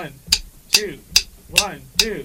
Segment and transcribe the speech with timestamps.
[0.00, 0.14] One,
[0.72, 0.98] two,
[1.50, 2.24] one, two.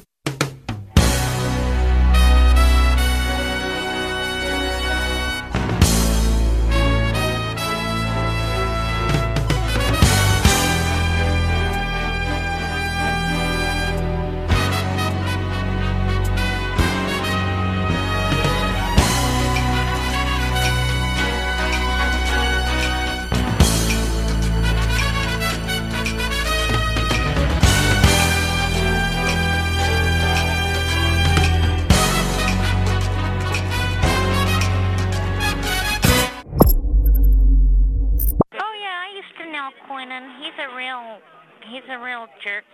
[40.16, 40.30] Quentin.
[40.42, 41.20] He's a real,
[41.68, 42.66] he's a real jerky.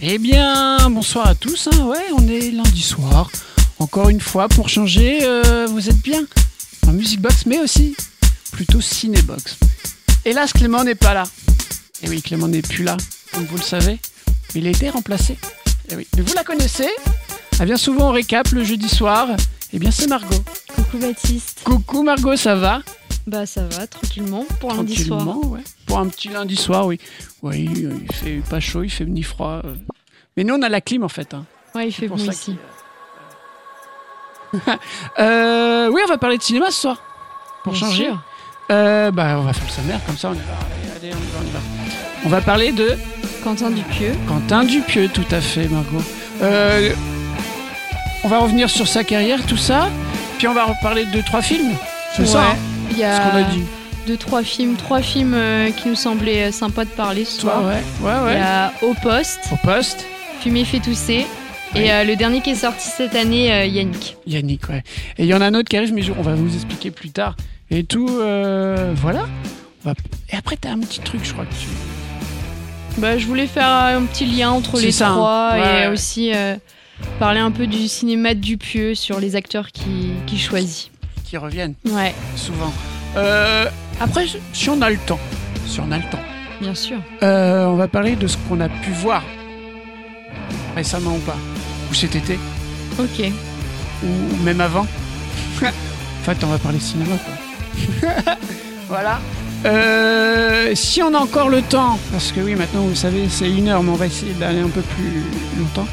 [0.00, 1.68] Eh bien, bonsoir à tous.
[1.68, 1.84] hein.
[1.86, 3.30] Ouais, on est lundi soir.
[3.78, 6.24] Encore une fois, pour changer, euh, vous êtes bien
[6.86, 7.96] en Music Box, mais aussi
[8.52, 9.58] plutôt Cinébox.
[10.28, 11.22] Hélas, Clément n'est pas là.
[12.02, 12.96] Et oui, Clément n'est plus là,
[13.32, 13.98] comme vous le savez.
[14.54, 15.38] Il a été remplacé.
[15.90, 16.06] Et oui.
[16.16, 16.88] Mais vous la connaissez
[17.58, 19.28] Elle vient souvent au récap le jeudi soir.
[19.72, 20.44] Eh bien, c'est Margot.
[20.74, 21.62] Coucou Baptiste.
[21.64, 22.82] Coucou Margot, ça va?
[23.26, 25.26] Bah ça va, tranquillement, pour lundi soir.
[25.46, 25.60] Ouais.
[25.86, 26.98] Pour un petit lundi soir, oui.
[27.42, 29.62] Oui, euh, il fait pas chaud, il fait ni froid.
[29.64, 29.74] euh.
[30.36, 31.32] Mais nous, on a la clim en fait.
[31.32, 31.44] hein.
[31.74, 32.54] Ouais, il fait bon ici.
[35.18, 37.02] Euh, oui, on va parler de cinéma ce soir.
[37.64, 38.04] Pour Bien changer.
[38.06, 38.22] sûr.
[38.70, 40.30] Euh, bah, on va faire le sommaire comme ça.
[40.30, 40.42] On y va.
[41.00, 41.58] Allez, allez, on y va, on y va.
[42.24, 42.96] On va parler de
[43.42, 44.12] Quentin Dupieux.
[44.26, 46.02] Quentin Dupieux, tout à fait, Margot.
[46.42, 46.90] Euh,
[48.24, 49.88] on va revenir sur sa carrière, tout ça.
[50.38, 51.72] Puis on va reparler de deux, trois films.
[52.16, 52.44] C'est ça, Ouais.
[52.50, 52.56] hein,
[52.90, 53.62] Il y ce qu'on a dit.
[54.06, 57.52] deux, trois films, trois films euh, qui nous semblaient euh, sympas de parler ce Toi,
[57.52, 57.64] soir.
[57.64, 58.40] ouais, ouais, Il y ouais.
[58.40, 60.04] a Au Poste, Au poste,
[60.42, 61.26] Fumer fait tousser.
[61.74, 61.82] Ouais.
[61.86, 64.16] Et euh, le dernier qui est sorti cette année, euh, Yannick.
[64.26, 64.82] Yannick, ouais.
[65.18, 66.90] Et il y en a un autre qui arrive, mais je- on va vous expliquer
[66.90, 67.36] plus tard.
[67.70, 69.26] Et tout, euh, voilà.
[70.32, 71.68] Et après, t'as un petit truc, je crois que tu.
[72.98, 75.12] Bah, je voulais faire un petit lien entre les ça, hein.
[75.12, 75.84] trois Ouais.
[75.84, 76.56] et aussi euh,
[77.18, 80.90] parler un peu du cinéma de Dupieux sur les acteurs qui, qui choisit.
[81.24, 82.72] qui reviennent Ouais, souvent.
[83.16, 83.66] Euh,
[84.00, 85.20] après, si on a le temps,
[85.66, 86.18] si on a le temps,
[86.60, 86.96] bien sûr.
[87.22, 89.22] euh, on va parler de ce qu'on a pu voir
[90.74, 91.36] récemment ou pas,
[91.90, 92.38] ou cet été,
[92.98, 93.30] Ok.
[94.04, 94.86] ou même avant.
[95.62, 97.34] en fait, on va parler cinéma, quoi.
[98.88, 99.20] voilà.
[99.64, 103.68] Euh, si on a encore le temps, parce que oui, maintenant, vous savez, c'est une
[103.68, 105.22] heure, mais on va essayer d'aller un peu plus
[105.58, 105.88] longtemps.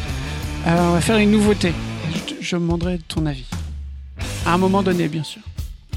[0.66, 1.74] Alors, on va faire une nouveauté.
[2.14, 3.46] Je, je me demanderai ton avis.
[4.46, 5.42] À un moment donné, bien sûr.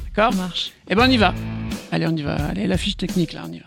[0.06, 0.32] D'accord?
[0.32, 0.72] Ça marche.
[0.88, 1.34] Eh ben on y va.
[1.93, 2.37] Allez, on y va.
[2.37, 3.66] Allez, la fiche technique là, on y va.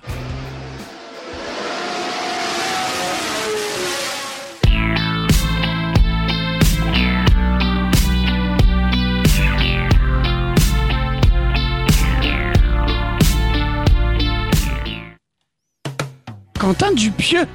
[16.62, 17.48] Quentin Dupieux.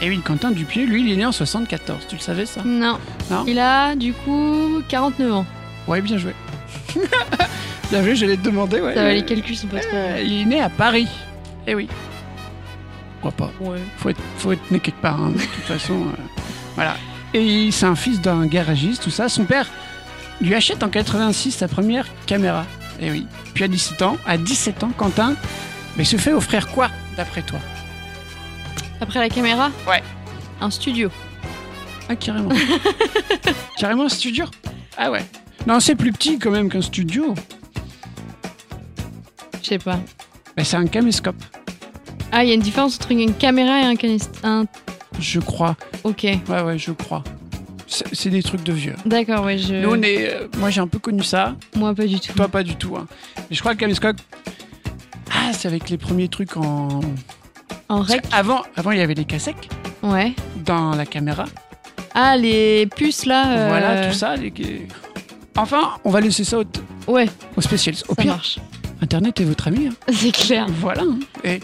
[0.00, 2.06] Eh oui, Quentin Dupieux, lui, il est né en 74.
[2.08, 2.62] Tu le savais ça?
[2.64, 2.96] Non.
[3.30, 3.44] Non.
[3.46, 5.46] Il a du coup 49 ans.
[5.86, 6.34] Ouais, bien joué.
[7.90, 8.80] bien joué, j'allais te demander.
[8.80, 8.94] Ouais.
[8.94, 9.90] Ça va, les calculs sont pas trop.
[9.94, 11.06] Euh, il est né à Paris.
[11.66, 11.86] Eh oui.
[13.20, 13.76] Pourquoi pas Ouais.
[13.98, 16.00] faut être, faut être né quelque part, hein, de toute façon.
[16.00, 16.22] euh,
[16.76, 16.96] voilà.
[17.34, 19.28] Et c'est un fils d'un garagiste, tout ça.
[19.28, 19.68] Son père
[20.40, 22.64] lui achète en 86 sa première caméra.
[23.02, 23.26] Et oui.
[23.52, 25.34] Puis à 17 ans, à 17 ans, Quentin,
[25.98, 27.58] mais se fait offrir quoi, d'après toi?
[29.00, 30.02] Après la caméra Ouais.
[30.60, 31.10] Un studio.
[32.08, 32.50] Ah, carrément.
[33.78, 34.44] carrément un studio
[34.96, 35.24] Ah ouais.
[35.66, 37.34] Non, c'est plus petit quand même qu'un studio.
[39.62, 39.98] Je sais pas.
[40.56, 41.36] Mais c'est un caméscope,
[42.32, 44.30] Ah, il y a une différence entre une caméra et un canist...
[44.42, 44.64] Un...
[45.18, 45.76] je crois.
[46.04, 46.24] Ok.
[46.48, 47.22] Ouais, ouais, je crois.
[47.86, 48.94] C'est c'est des trucs de vieux.
[49.06, 49.74] D'accord, ouais, je...
[49.74, 50.28] Nous, on est.
[50.32, 51.56] euh, moi, j'ai un peu connu ça.
[51.76, 52.32] Moi, pas du tout.
[52.34, 52.96] Toi, pas du tout.
[52.96, 53.06] hein.
[53.36, 54.16] Mais je crois que caméscope.
[55.32, 57.00] Ah, c'est avec les premiers trucs en.
[57.90, 59.68] En rec Avant, avant, il y avait les cassettes
[60.02, 60.32] Ouais.
[60.64, 61.44] dans la caméra.
[62.14, 63.48] Ah, les puces là.
[63.56, 64.36] euh, Voilà, tout ça.
[64.36, 64.52] les-
[65.56, 66.64] Enfin, on va laisser ça au,
[67.12, 68.04] Ouais, au spécialiste.
[68.08, 68.58] Au ça pire, marche.
[69.02, 69.88] Internet est votre ami.
[69.88, 69.94] hein.
[70.12, 70.66] C'est clair.
[70.80, 71.02] Voilà.
[71.02, 71.18] hein.
[71.44, 71.60] Et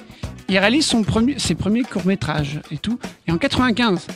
[0.48, 2.98] il réalise son premier, ses premiers courts-métrages et tout.
[3.26, 4.06] Et en 95,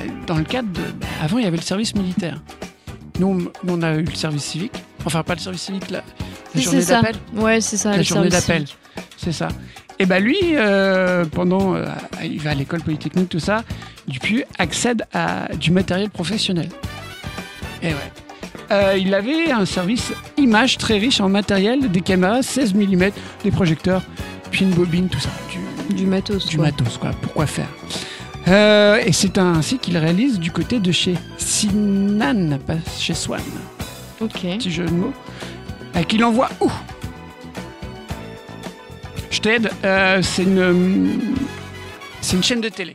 [0.00, 0.80] euh, dans le cadre de.
[0.98, 2.40] bah, avant, il y avait le service militaire.
[3.18, 4.72] Nous, on, a eu le service civique.
[5.04, 6.02] Enfin, pas le service civique, la,
[6.54, 7.16] la journée d'appel.
[7.34, 7.90] Ouais, c'est ça.
[7.90, 8.64] La le journée d'appel.
[9.18, 9.48] C'est ça.
[10.00, 11.84] Et bah lui, euh, pendant, euh,
[12.24, 13.62] il va à l'école polytechnique, tout ça,
[14.08, 16.68] Dupieux accède à du matériel professionnel.
[17.82, 17.94] Et ouais.
[18.72, 23.10] Euh, il avait un service image très riche en matériel, des caméras 16 mm,
[23.44, 24.02] des projecteurs,
[24.50, 25.28] puis une bobine, tout ça.
[25.50, 26.46] Du- Du matos.
[26.46, 26.66] du quoi.
[26.66, 27.10] matos, quoi.
[27.20, 27.68] Pourquoi faire?
[28.48, 33.40] Euh, Et c'est ainsi qu'il réalise du côté de chez Sinan, pas chez Swan.
[34.20, 34.40] Ok.
[34.42, 35.12] Petit jeu de mots.
[35.96, 36.70] Euh, qu'il envoie où?
[39.30, 39.70] Je t'aide.
[39.84, 41.20] euh, c'est une,
[42.20, 42.94] c'est une chaîne de télé.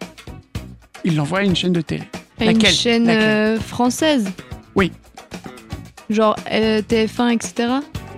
[1.04, 2.04] Il l'envoie à une chaîne de télé.
[2.40, 2.74] Une Laquelle?
[2.74, 3.24] chaîne Laquelle?
[3.24, 4.28] euh, française?
[4.76, 4.92] Oui.
[6.10, 7.70] Genre euh, TF1, etc.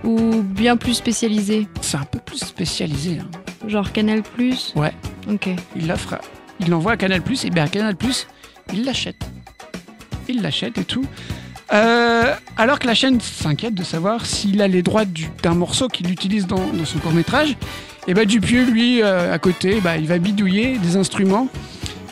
[0.04, 3.18] Ou bien plus spécialisée C'est un peu plus spécialisé.
[3.20, 3.68] hein.
[3.68, 4.72] Genre Canal Plus?
[4.76, 4.92] Ouais.
[5.30, 5.48] Ok.
[5.76, 6.20] Il l'offre, à-
[6.60, 7.94] il l'envoie à Canal+, et bien à Canal+,
[8.72, 9.20] il l'achète.
[10.28, 11.04] Il l'achète et tout.
[11.72, 15.88] Euh, alors que la chaîne s'inquiète de savoir s'il a les droits du- d'un morceau
[15.88, 17.56] qu'il utilise dans, dans son court-métrage,
[18.08, 21.46] et ben Dupieux, lui, euh, à côté, bah, il va bidouiller des instruments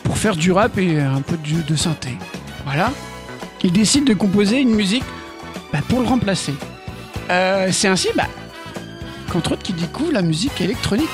[0.03, 2.11] pour faire du rap et un peu de, de synthé.
[2.65, 2.91] Voilà.
[3.63, 5.03] Il décide de composer une musique
[5.73, 6.53] bah, pour le remplacer.
[7.31, 8.27] Euh, C'est ainsi bah,
[9.31, 11.09] qu'entre autres, qu'il découvre la musique électronique.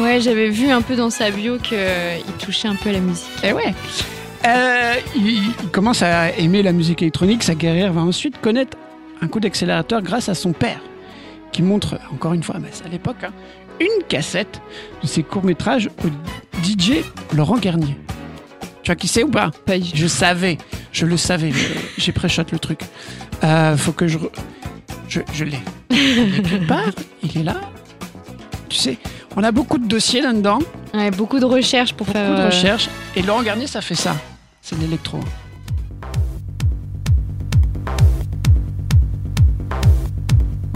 [0.00, 1.76] Ouais, j'avais vu un peu dans sa bio qu'il
[2.38, 3.28] touchait un peu à la musique.
[3.44, 3.74] Eh ouais.
[4.46, 7.42] Euh, il, il commence à aimer la musique électronique.
[7.42, 8.78] Sa carrière va ensuite connaître
[9.20, 10.80] un coup d'accélérateur grâce à son père,
[11.52, 13.30] qui montre, encore une fois, c'est à l'époque, hein,
[13.82, 14.60] une cassette
[15.02, 16.08] de ses courts-métrages au
[16.64, 17.02] DJ
[17.34, 17.96] Laurent Garnier.
[18.82, 19.50] Tu vois qui c'est ou pas?
[19.94, 20.58] Je savais,
[20.92, 21.52] je le savais,
[21.98, 22.80] j'ai pré-shot le truc.
[23.44, 24.18] Euh, faut que je.
[24.18, 24.30] re-
[25.08, 25.58] Je, je l'ai.
[25.90, 26.90] Il part,
[27.22, 27.56] il est là.
[28.68, 28.98] Tu sais,
[29.36, 30.58] on a beaucoup de dossiers là-dedans
[30.94, 32.30] Ouais, beaucoup de recherches pour beaucoup faire.
[32.36, 32.88] de euh, recherches.
[33.16, 34.14] Et Laurent Garnier, ça fait ça.
[34.62, 35.20] C'est de l'électro.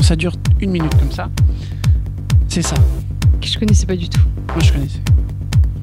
[0.03, 1.29] Ça dure une minute comme ça.
[2.57, 2.77] C'est ça.
[3.39, 4.23] que je connaissais pas du tout.
[4.49, 5.01] Moi, je connaissais.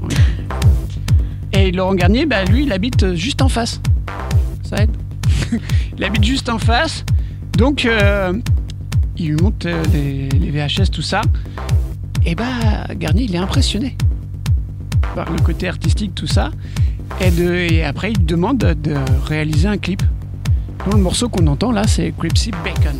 [0.01, 0.15] Oui.
[1.51, 3.79] Et Laurent Garnier, bah, lui, il habite euh, juste en face.
[4.63, 4.89] Ça aide.
[5.95, 7.05] il habite juste en face.
[7.59, 8.33] Donc, euh,
[9.17, 11.21] il lui montre euh, les, les VHS, tout ça.
[12.25, 13.95] Et bah, Garnier, il est impressionné
[15.13, 16.49] par le côté artistique, tout ça.
[17.21, 18.95] Et, de, et après, il demande de
[19.27, 20.01] réaliser un clip.
[20.85, 22.99] Donc, le morceau qu'on entend là, c'est Cripsy Bacon.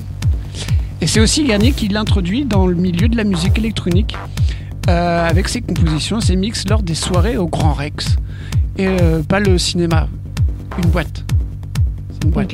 [1.04, 4.16] Et c'est aussi Garnier qui l'introduit dans le milieu de la musique électronique
[4.88, 8.16] euh, avec ses compositions, ses mix lors des soirées au Grand Rex.
[8.78, 10.08] Et euh, pas le cinéma,
[10.82, 11.26] une boîte.
[12.10, 12.54] C'est une boîte.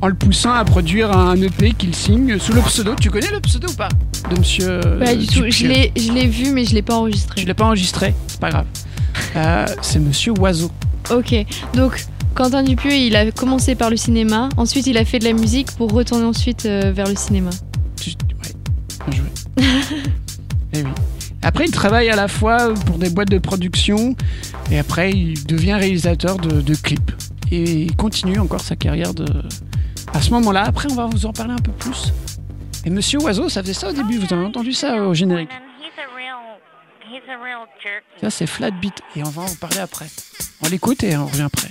[0.00, 2.94] En le poussant à produire un EP qu'il signe sous le pseudo.
[2.94, 3.88] Tu connais le pseudo ou pas
[4.30, 4.78] De monsieur.
[5.00, 5.42] Pas du tout.
[5.48, 7.40] Je l'ai, je l'ai vu, mais je l'ai pas enregistré.
[7.40, 8.66] Je l'ai pas enregistré, c'est pas grave.
[9.34, 10.70] Euh, c'est monsieur Oiseau.
[11.10, 11.34] Ok.
[11.74, 12.00] Donc,
[12.34, 14.48] Quentin Dupieux, il a commencé par le cinéma.
[14.56, 17.50] Ensuite, il a fait de la musique pour retourner ensuite euh, vers le cinéma.
[20.74, 20.84] Oui.
[21.42, 24.14] Après, il travaille à la fois pour des boîtes de production
[24.70, 27.10] et après, il devient réalisateur de, clips.
[27.50, 29.24] Et il continue encore sa carrière de.
[30.12, 32.12] À ce moment-là, après, on va vous en parler un peu plus.
[32.84, 35.50] Et Monsieur Oiseau, ça faisait ça au début, vous avez entendu ça au générique?
[38.20, 39.00] Ça, c'est Flat Beat.
[39.16, 40.06] Et on va en parler après.
[40.62, 41.70] On l'écoute et on revient après.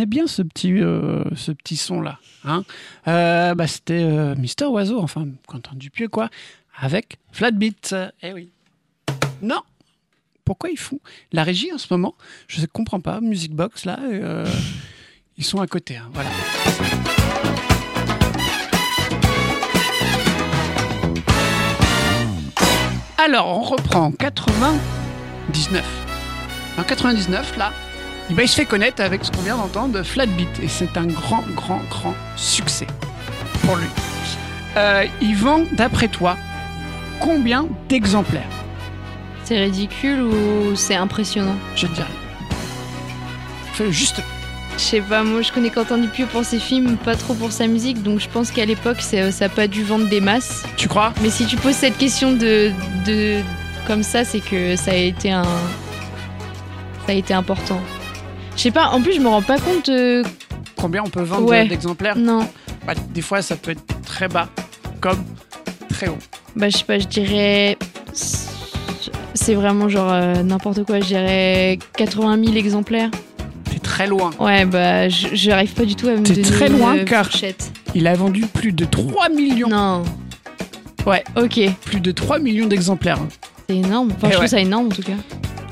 [0.00, 2.18] Retenez bien ce petit, euh, ce petit son-là.
[2.46, 2.64] Hein
[3.06, 6.30] Euh, bah, C'était euh, Mister Oiseau, enfin, Quentin Dupieux, quoi,
[6.80, 7.94] avec Flatbeat.
[8.22, 8.48] Eh oui.
[9.42, 9.60] Non
[10.46, 11.00] Pourquoi ils font
[11.32, 12.14] La régie, en ce moment,
[12.48, 13.20] je ne comprends pas.
[13.20, 13.98] Music Box, là,
[15.36, 15.98] ils sont à côté.
[15.98, 16.30] hein, voilà.
[23.18, 25.84] Alors, on reprend en 99.
[26.78, 27.72] En 99, là,
[28.30, 30.60] eh ben, il se fait connaître avec ce qu'on vient d'entendre de Flatbeat.
[30.62, 32.86] Et c'est un grand, grand, grand succès
[33.64, 33.86] pour lui.
[34.76, 36.36] Euh, il vend, d'après toi,
[37.18, 38.48] combien d'exemplaires?
[39.44, 41.56] C'est ridicule ou c'est impressionnant?
[41.74, 42.06] Je te dirais.
[43.72, 44.22] Fais-le juste.
[44.76, 47.66] Je sais pas, moi je connais Quentin Dupieux pour ses films, pas trop pour sa
[47.66, 50.62] musique, donc je pense qu'à l'époque c'est- ça a pas dû vendre des masses.
[50.78, 51.12] Tu crois?
[51.20, 52.70] Mais si tu poses cette question de,
[53.04, 53.40] de
[53.86, 57.78] comme ça, c'est que ça a été un, ça a été important.
[58.60, 58.88] Je sais pas.
[58.90, 59.88] En plus, je me rends pas compte.
[59.88, 60.22] euh,
[60.76, 61.66] Combien on peut vendre Ouais.
[61.66, 62.46] d'exemplaires Non.
[62.86, 64.50] Bah, Des fois, ça peut être très bas,
[65.00, 65.24] comme
[65.88, 66.18] très haut.
[66.54, 66.98] Bah je sais pas.
[66.98, 67.78] Je dirais.
[68.12, 71.00] C'est vraiment genre euh, n'importe quoi.
[71.00, 73.10] Je dirais 80 000 exemplaires.
[73.72, 74.28] C'est très loin.
[74.38, 77.24] Ouais, bah je j'arrive pas du tout à me T'es donner très une loin, car-
[77.24, 77.72] fourchette.
[77.94, 79.68] Il a vendu plus de 3 millions.
[79.68, 80.02] Non.
[81.06, 81.24] Ouais.
[81.34, 81.58] Ok.
[81.86, 83.20] Plus de 3 millions d'exemplaires.
[83.70, 84.10] C'est énorme.
[84.14, 84.48] Enfin, Eh je trouve ouais.
[84.48, 85.12] ça énorme en tout cas.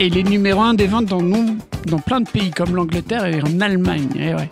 [0.00, 3.40] Et il est numéro un des ventes dans, dans plein de pays comme l'Angleterre et
[3.42, 4.08] en Allemagne.
[4.16, 4.48] Et, ouais.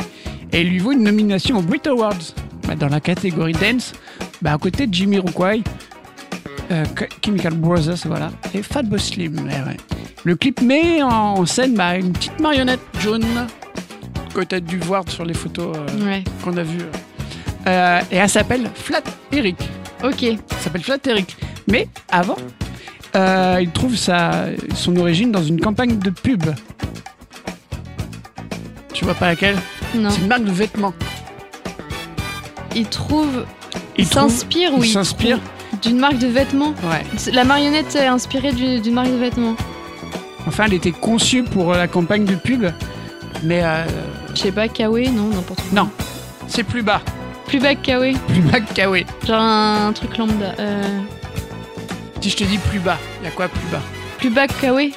[0.53, 2.15] et il lui vaut une nomination aux Brit Awards
[2.67, 3.93] bah, dans la catégorie dance,
[4.43, 5.63] bah, à côté de Jimmy Rukwai,
[6.73, 9.37] euh, Ch- Chemical Brothers, voilà, et Fatboy Slim.
[9.49, 9.77] eh ouais.
[10.25, 13.25] Le clip met en scène bah, une petite marionnette jaune
[14.35, 16.25] que tu as dû voir sur les photos euh, Ouais.
[16.43, 16.79] qu'on a vues.
[17.69, 19.57] Euh, et elle s'appelle Flat Eric.
[20.03, 20.25] Ok.
[20.51, 21.37] Ça s'appelle Flat Eric.
[21.69, 22.37] Mais avant,
[23.15, 26.45] euh, il trouve sa, son origine dans une campagne de pub.
[28.93, 29.57] Tu vois pas laquelle
[29.95, 30.11] Non.
[30.11, 30.95] C'est une marque de vêtements.
[32.75, 33.45] Il trouve.
[33.97, 35.39] Il s'inspire ou il s'inspire.
[35.83, 36.75] d'une marque de vêtements.
[36.91, 37.05] Ouais.
[37.33, 39.55] La marionnette est inspirée du- d'une marque de vêtements.
[40.47, 42.67] Enfin, elle était conçue pour la campagne de pub,
[43.43, 43.85] mais euh,
[44.35, 45.83] Je sais pas, Kawaii, non, n'importe quoi.
[45.83, 45.91] Non.
[46.49, 47.01] c'est plus bas.
[47.47, 48.17] Plus bas que Kawaii.
[48.29, 49.07] Plus bas que Kawaii.
[49.27, 50.55] Genre un, truc lambda.
[50.59, 50.83] Euh,
[52.21, 53.81] Si je te dis plus bas, il y a quoi plus bas?
[54.19, 54.93] Plus bas que Kawaii.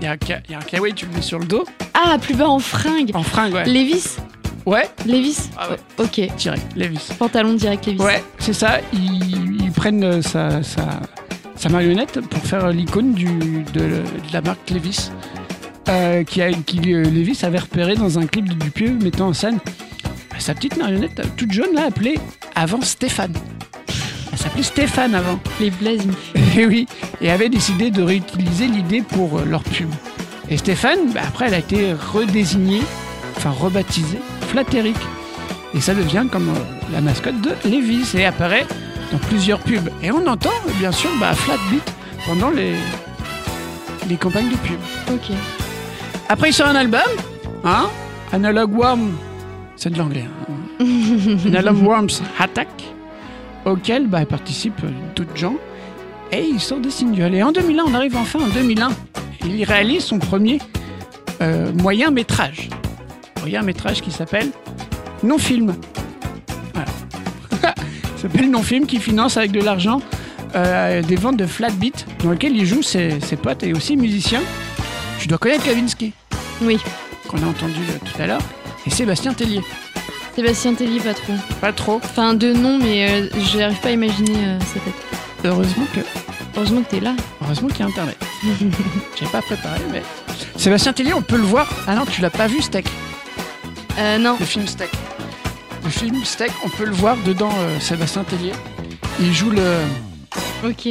[0.00, 1.64] Il y, a un Ka- y a un Kawaii, tu le mets sur le dos,
[1.92, 3.10] Ah, plus bas en fringue.
[3.14, 3.64] en fringue, ouais.
[3.64, 4.16] Levis?
[4.64, 5.50] Ouais, Levis?
[5.56, 5.76] Ah ouais.
[5.98, 6.20] Oh, ok.
[6.36, 7.08] direct, Levis.
[7.18, 8.00] Pantalon direct Levis.
[8.02, 8.78] Ouais, c'est ça.
[8.92, 11.00] Ils, ils prennent euh, sa, sa,
[11.56, 15.10] sa marionnette pour faire euh, l'icône de, de la marque Levis.
[15.88, 19.32] euh, qui, a, qui euh, Levis avait repéré dans un clip de Dupieux mettant en
[19.32, 19.58] scène
[20.30, 22.18] bah, sa petite marionnette toute jaune là appelée
[22.54, 23.32] avant Stéphane.
[24.38, 25.40] Elle s'appelait Stéphane avant.
[25.58, 26.86] Les fait- Et oui,
[27.20, 29.88] et avait décidé de réutiliser l'idée pour euh, leur pub.
[30.48, 32.82] Et Stéphane, bah, après, elle a été redésignée,
[33.36, 34.96] enfin rebaptisée, Flatteric.
[35.74, 38.66] Et ça devient comme euh, la mascotte de Levis et apparaît
[39.10, 39.90] dans plusieurs pubs.
[40.04, 41.92] Et on entend, bien sûr, bah, Flatbeat
[42.24, 42.74] pendant les,
[44.08, 44.78] les campagnes de pub.
[45.12, 45.34] Ok.
[46.28, 47.00] Après, il sort un album,
[47.64, 47.88] hein
[48.32, 49.16] Analog Worm,
[49.74, 50.24] c'est de l'anglais.
[50.80, 50.84] hein.
[51.46, 52.68] Analog Worms Attack,
[53.72, 54.84] auquel bah, participent
[55.14, 55.56] d'autres gens.
[56.32, 57.34] Et il sort des singles.
[57.34, 58.90] Et en 2001, on arrive enfin en 2001.
[59.46, 60.58] Il réalise son premier
[61.40, 62.68] euh, moyen métrage.
[63.40, 64.50] Moyen métrage qui s'appelle
[65.22, 65.74] Non Film.
[66.74, 66.88] Voilà.
[68.16, 70.00] S'appelle Non Film qui finance avec de l'argent
[70.54, 73.96] euh, des ventes de flat beat dans lequel il joue ses, ses potes et aussi
[73.96, 74.40] musicien.
[75.18, 76.12] Tu dois connaître Kavinsky,
[76.62, 76.78] Oui.
[77.28, 78.42] qu'on a entendu euh, tout à l'heure,
[78.86, 79.60] et Sébastien Tellier.
[80.34, 81.32] Sébastien Tellier, pas trop.
[81.60, 82.00] Pas trop.
[82.04, 84.94] Enfin, de nom, mais euh, je n'arrive pas à imaginer euh, sa tête.
[85.44, 86.00] Heureusement que
[86.56, 87.14] Heureusement que t'es là.
[87.44, 88.16] Heureusement qu'il y a Internet.
[89.18, 90.02] J'ai pas préparé, mais.
[90.56, 91.68] Sébastien Tellier, on peut le voir.
[91.86, 92.86] Ah non, tu l'as pas vu, Steak,
[93.98, 94.36] Euh, non.
[94.38, 94.90] le film Steak.
[95.84, 98.52] Le film Steak, on peut le voir dedans, euh, Sébastien Tellier.
[99.20, 99.62] Il joue le
[100.64, 100.88] Ok.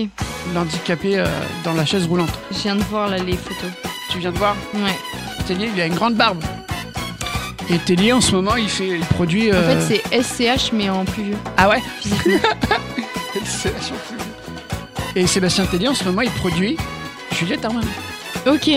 [0.54, 1.26] l'handicapé euh,
[1.66, 2.30] dans la chaise roulante.
[2.52, 3.72] Je viens de voir là les photos.
[4.12, 4.56] Tu viens de voir?
[4.74, 4.98] Ouais.
[5.48, 6.42] Tellier, il a une grande barbe.
[7.70, 9.52] Et Tellier, en ce moment, il fait, il produit.
[9.52, 10.24] En euh, fait, c'est
[10.58, 11.82] SCH, mais en plus vieux, Ah ouais.
[13.44, 14.26] C'est vachement plus vieux.
[15.16, 16.78] Et Sébastien Tellier, en ce moment, il produit
[17.32, 17.88] Juliette Armanet.
[18.46, 18.70] ok.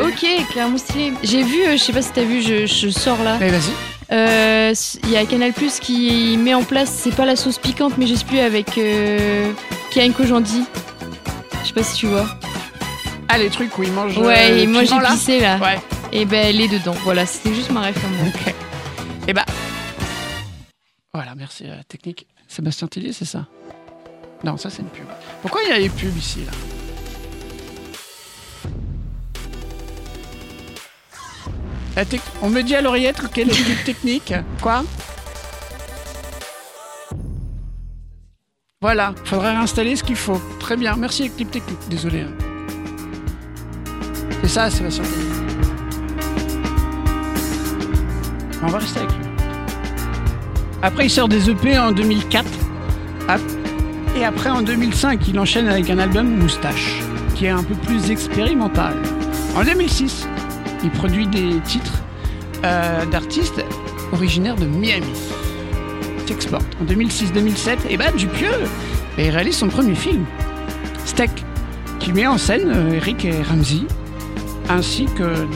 [0.00, 1.12] Ok, clairement stylé.
[1.22, 3.36] J'ai vu, euh, je sais pas si t'as vu, je, je sors là.
[3.38, 3.70] Mais vas-y.
[4.10, 7.92] Euh, Il y a Canal Plus qui met en place, c'est pas la sauce piquante,
[7.98, 9.52] mais je sais plus, avec euh,
[9.90, 10.64] Kian Kojandi.
[11.62, 12.26] Je sais pas si tu vois.
[13.28, 14.18] Ah, les trucs où il mange.
[14.18, 15.58] euh, Ouais, moi j'ai piment, là pissé là.
[15.58, 15.78] Ouais.
[16.12, 16.94] Et ben elle est dedans.
[17.04, 17.90] Voilà, c'était juste ma moi.
[18.26, 18.54] Ok.
[19.28, 19.46] Et bah.
[21.14, 22.26] Voilà, merci la technique.
[22.48, 23.46] Sébastien Tellier, c'est ça?
[24.44, 25.06] Non, ça c'est une pub.
[25.40, 26.52] Pourquoi il y a les pubs ici là?
[32.40, 34.34] On me dit à l'oreillette quelle est l'équipe technique.
[34.60, 34.84] Quoi?
[38.80, 40.40] Voilà, faudrait réinstaller ce qu'il faut.
[40.58, 41.78] Très bien, merci équipe technique.
[41.88, 42.22] Désolé.
[42.22, 42.32] hein.
[44.42, 45.04] C'est ça, Sébastien.
[48.62, 49.26] On va rester avec lui.
[50.82, 52.44] Après, il sort des EP en 2004.
[53.28, 53.40] Hop.
[54.16, 57.00] Et après, en 2005, il enchaîne avec un album Moustache,
[57.34, 58.94] qui est un peu plus expérimental.
[59.56, 60.26] En 2006,
[60.84, 62.02] il produit des titres
[62.64, 63.64] euh, d'artistes
[64.12, 65.06] originaires de Miami.
[66.26, 66.66] S'exporte.
[66.80, 68.48] En 2006-2007, et bah Dupieux
[69.18, 70.24] et il réalise son premier film,
[71.04, 71.30] Steak,
[71.98, 73.82] qui met en scène euh, Eric et Ramsey,
[74.68, 75.46] ainsi que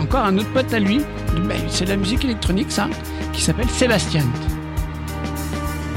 [0.00, 1.00] encore un autre pote à lui.
[1.68, 2.88] C'est de la musique électronique, ça,
[3.32, 4.24] qui s'appelle Sébastien.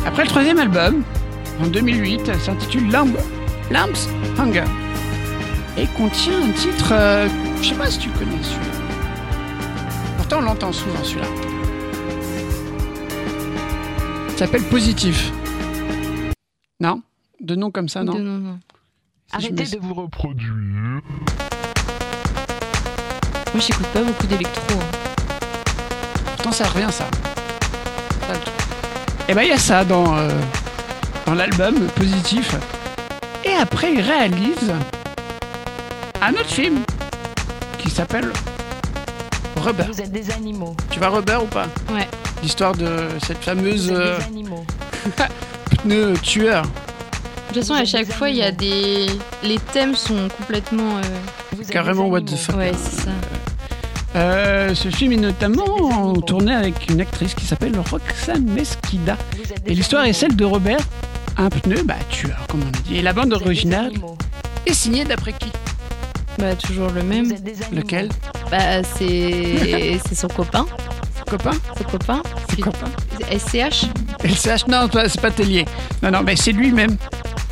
[0.06, 1.04] Après le troisième album,
[1.62, 3.16] en 2008, elle s'intitule Lamb,
[3.72, 4.64] Lamb's Hunger
[5.78, 7.28] et contient un titre, euh,
[7.62, 8.78] je sais pas si tu connais celui-là.
[10.18, 11.28] Pourtant, on l'entend souvent celui-là.
[14.30, 15.32] Ça s'appelle Positif.
[16.80, 17.02] Non?
[17.40, 18.14] De nom comme ça, non?
[18.14, 18.60] De- non, non.
[19.36, 20.52] Si je Arrêtez de vous reproduire.
[23.54, 24.64] Moi, j'écoute pas beaucoup d'électro.
[24.80, 25.13] hein.
[26.44, 27.06] Pourtant, ça revient, ça.
[28.28, 28.54] Ça, le truc.
[29.30, 30.30] Et ben, il y a ça dans, euh,
[31.26, 32.54] dans l'album Positif.
[33.46, 34.74] Et après, il réalise
[36.22, 36.80] un autre film
[37.78, 38.30] qui s'appelle
[39.56, 39.84] Rubber.
[39.88, 40.76] Vous êtes des animaux.
[40.90, 41.68] Tu vas Rubber ou pas?
[41.92, 42.08] Ouais.
[42.42, 44.66] L'histoire de cette Vous fameuse êtes euh, des animaux.
[45.84, 46.64] pneu tueur.
[46.64, 46.68] De
[47.60, 49.06] toute façon, à chaque fois, il y a des.
[49.44, 50.98] Les thèmes sont complètement.
[50.98, 52.58] euh, Carrément what the fuck.
[52.58, 53.12] Ouais, c'est ça.
[54.16, 59.18] Euh, ce film est notamment tourné avec une actrice qui s'appelle Roxane Mesquida.
[59.66, 60.80] Et l'histoire est celle de Robert,
[61.38, 62.98] un pneu bah, tueur, comme on a dit.
[62.98, 63.94] Et la bande originale
[64.66, 65.52] est signée d'après qui?
[66.38, 67.34] Bah, toujours le même.
[67.72, 68.10] Lequel?
[68.52, 70.00] Bah, c'est.
[70.08, 70.66] c'est son copain.
[71.28, 71.52] Copain?
[71.78, 72.22] Son copain.
[72.50, 72.90] C'est copain
[73.32, 73.86] SCH
[74.24, 75.66] LCH Non, c'est pas Tellier.
[76.02, 76.98] Non, non, mais c'est lui-même.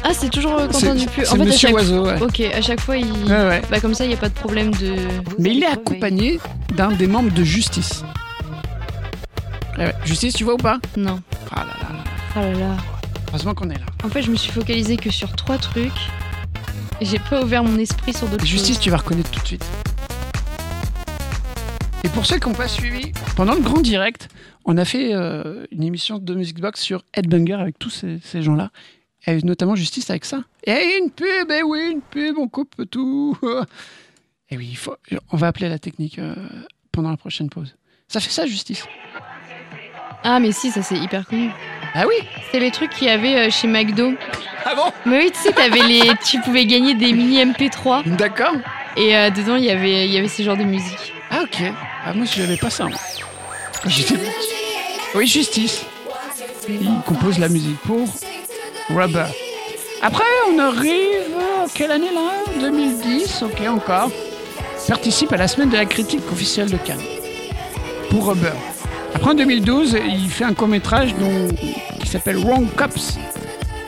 [0.03, 1.23] Ah, c'est toujours euh, Quentin Dupieux.
[1.25, 1.75] c'est En fait, à Monsieur chaque...
[1.75, 2.21] Oiseau, ouais.
[2.21, 3.11] Ok, à chaque fois, il.
[3.11, 3.61] Ouais, ouais.
[3.69, 4.95] Bah, comme ça, il n'y a pas de problème de.
[5.37, 6.39] Mais il est accompagné
[6.75, 8.03] d'un des membres de Justice.
[9.77, 9.95] Ouais, ouais.
[10.05, 10.79] Justice, tu vois ou pas?
[10.97, 11.19] Non.
[11.51, 12.03] Ah là là là.
[12.35, 12.77] Oh là là.
[13.29, 13.85] Heureusement qu'on est là.
[14.03, 15.91] En fait, je me suis focalisée que sur trois trucs.
[16.99, 18.79] Et j'ai pas ouvert mon esprit sur d'autres Justice, choses.
[18.83, 19.65] tu vas reconnaître tout de suite.
[22.03, 24.27] Et pour ceux qui n'ont pas suivi, pendant le grand direct,
[24.65, 28.41] on a fait euh, une émission de Music Box sur Headbanger avec tous ces, ces
[28.41, 28.71] gens-là.
[29.27, 30.43] Et notamment Justice avec ça.
[30.63, 33.37] Et une pub, eh oui, une pub, on coupe tout.
[34.49, 34.95] Et oui, il faut,
[35.31, 36.35] on va appeler la technique euh,
[36.91, 37.75] pendant la prochaine pause.
[38.09, 38.83] Ça fait ça, Justice?
[40.23, 41.49] Ah, mais si, ça c'est hyper connu.
[41.93, 42.15] Ah oui?
[42.51, 44.13] C'est les trucs qu'il y avait euh, chez McDo.
[44.65, 44.91] Ah bon?
[45.05, 46.11] Mais oui, tu sais, t'avais les...
[46.25, 48.53] tu pouvais gagner des mini MP3 D'accord.
[48.97, 51.13] et euh, dedans il y avait il y avait ce genre de musique.
[51.29, 51.63] Ah ok.
[52.05, 52.87] Ah moi je n'avais pas ça.
[53.87, 54.15] j'étais.
[55.15, 55.85] Oui, Justice.
[56.69, 58.07] Il compose la musique pour
[58.95, 59.25] Rubber.
[60.01, 61.35] Après, on arrive.
[61.73, 62.59] Quelle année là?
[62.59, 64.11] 2010, ok encore.
[64.87, 67.01] Participe à la semaine de la critique officielle de Cannes.
[68.09, 68.53] Pour Rubber.
[69.13, 71.13] Après en 2012, il fait un court-métrage
[71.99, 73.17] qui s'appelle Wrong Cops,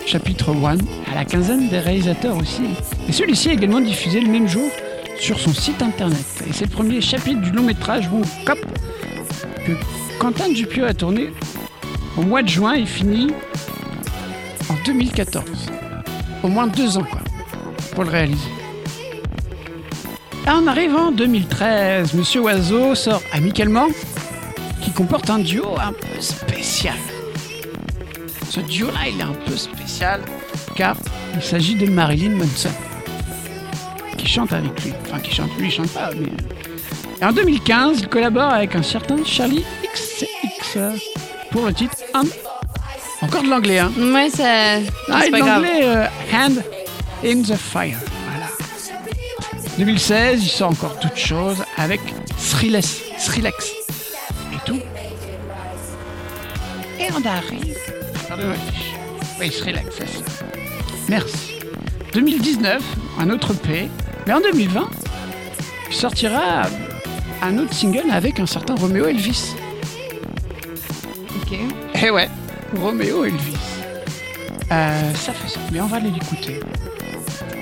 [0.05, 0.77] chapitre 1,
[1.11, 2.63] à la quinzaine des réalisateurs aussi.
[3.07, 4.69] Et celui-ci est également diffusé le même jour
[5.19, 6.43] sur son site internet.
[6.47, 8.59] Et c'est le premier chapitre du long métrage Wrong Cop
[9.65, 9.71] que
[10.19, 11.31] Quentin Dupieux a tourné
[12.17, 13.27] au mois de juin et fini
[14.73, 15.43] en 2014.
[16.43, 17.21] Au moins deux ans, quoi,
[17.93, 18.49] pour le réaliser.
[20.45, 22.13] Et on arrive en 2013.
[22.15, 23.87] Monsieur Oiseau sort Amicalement,
[24.81, 26.95] qui comporte un duo un peu spécial.
[28.49, 30.21] Ce duo-là, il est un peu spécial,
[30.75, 30.95] car
[31.35, 32.69] il s'agit de Marilyn Manson,
[34.17, 34.93] qui chante avec lui.
[35.05, 36.27] Enfin, qui chante, lui, il chante pas, mais...
[37.21, 40.77] Et en 2015, il collabore avec un certain Charlie XCX
[41.51, 42.23] pour le titre Un-
[43.23, 44.75] Encore de l'anglais, hein Ouais, ça.
[45.09, 45.63] ah, c'est pas grave.
[45.63, 46.63] l'anglais, euh, Hand
[47.25, 47.97] in the Fire.
[48.29, 48.47] Voilà.
[49.77, 52.01] 2016, il sort encore toutes choses avec
[52.37, 53.01] Srilex.
[53.17, 53.71] Srilex.
[54.53, 54.79] Et tout.
[56.99, 57.77] Et on arrive.
[58.27, 58.43] Pardon,
[59.39, 60.45] Oui, Srilex, c'est ça.
[61.09, 61.53] Merci.
[62.13, 62.81] 2019,
[63.19, 63.89] un autre P.
[64.27, 64.89] Mais en 2020,
[65.89, 66.63] il sortira
[67.41, 69.53] un autre single avec un certain Romeo Elvis.
[71.41, 71.57] Ok.
[72.01, 72.29] Eh ouais,
[72.75, 73.55] Roméo Elvis.
[74.71, 76.59] Euh, ça fait ça, mais on va aller l'écouter.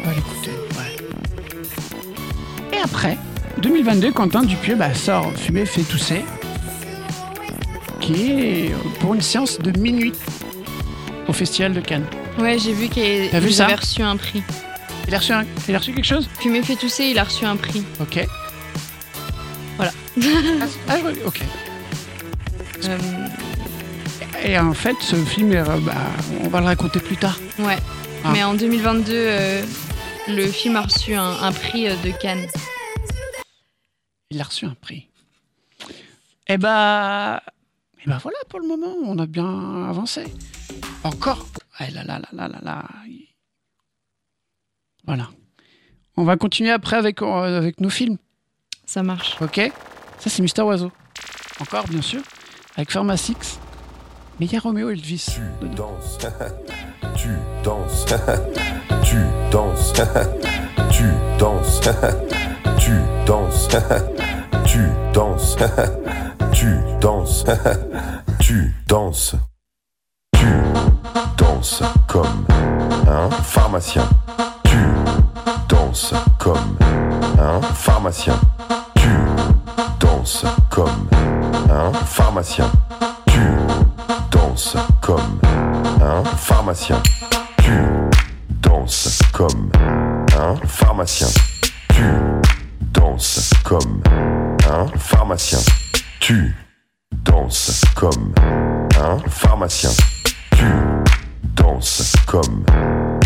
[0.03, 2.77] On va l'écouter, ouais.
[2.77, 3.17] Et après,
[3.61, 6.23] 2022, Quentin Dupieux bah, sort Fumer fait tousser,
[7.99, 10.13] qui est pour une séance de minuit
[11.27, 12.05] au Festival de Cannes.
[12.39, 14.41] Ouais, j'ai vu qu'il vu ça avait reçu un prix.
[15.07, 16.29] Il a reçu, un- il a reçu quelque chose?
[16.39, 17.83] Fumé fait tousser, il a reçu un prix.
[17.99, 18.25] Ok.
[19.75, 19.91] Voilà.
[20.21, 20.25] ah,
[20.89, 21.41] ah, oui, ok.
[22.85, 22.97] Euh,
[24.43, 25.93] Et en fait, ce film, euh, bah,
[26.43, 27.37] on va le raconter plus tard.
[27.59, 27.77] ouais.
[28.23, 28.29] Ah.
[28.33, 29.63] Mais en 2022, euh,
[30.27, 32.45] le film a reçu un, un prix euh, de Cannes.
[34.29, 35.07] Il a reçu un prix.
[36.47, 37.41] Et bah,
[38.03, 40.25] et bah voilà, pour le moment, on a bien avancé.
[41.03, 41.47] Encore.
[41.79, 42.83] Ah là là là là là là.
[45.07, 45.29] Voilà.
[46.17, 48.17] On va continuer après avec, euh, avec nos films,
[48.85, 49.35] Ça marche.
[49.41, 49.71] ok?
[50.19, 50.91] Ça, c'est Mister Oiseau.
[51.59, 52.21] Encore, bien sûr,
[52.75, 53.57] avec Pharmacix.
[54.41, 55.27] Mais il y a Romeo Elvis.
[55.61, 56.17] Tu danses.
[57.15, 57.29] tu
[57.63, 58.07] danses.
[59.03, 59.17] tu
[59.51, 59.93] danses.
[60.89, 61.03] tu
[61.37, 61.79] danses.
[62.79, 62.93] tu
[63.27, 63.67] danses.
[64.65, 64.79] tu
[65.13, 65.57] danses.
[66.53, 67.45] tu danses.
[68.39, 69.35] tu danses.
[70.33, 70.47] Tu
[71.37, 72.47] danses comme
[73.07, 74.09] un pharmacien.
[74.63, 74.79] Tu
[75.69, 76.79] danses comme
[77.39, 78.39] un pharmacien.
[78.95, 79.09] Tu
[79.99, 81.07] danses comme
[81.69, 82.71] un pharmacien.
[85.01, 85.39] Comme
[86.01, 87.01] un pharmacien.
[87.63, 87.71] Tu
[88.49, 89.71] danses comme
[90.37, 91.27] un pharmacien.
[91.87, 92.03] Tu
[92.81, 94.03] danses comme
[94.69, 95.59] un pharmacien.
[96.19, 96.53] Tu
[97.13, 98.33] danses comme
[98.99, 99.89] un pharmacien.
[100.51, 100.65] Tu
[101.55, 102.65] danses comme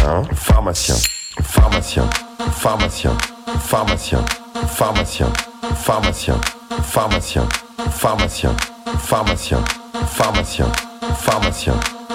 [0.06, 0.96] un pharmacien.
[1.42, 2.08] Pharmacien,
[2.52, 3.12] pharmacien,
[3.60, 4.24] pharmacien,
[4.68, 5.34] pharmacien,
[5.76, 6.40] pharmacien,
[6.84, 7.48] pharmacien,
[7.90, 8.56] pharmacien,
[9.00, 9.64] pharmacien,
[10.06, 10.72] pharmacien,
[11.13, 11.74] pharmacien,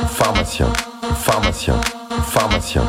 [0.08, 0.72] pharmacien,
[1.14, 1.74] pharmacien,
[2.32, 2.82] pharmacien,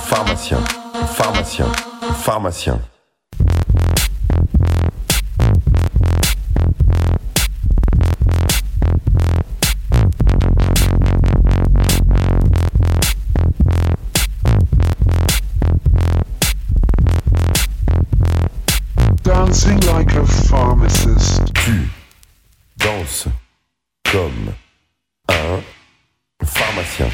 [0.00, 0.58] pharmacien,
[1.06, 1.66] pharmacien,
[2.14, 2.80] pharmacien.
[19.22, 21.52] Dancing like a pharmacist.
[21.54, 21.88] Tu
[22.78, 23.28] danses
[24.10, 24.54] comme
[25.28, 25.62] un
[26.46, 27.10] pharmacien.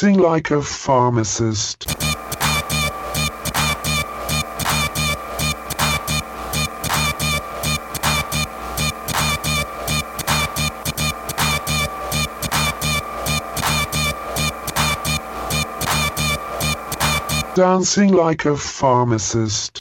[0.00, 1.86] Dancing like a pharmacist.
[17.54, 19.79] Dancing like a pharmacist.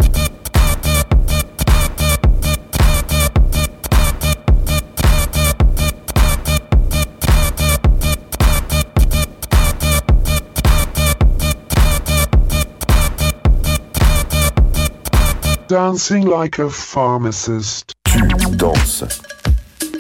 [15.69, 17.93] Dancing like a pharmacist.
[18.05, 18.27] Tu
[18.57, 19.03] danses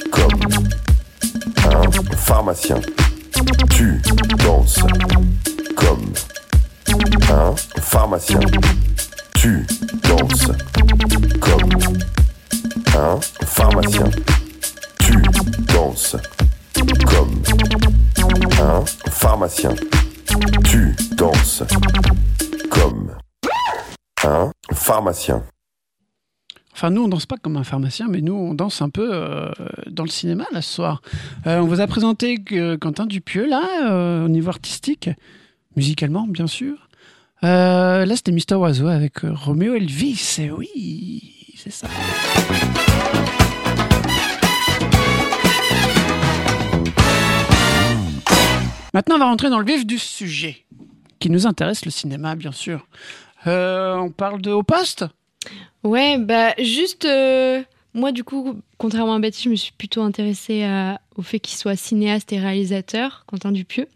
[0.09, 0.41] comme
[1.63, 2.81] un pharmacien.
[3.69, 4.01] Tu
[4.39, 4.79] danses
[5.75, 6.11] comme
[7.29, 8.39] un pharmacien.
[9.35, 9.63] Tu
[10.01, 10.49] danses
[11.39, 11.69] comme
[12.95, 14.09] un pharmacien.
[14.97, 15.21] Tu
[15.67, 16.15] danses
[17.05, 17.43] comme
[18.59, 19.75] un pharmacien.
[20.63, 21.63] Tu danses
[22.71, 23.11] comme
[24.23, 25.43] un pharmacien.
[26.79, 29.51] Enfin, nous, on danse pas comme un pharmacien, mais nous, on danse un peu euh,
[29.87, 31.01] dans le cinéma, là, ce soir.
[31.45, 35.09] Euh, on vous a présenté que Quentin Dupieux, là, euh, au niveau artistique,
[35.75, 36.87] musicalement, bien sûr.
[37.43, 41.89] Euh, là, c'était Mister Oiseau avec euh, Roméo Elvis, et oui, c'est ça.
[48.93, 50.65] Maintenant, on va rentrer dans le vif du sujet,
[51.19, 52.87] qui nous intéresse, le cinéma, bien sûr.
[53.47, 55.03] Euh, on parle de Au Poste?
[55.83, 57.61] Ouais, bah juste, euh,
[57.93, 61.57] moi du coup, contrairement à Baptiste, je me suis plutôt intéressée à- au fait qu'il
[61.57, 63.87] soit cinéaste et réalisateur, Quentin Dupieux.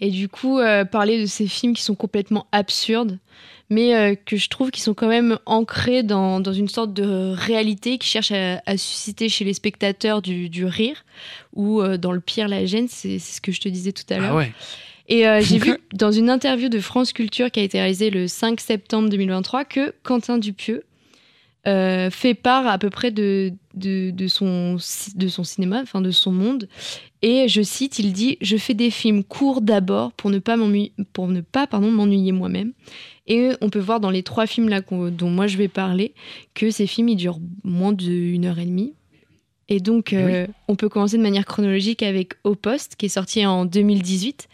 [0.00, 3.18] Et du coup, euh, parler de ces films qui sont complètement absurdes,
[3.70, 7.32] mais euh, que je trouve qui sont quand même ancrés dans, dans une sorte de
[7.32, 11.04] réalité qui cherche à, à susciter chez les spectateurs du, du rire,
[11.54, 14.02] ou euh, dans le pire la gêne, c'est c'est ce que je te disais tout
[14.10, 14.32] à l'heure.
[14.32, 14.52] Ah ouais.
[15.08, 18.28] Et euh, j'ai vu dans une interview de France Culture qui a été réalisée le
[18.28, 20.84] 5 septembre 2023 que Quentin Dupieux
[21.66, 24.78] euh, fait part à peu près de, de, de son,
[25.14, 26.68] de son cinéma, enfin de son monde.
[27.22, 30.92] Et je cite, il dit Je fais des films courts d'abord pour ne pas m'ennuyer,
[31.12, 32.72] pour ne pas, pardon, m'ennuyer moi-même.
[33.28, 36.14] Et on peut voir dans les trois films là dont moi je vais parler
[36.54, 38.94] que ces films ils durent moins d'une heure et demie.
[39.68, 43.46] Et donc, euh, on peut commencer de manière chronologique avec Au Poste, qui est sorti
[43.46, 44.48] en 2018,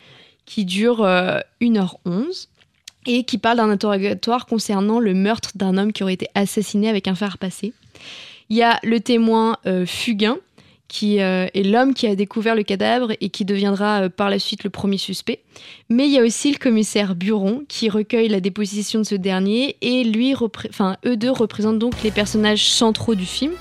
[0.49, 2.49] qui dure euh, 1h11
[3.07, 7.07] et qui parle d'un interrogatoire concernant le meurtre d'un homme qui aurait été assassiné avec
[7.07, 7.75] un fer repasser.
[8.49, 10.39] Il y a le témoin euh, Fugain,
[10.89, 14.39] qui euh, est l'homme qui a découvert le cadavre et qui deviendra euh, par la
[14.39, 15.41] suite le premier suspect.
[15.91, 19.77] Mais il y a aussi le commissaire Buron, qui recueille la déposition de ce dernier,
[19.83, 20.35] et lui,
[21.05, 23.53] eux deux représentent donc les personnages centraux du film.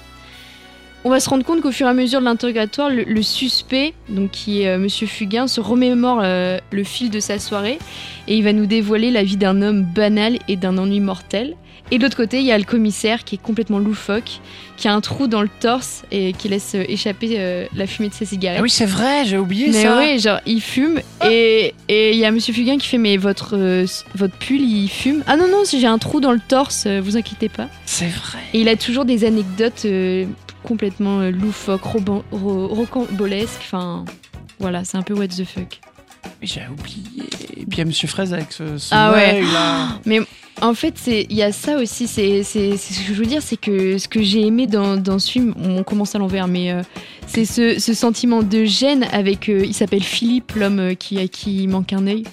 [1.04, 3.94] On va se rendre compte qu'au fur et à mesure de l'interrogatoire, le, le suspect,
[4.10, 7.80] donc qui est euh, Monsieur Fugain, se remémore euh, le fil de sa soirée
[8.28, 11.56] et il va nous dévoiler la vie d'un homme banal et d'un ennui mortel.
[11.90, 14.42] Et de l'autre côté, il y a le commissaire qui est complètement loufoque,
[14.76, 18.10] qui a un trou dans le torse et qui laisse euh, échapper euh, la fumée
[18.10, 18.58] de sa cigarette.
[18.60, 19.98] Ah oui, c'est vrai, j'ai oublié Mais ça.
[19.98, 23.56] ouais, genre il fume et et il y a Monsieur Fugain qui fait mais votre
[23.56, 25.24] euh, votre pull il fume.
[25.28, 27.70] Ah non non, si j'ai un trou dans le torse, vous inquiétez pas.
[27.86, 28.40] C'est vrai.
[28.54, 30.26] Et il a toujours des anecdotes euh,
[30.64, 33.62] complètement euh, loufoques, roban- ro- rocambolesques.
[33.62, 34.06] Enfin,
[34.60, 35.80] voilà, c'est un peu what the fuck.
[36.42, 37.24] Mais J'ai oublié.
[37.58, 39.42] Et puis il y a Monsieur Fraise avec ce, ce Ah ouais.
[39.42, 40.00] là.
[40.60, 42.08] En fait, il y a ça aussi.
[42.08, 42.58] C'est ce
[43.08, 45.84] que je veux dire, c'est que ce que j'ai aimé dans, dans ce film, on
[45.84, 46.82] commence à l'envers, mais euh,
[47.28, 49.50] c'est ce, ce sentiment de gêne avec.
[49.50, 52.24] euh, il s'appelle Philippe, l'homme qui à qui manque un œil.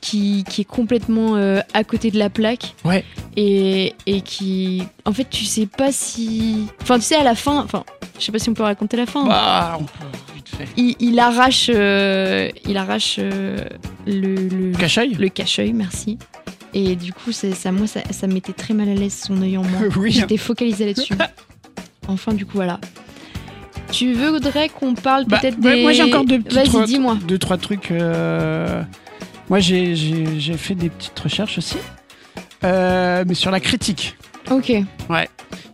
[0.00, 3.04] Qui, qui est complètement euh, à côté de la plaque Ouais.
[3.36, 7.58] et, et qui en fait tu sais pas si enfin tu sais à la fin
[7.62, 7.84] enfin
[8.18, 10.66] je sais pas si on peut raconter la fin Bah, on peut vite fait.
[10.78, 13.58] il, il arrache, euh, il arrache euh,
[14.06, 16.16] le, le, Cache-œil le cache-œil, merci.
[16.72, 19.58] Et du coup, ça, moi, ça, ça me mettait très mal à l'aise son œil
[19.58, 19.80] en moi.
[19.96, 20.12] Oui.
[20.12, 21.14] J'étais focalisée là-dessus.
[22.08, 22.78] enfin, du coup, voilà.
[23.90, 25.82] Tu voudrais qu'on parle Bah, peut-être ouais, des.
[25.82, 27.18] Moi j'ai encore deux trois- dis-moi.
[27.26, 27.90] deux trois trucs.
[27.90, 28.82] euh,
[29.50, 31.76] Moi j'ai- j'ai j'ai fait des petites recherches aussi,
[32.64, 34.16] Euh, mais sur la critique.
[34.50, 34.68] Ok.
[34.68, 34.84] Il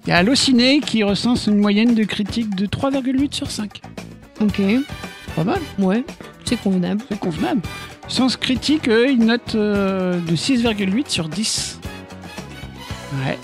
[0.06, 3.80] y a Allociné qui recense une moyenne de critique de 3,8 sur 5.
[4.40, 4.60] Ok.
[5.34, 6.04] Pas mal, Ouais.
[6.44, 7.02] C'est convenable.
[7.08, 7.60] c'est convenable.
[8.08, 11.80] Sens critique, eux, ils notent euh, de 6,8 sur 10.
[13.24, 13.36] Ouais.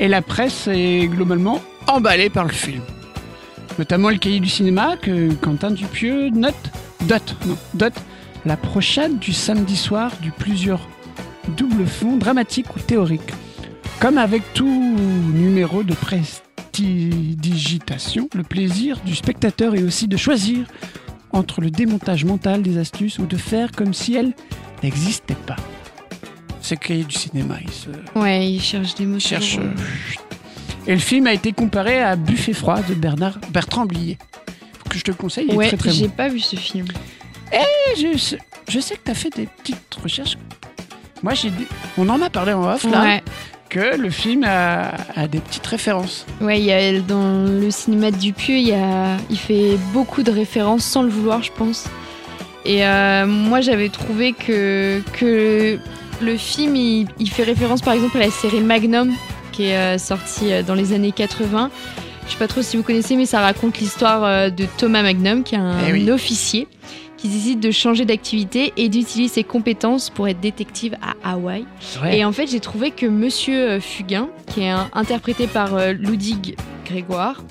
[0.00, 2.82] Et la presse est globalement emballée par le film.
[3.78, 6.54] Notamment le cahier du cinéma que Quentin Dupieux note,
[7.02, 7.94] dote, non, dote
[8.44, 10.88] la prochaine du samedi soir du plusieurs
[11.56, 13.32] doubles fonds dramatiques ou théoriques.
[14.00, 14.96] Comme avec tout
[15.34, 20.66] numéro de prestidigitation, le plaisir du spectateur est aussi de choisir
[21.30, 24.32] entre le démontage mental des astuces ou de faire comme si elles
[24.82, 25.56] n'existaient pas.
[26.60, 29.18] C'est cahier du cinéma, il se Ouais, il cherche des mots.
[29.18, 29.58] cherche.
[29.58, 29.72] euh,
[30.86, 34.18] Et le film a été comparé à Buffet froid de Bernard Bertrand Blier.
[34.78, 36.14] Faut que je te le conseille, il est Ouais, très très j'ai bon.
[36.14, 36.86] pas vu ce film.
[37.52, 38.38] Et Je, sais-
[38.68, 40.36] je sais que tu as fait des petites recherches.
[41.22, 41.66] Moi, j'ai des-
[41.98, 43.22] on en a parlé en off là, Ouais.
[43.68, 46.26] que le film a, a des petites références.
[46.40, 50.22] Ouais, il y a, dans le cinéma de Dupieux, il, y a, il fait beaucoup
[50.22, 51.84] de références sans le vouloir, je pense.
[52.64, 55.78] Et euh, moi, j'avais trouvé que, que
[56.20, 59.12] le film, il, il fait référence par exemple à la série Magnum,
[59.52, 61.70] qui est euh, sortie euh, dans les années 80.
[62.26, 65.42] Je sais pas trop si vous connaissez, mais ça raconte l'histoire euh, de Thomas Magnum,
[65.42, 66.10] qui est un Eh oui.
[66.10, 66.68] officier
[67.22, 71.64] qui décide de changer d'activité et d'utiliser ses compétences pour être détective à Hawaï.
[72.12, 75.92] Et en fait, j'ai trouvé que Monsieur euh, Fugain, qui est un- interprété par euh,
[75.92, 77.44] Ludwig Grégoire,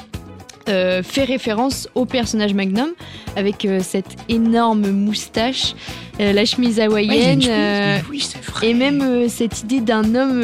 [0.67, 2.89] euh, fait référence au personnage Magnum
[3.37, 5.73] avec euh, cette énorme moustache,
[6.19, 7.41] euh, la chemise hawaïenne.
[7.41, 8.27] chemise, oui,
[8.63, 10.43] et même cette idée d'un homme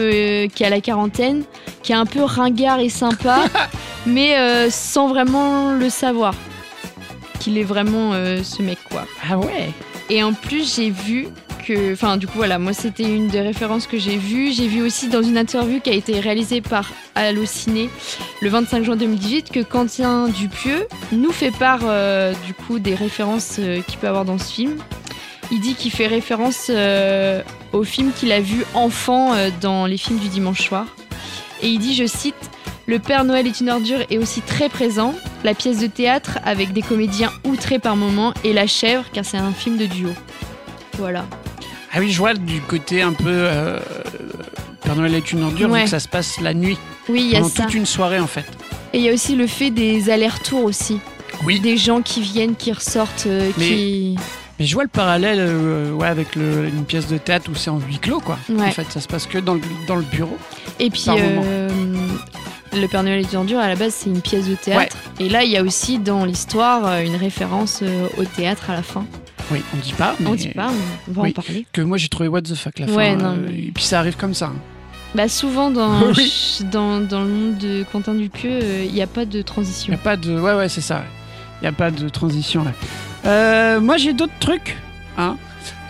[0.56, 1.44] qui a la quarantaine,
[1.84, 3.40] qui est un peu ringard et sympa,
[4.06, 4.38] mais
[4.70, 6.34] sans vraiment le savoir.
[7.48, 9.06] Qu'il est vraiment euh, ce mec, quoi.
[9.30, 9.72] Ah ouais.
[10.10, 11.30] Et en plus, j'ai vu
[11.66, 11.94] que.
[11.94, 14.52] Enfin, du coup, voilà, moi, c'était une des références que j'ai vues.
[14.52, 17.90] J'ai vu aussi dans une interview qui a été réalisée par Allociné
[18.42, 23.56] le 25 juin 2018 que Quentin Dupieux nous fait part, euh, du coup, des références
[23.60, 24.76] euh, qu'il peut avoir dans ce film.
[25.50, 29.96] Il dit qu'il fait référence euh, au film qu'il a vu enfant euh, dans les
[29.96, 30.86] films du dimanche soir.
[31.62, 32.36] Et il dit, je cite,
[32.88, 35.14] Le Père Noël est une ordure est aussi très présent.
[35.44, 39.38] La pièce de théâtre avec des comédiens outrés par moments et La chèvre car c'est
[39.38, 40.10] un film de duo.
[40.98, 41.26] Voilà.
[41.94, 43.26] Ah oui, je vois du côté un peu.
[43.28, 43.80] Euh,
[44.84, 45.84] Père Noël est une ordure, Ouais.
[45.84, 46.78] que ça se passe la nuit,
[47.10, 47.64] Oui, il y a pendant ça.
[47.64, 48.46] toute une soirée en fait.
[48.94, 51.00] Et il y a aussi le fait des allers-retours aussi.
[51.44, 51.60] Oui.
[51.60, 54.16] Des gens qui viennent, qui ressortent, euh, Mais- qui.
[54.60, 57.70] Mais je vois le parallèle euh, ouais, avec le- une pièce de théâtre où c'est
[57.70, 58.40] en huis clos, quoi.
[58.50, 58.66] Ouais.
[58.66, 60.36] En fait, ça se passe que dans le, dans le bureau.
[60.80, 61.68] Et puis, euh,
[62.74, 64.96] le Père Noël est une ordure, à la base, c'est une pièce de théâtre.
[65.20, 68.74] Et là, il y a aussi dans l'histoire euh, une référence euh, au théâtre à
[68.74, 69.06] la fin.
[69.52, 70.16] Oui, on dit pas.
[70.26, 70.70] On mais dit pas,
[71.08, 71.30] on va Oui.
[71.30, 71.66] en parler.
[71.72, 73.16] Que moi j'ai trouvé what the fuck la Ouais, fin.
[73.16, 74.52] non, euh, mais- Et puis ça arrive comme ça.
[75.16, 76.60] Bah, souvent, dans, Oui.
[76.70, 79.94] dans, dans le monde de Quentin Dupieux, il n'y a pas de Il n'y transition.
[79.94, 80.38] a pas de.
[80.38, 81.04] Ouais, ouais, c'est ça.
[81.62, 82.72] Il n'y a pas de transition là.
[83.26, 84.78] Euh, moi j'ai d'autres trucs.
[85.18, 85.38] hein.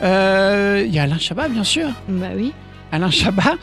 [0.04, 1.88] Euh, Il y a Alain Chabat, bien sûr.
[2.08, 2.54] Bah oui.
[2.92, 3.56] Alain Chabat.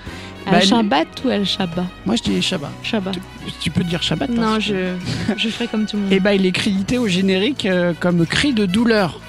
[0.46, 2.70] Bah, Al-Shabat ou Al-Shabat Moi je dis Chabat.
[2.82, 3.12] Shabat.
[3.60, 4.94] Tu peux dire Chabat hein, Non, je,
[5.36, 6.12] je ferai comme tout le monde.
[6.12, 9.20] Et bah il est crédité au générique euh, comme cri de douleur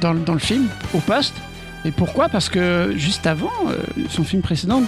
[0.00, 1.34] dans, le- dans le film, au poste.
[1.84, 2.28] Et pourquoi?
[2.28, 3.78] Parce que juste avant, euh,
[4.10, 4.82] son film précédent,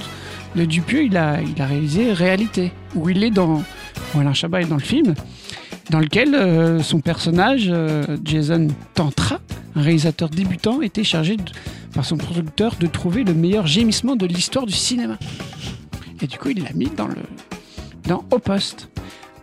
[0.55, 3.63] le Dupieux, il a, il a réalisé Réalité, où il est dans.
[4.15, 5.15] Où Alain Chabat est dans le film,
[5.91, 9.39] dans lequel euh, son personnage, euh, Jason Tantra,
[9.77, 11.43] un réalisateur débutant, était chargé de-
[11.95, 15.19] par son producteur de trouver le meilleur gémissement de l'histoire du cinéma.
[16.21, 17.17] Et du coup, il l'a mis dans le
[18.07, 18.89] dans Au Poste.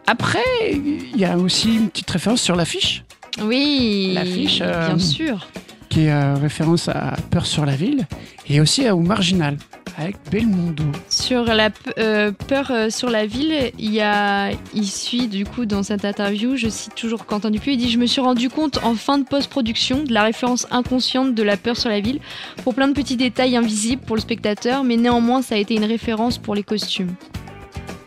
[0.08, 0.40] Après,
[0.72, 3.04] il y a aussi une petite référence sur l'affiche,
[3.44, 5.48] Oui, L'affiche, euh, bien sûr.
[5.96, 8.06] Qui est euh, référence à Peur sur la ville,
[8.50, 9.58] et aussi à au Marginal,
[9.98, 10.84] avec Belmondo.
[11.08, 15.66] Sur la euh, peur euh, sur la ville, il y a, il suit du coup
[15.66, 18.84] dans cette interview, je cite toujours Quentin Dupieux, il dit je me suis rendu compte
[18.84, 22.20] en fin de post-production de la référence inconsciente de la peur sur la ville
[22.66, 25.86] pour plein de petits détails invisibles pour le spectateur, mais néanmoins ça a été une
[25.86, 27.16] référence pour les costumes.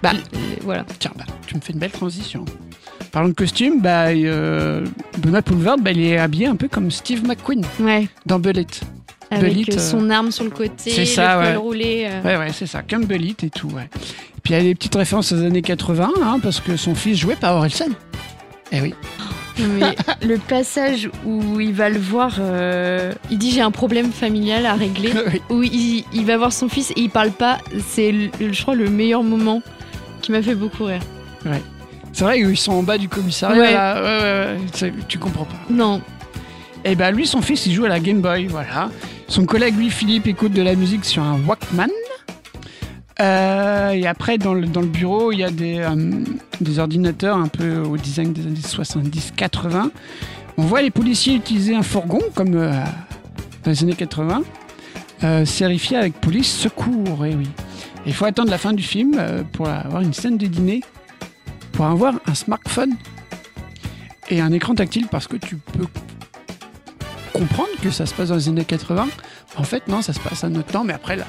[0.03, 0.13] Bah.
[0.61, 0.85] Voilà.
[0.99, 2.45] Tiens, bah, tu me fais une belle transition.
[3.13, 4.85] Parlons de costume, bah, euh,
[5.19, 5.41] Benoît
[5.81, 8.09] bah, il est habillé un peu comme Steve McQueen Ouais.
[8.27, 8.67] dans Bullet.
[9.31, 11.57] Avec Belite, euh, euh, son arme sur le côté, c'est le ça, col ouais.
[11.57, 12.07] roulé.
[12.11, 12.23] euh.
[12.23, 13.89] Ouais, ouais, c'est ça, comme Bullet et tout, ouais.
[13.95, 16.95] Et puis il y a des petites références aux années 80, hein, parce que son
[16.95, 17.89] fils jouait par Orelsan.
[18.73, 18.95] Eh oui.
[19.59, 19.97] Mais
[20.27, 24.75] le passage où il va le voir, euh, il dit j'ai un problème familial à
[24.75, 25.13] régler.
[25.27, 25.41] Oui.
[25.51, 27.59] où il, il va voir son fils et il parle pas.
[27.89, 29.61] C'est, je crois, le meilleur moment
[30.23, 31.01] qui m'a fait beaucoup rire.
[32.19, 33.73] C'est vrai qu'ils sont en bas du commissariat, Ouais.
[33.73, 33.95] là.
[33.95, 35.55] Ouais, ouais, ouais, c'est- tu comprends pas.
[35.71, 36.01] Non,
[36.85, 38.91] Et ben lui, son fils, il joue à la Game Boy, voilà.
[39.29, 41.87] Son collègue, lui, Philippe, écoute de la musique sur un Walkman.
[43.21, 45.95] Euh, et après, dans le, dans le bureau, il y a des, euh,
[46.61, 49.91] des ordinateurs un peu au design des années 70-80.
[50.57, 52.73] On voit les policiers utiliser un fourgon, comme euh,
[53.65, 54.43] dans les années 80,
[55.23, 57.49] euh, sérifié avec police secours, et oui.
[58.07, 59.21] Il faut attendre la fin du film
[59.53, 60.81] pour avoir une scène de dîner,
[61.79, 62.97] pour avoir un smartphone
[64.29, 65.87] et un écran tactile, parce que tu peux
[67.33, 69.07] comprendre que ça se passe dans les années 80.
[69.57, 71.25] En fait, non, ça se passe à notre temps, mais après, là,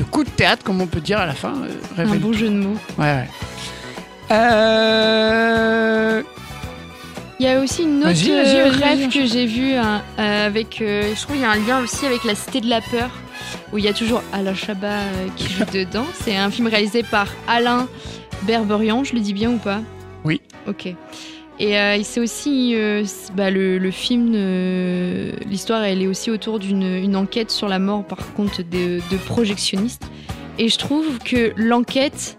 [0.00, 2.48] le coup de théâtre, comme on peut dire à la fin, euh, un beau jeu
[2.48, 2.76] de mots.
[2.98, 3.28] Ouais, ouais.
[4.32, 6.22] Euh...
[7.38, 9.74] Il y a aussi une autre Vas-y, vas-y, euh, vas-y, rêve vas-y, que j'ai vu
[9.74, 10.82] hein, euh, avec.
[10.82, 13.10] euh, je trouve qu'il y a un lien aussi avec la Cité de la Peur,
[13.72, 16.06] où il y a toujours Alain Chabat euh, qui joue dedans.
[16.24, 17.86] C'est un film réalisé par Alain
[18.42, 19.80] Berberian, je le dis bien ou pas?
[20.24, 20.40] Oui.
[20.66, 20.94] Ok.
[21.60, 26.60] Et euh, c'est aussi euh, bah, le, le film, euh, l'histoire, elle est aussi autour
[26.60, 30.08] d'une une enquête sur la mort, par contre, de, de projectionnistes.
[30.58, 32.36] Et je trouve que l'enquête,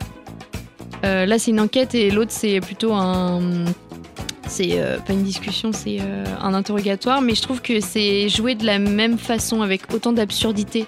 [1.03, 3.41] euh, là c'est une enquête et l'autre c'est plutôt un,
[4.47, 8.55] c'est euh, pas une discussion, c'est euh, un interrogatoire, mais je trouve que c'est joué
[8.55, 10.85] de la même façon avec autant d'absurdité.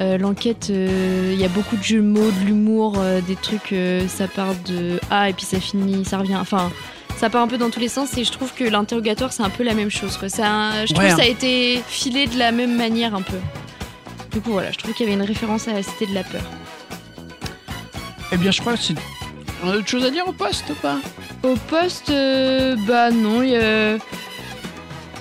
[0.00, 3.36] Euh, L'enquête, euh, il y a beaucoup de jeux de mots, de l'humour, euh, des
[3.36, 6.36] trucs, euh, ça part de A et puis ça finit, ça revient.
[6.36, 6.72] Enfin,
[7.18, 9.50] ça part un peu dans tous les sens et je trouve que l'interrogatoire c'est un
[9.50, 10.16] peu la même chose.
[10.16, 10.30] Quoi.
[10.30, 11.26] Ça, je trouve Ouais, que ça hein.
[11.26, 13.36] a été filé de la même manière un peu.
[14.32, 16.22] Du coup, voilà, je trouve qu'il y avait une référence à la cité de la
[16.22, 16.42] peur.
[18.32, 18.94] Eh bien, je crois que c'est.
[19.62, 20.96] On a autre chose à dire au poste ou pas?
[21.42, 23.96] Au poste, euh, bah non, il y a.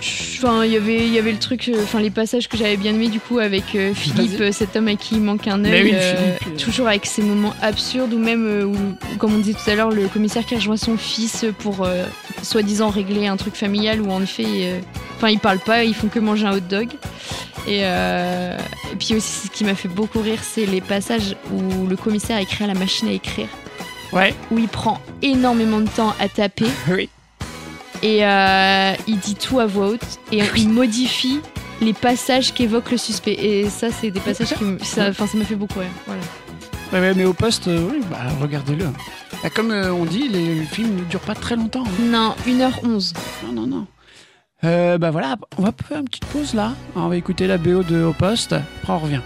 [0.01, 2.77] Enfin, il y avait, il y avait le truc, euh, enfin les passages que j'avais
[2.77, 5.65] bien aimé du coup avec euh, Philippe, euh, cet homme à qui il manque un
[5.65, 8.75] œil, oui, euh, toujours avec ces moments absurdes ou même, euh, où,
[9.17, 11.85] comme on disait tout à l'heure, le commissaire qui rejoint son fils pour
[12.41, 14.79] soi-disant régler un truc familial où en effet,
[15.17, 16.87] enfin ils parlent pas, ils font que manger un hot dog.
[17.67, 21.97] Et, et puis aussi, ce qui m'a fait beaucoup rire, c'est les passages où le
[21.97, 23.47] commissaire écrit à la machine à écrire,
[24.13, 26.65] Ouais, où il prend énormément de temps à taper.
[26.89, 27.09] Oui.
[28.03, 31.39] Et euh, il dit tout à voix haute et il modifie
[31.81, 33.33] les passages qu'évoque le suspect.
[33.33, 35.89] Et ça, c'est des passages qui me, ça, enfin, ça m'a fait beaucoup rire.
[36.05, 36.21] Voilà.
[36.91, 38.85] Ouais, ouais, mais au poste, euh, oui, bah, regardez-le.
[39.43, 41.83] Bah, comme euh, on dit, les, le film ne dure pas très longtemps.
[41.85, 42.03] hein.
[42.03, 43.13] Non, 1h11.
[43.45, 43.87] Non, non, non.
[44.65, 46.73] Euh, bah voilà, on va faire une petite pause là.
[46.95, 48.51] On va écouter la BO de Au Poste.
[48.53, 49.21] Après, on revient.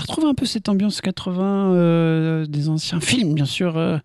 [0.00, 3.98] La retrouve un peu cette ambiance 80 euh, des anciens films, bien sûr, euh,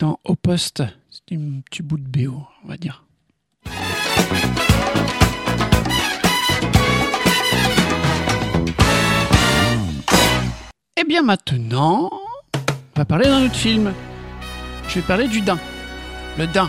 [0.00, 0.82] dans Au Poste.
[1.08, 3.04] C'est un petit bout de BO, on va dire.
[10.96, 12.10] Et bien maintenant,
[12.52, 13.92] on va parler d'un autre film.
[14.88, 15.60] Je vais parler du Dain.
[16.38, 16.68] Le Dain.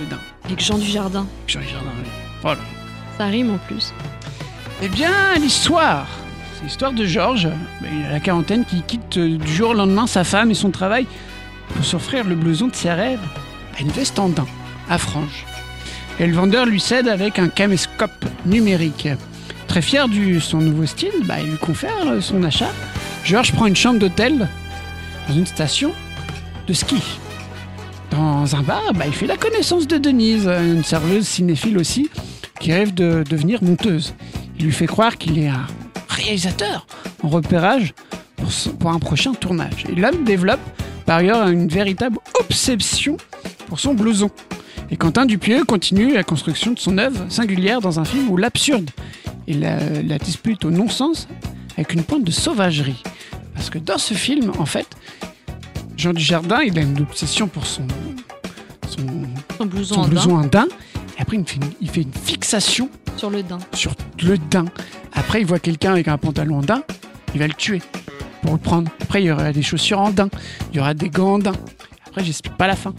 [0.00, 0.20] Le Dain.
[0.46, 1.26] Avec Jean Dujardin.
[1.46, 2.08] Jean Jardin, oui.
[2.40, 2.62] Voilà.
[3.18, 3.92] Ça rime en plus.
[4.80, 6.06] Eh bien, l'histoire.
[6.58, 10.24] C'est l'histoire de Georges, a la quarantaine, qui quitte euh, du jour au lendemain sa
[10.24, 11.06] femme et son travail
[11.68, 13.20] pour s'offrir le blouson de ses rêves
[13.78, 14.46] à une veste en daim,
[14.90, 15.46] à franges.
[16.18, 19.06] Et le vendeur lui cède avec un caméscope numérique.
[19.68, 22.72] Très fier de son nouveau style, bah, il lui confère euh, son achat.
[23.24, 24.48] Georges prend une chambre d'hôtel
[25.28, 25.92] dans une station
[26.66, 27.00] de ski.
[28.10, 32.10] Dans un bar, bah, il fait la connaissance de Denise, une serveuse cinéphile aussi,
[32.58, 34.16] qui rêve de devenir monteuse.
[34.58, 35.68] Il lui fait croire qu'il est un
[36.18, 36.86] réalisateur
[37.22, 37.94] en repérage
[38.36, 39.84] pour, son- pour un prochain tournage.
[39.90, 40.60] Et l'homme développe
[41.06, 43.16] par ailleurs une véritable obsession
[43.68, 44.30] pour son blouson.
[44.90, 48.90] Et Quentin Dupieux continue la construction de son œuvre singulière dans un film où l'absurde
[49.46, 51.28] et la, la dispute au non-sens
[51.76, 53.02] avec une pointe de sauvagerie.
[53.54, 54.86] Parce que dans ce film, en fait,
[55.96, 57.86] Jean Dujardin, il a une obsession pour son,
[58.88, 59.06] son,
[59.58, 59.94] Son blouson
[60.42, 60.42] son.
[61.18, 63.58] Et après, il fait une- il fait une fixation sur le daim.
[63.74, 63.92] sur
[64.22, 64.66] le daim.
[65.12, 66.82] Après, il voit quelqu'un avec un pantalon en daim,
[67.34, 67.82] il va le tuer
[68.42, 68.90] pour le prendre.
[69.02, 70.28] Après, il y aura des chaussures en daim,
[70.72, 71.52] il y aura des gants en daim.
[72.06, 72.94] Après, j'explique pas la fin.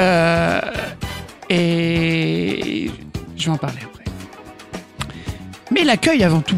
[0.00, 0.60] Euh,
[1.50, 2.90] et
[3.36, 4.04] je vais en parler après.
[5.70, 6.56] Mais l'accueil avant tout.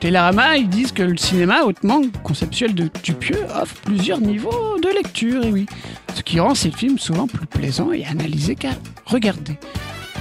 [0.00, 5.44] Télérama, ils disent que le cinéma hautement conceptuel de Dupieux offre plusieurs niveaux de lecture,
[5.44, 5.66] et oui.
[6.14, 8.70] Ce qui rend ces films souvent plus plaisants et analysés qu'à
[9.06, 9.58] regarder.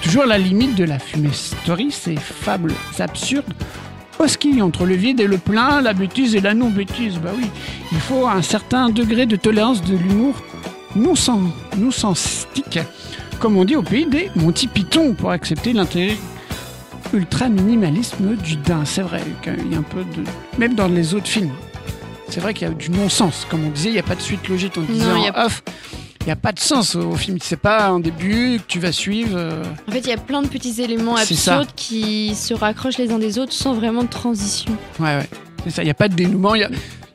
[0.01, 3.45] Toujours à la limite de la fumisterie, ces fables absurdes
[4.19, 7.17] oscillent entre le vide et le plein, la bêtise et la non-bêtise.
[7.21, 7.45] Bah oui,
[7.91, 10.35] il faut un certain degré de tolérance de l'humour
[10.95, 11.41] non sans
[11.77, 12.79] non senstique,
[13.39, 16.15] comme on dit au pays des Monty Python, pour accepter l'intérêt
[17.13, 18.83] ultra minimalisme du dain.
[18.85, 20.23] C'est vrai qu'il y a un peu de.
[20.57, 21.51] Même dans les autres films,
[22.29, 23.45] c'est vrai qu'il y a du non-sens.
[23.49, 24.73] Comme on disait, il n'y a pas de suite logique.
[24.77, 25.61] On disait Non, il en a- off,
[26.27, 27.37] n'y a pas de sens au film.
[27.41, 29.35] C'est pas un début que tu vas suivre.
[29.37, 33.11] euh, En fait, il y a plein de petits éléments absurdes qui se raccrochent les
[33.11, 34.71] uns des autres sans vraiment de transition.
[34.99, 35.29] Ouais, ouais.
[35.63, 35.81] C'est ça.
[35.83, 36.55] Il n'y a pas de dénouement.
[36.55, 36.59] Il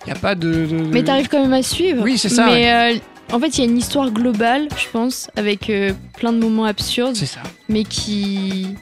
[0.07, 0.51] n'y a, a pas de.
[0.51, 2.03] de- Mais t'arrives quand même à suivre.
[2.03, 2.99] Oui, c'est ça, Mais euh,
[3.35, 6.65] En fait, il y a une histoire globale, je pense, avec euh, plein de moments
[6.65, 7.41] absurdes, C'est ça.
[7.69, 8.75] mais qui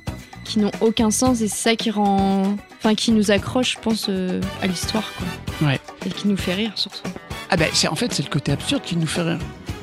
[0.45, 4.07] qui n'ont aucun sens et c'est ça qui rend, enfin, qui nous accroche, je pense,
[4.09, 5.69] euh, à l'histoire, quoi.
[5.69, 5.79] Ouais.
[6.05, 7.03] Et qui nous fait rire surtout.
[7.51, 9.39] Ah ben, c'est en fait, c'est le côté absurde qui nous fait rire.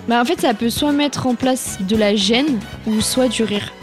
[0.08, 3.44] Bah, en fait, ça peut soit mettre en place de la gêne ou soit du
[3.44, 3.74] rire.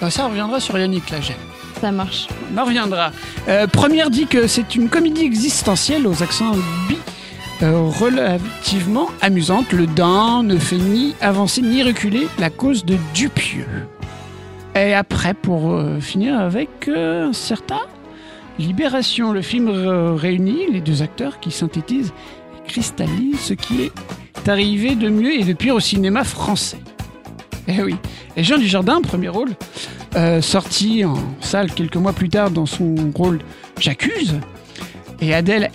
[0.00, 1.34] Bah, ça reviendra sur Yannick là, j'ai.
[1.80, 2.26] Ça marche.
[2.52, 3.12] On en reviendra.
[3.48, 6.52] Euh, première dit que c'est une comédie existentielle aux accents
[6.88, 6.96] bi
[7.62, 9.72] euh, relativement amusante.
[9.72, 13.86] Le Dain ne fait ni avancer ni reculer la cause de Dupieux.
[14.74, 17.80] Et après, pour euh, finir avec un certain
[18.58, 22.12] Libération, le film réunit les deux acteurs qui synthétisent
[22.56, 23.92] et cristallisent ce qui est
[24.48, 26.78] arrivé de mieux et de pire au cinéma français.
[27.66, 27.96] Eh oui.
[28.36, 29.50] Et Jean Dujardin, premier rôle,
[30.16, 33.40] euh, sorti en salle quelques mois plus tard dans son rôle
[33.78, 34.34] J'accuse.
[35.20, 35.70] Et Adèle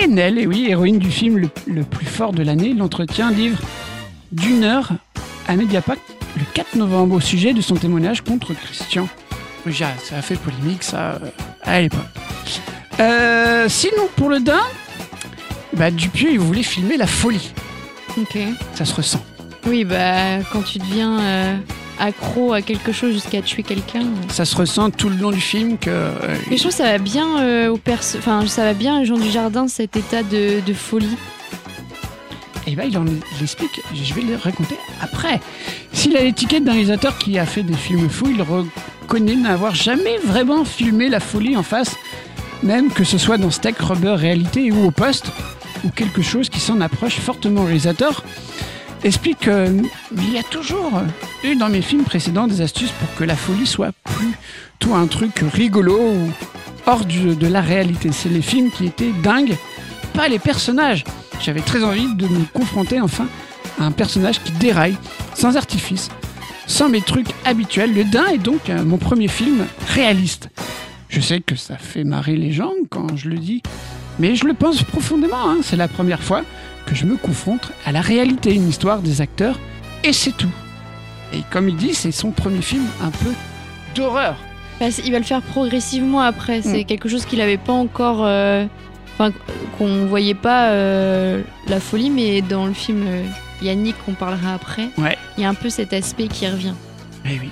[0.00, 3.60] Haenel, et oui, héroïne du film le, plus fort de l'année, l'entretien livre
[4.30, 4.90] d'une heure
[5.48, 5.96] à Mediapart
[6.36, 9.08] le 4 novembre au sujet de son témoignage contre Christian
[9.64, 9.92] Rujat.
[10.02, 11.30] Ça a fait polémique, ça, euh,
[11.62, 12.00] à l'époque.
[13.00, 14.62] Euh, sinon, pour le Dain,
[15.74, 17.52] bah, Dupieux, il voulait filmer la folie.
[18.18, 18.38] Ok.
[18.74, 19.22] Ça se ressent.
[19.66, 21.56] Oui, bah, quand tu deviens euh,
[22.00, 24.02] accro à quelque chose jusqu'à tuer quelqu'un.
[24.02, 24.28] euh.
[24.28, 25.88] Ça se ressent tout le long du film que.
[25.90, 28.18] euh, Mais je trouve que ça va bien euh, au perso...
[28.18, 31.16] enfin, ça va bien à Jean Dujardin cet état de, de folie.
[32.66, 33.04] Et ben il en
[33.40, 35.40] explique, je vais le raconter après.
[35.92, 40.18] S'il a l'étiquette d'un réalisateur qui a fait des films fous, il reconnaît n'avoir jamais
[40.24, 41.96] vraiment filmé la folie en face,
[42.62, 45.32] même que ce soit dans Steak, Rubber, Réalité ou au poste,
[45.84, 48.24] ou quelque chose qui s'en approche fortement au réalisateur.
[49.04, 51.02] Explique qu'il y a toujours
[51.42, 55.42] eu dans mes films précédents des astuces pour que la folie soit plutôt un truc
[55.52, 56.30] rigolo ou
[56.86, 58.12] hors de la réalité.
[58.12, 59.56] C'est les films qui étaient dingues,
[60.14, 61.04] pas les personnages.
[61.40, 63.26] J'avais très envie de me confronter enfin
[63.80, 64.96] à un personnage qui déraille,
[65.34, 66.08] sans artifice,
[66.66, 67.92] sans mes trucs habituels.
[67.94, 70.48] Le Dain est donc euh, mon premier film réaliste.
[71.08, 73.62] Je sais que ça fait marrer les gens quand je le dis,
[74.18, 75.48] mais je le pense profondément.
[75.50, 75.58] hein.
[75.62, 76.42] C'est la première fois
[76.86, 79.58] que je me confronte à la réalité, une histoire des acteurs,
[80.04, 80.50] et c'est tout.
[81.32, 83.30] Et comme il dit, c'est son premier film un peu
[83.94, 84.36] d'horreur.
[84.80, 86.60] Bah, il va le faire progressivement après.
[86.62, 86.84] C'est Mm.
[86.86, 88.24] quelque chose qu'il avait pas encore.
[88.24, 88.66] euh,
[89.18, 89.30] Enfin,
[89.76, 93.22] qu'on voyait pas euh, la folie, mais dans le film euh,
[93.60, 95.18] Yannick, qu'on parlera après, Ouais.
[95.36, 96.72] il y a un peu cet aspect qui revient.
[97.26, 97.50] Eh oui.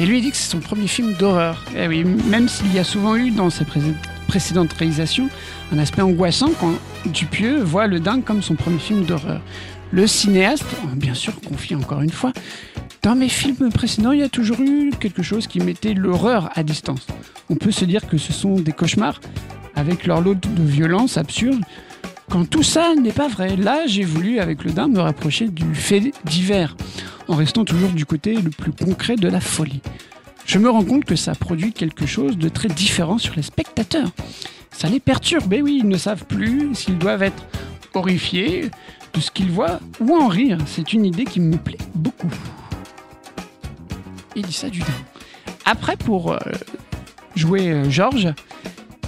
[0.00, 1.62] Et lui il dit que c'est son premier film d'horreur.
[1.76, 3.80] Eh oui, même s'il y a souvent eu dans ses pré-
[4.26, 5.28] précédentes réalisations
[5.72, 6.74] un aspect angoissant quand
[7.06, 9.40] Dupieux voit Le Dingue comme son premier film d'horreur.
[9.90, 10.66] Le cinéaste,
[10.96, 12.32] bien sûr, confie encore une fois,
[13.02, 16.62] dans mes films précédents, il y a toujours eu quelque chose qui mettait l'horreur à
[16.62, 17.06] distance.
[17.48, 19.20] On peut se dire que ce sont des cauchemars
[19.76, 21.60] avec leur lot de violence absurde.
[22.28, 25.74] Quand tout ça n'est pas vrai, là j'ai voulu avec le Dain me rapprocher du
[25.74, 26.76] fait divers
[27.28, 29.80] en restant toujours du côté le plus concret de la folie.
[30.48, 34.08] Je me rends compte que ça produit quelque chose de très différent sur les spectateurs.
[34.70, 37.44] Ça les perturbe, et oui, ils ne savent plus s'ils doivent être
[37.92, 38.70] horrifiés
[39.12, 40.56] de ce qu'ils voient ou en rire.
[40.64, 42.32] C'est une idée qui me plaît beaucoup.
[44.36, 44.82] Il dit ça du.
[45.66, 46.38] Après, pour euh,
[47.36, 48.32] jouer euh, Georges,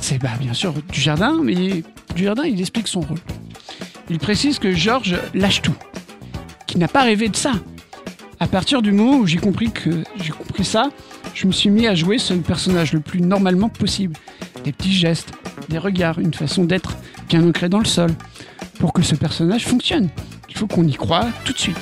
[0.02, 1.82] c'est bah, bien sûr du jardin, mais
[2.14, 3.18] du jardin, il explique son rôle.
[4.10, 5.76] Il précise que Georges lâche tout,
[6.66, 7.52] qu'il n'a pas rêvé de ça.
[8.40, 10.90] À partir du moment où j'ai compris que j'ai compris ça,
[11.34, 14.16] je me suis mis à jouer ce personnage le plus normalement possible.
[14.64, 15.32] Des petits gestes,
[15.68, 16.96] des regards, une façon d'être
[17.28, 18.10] bien ancrée dans le sol.
[18.78, 20.08] Pour que ce personnage fonctionne,
[20.48, 21.80] il faut qu'on y croit tout de suite.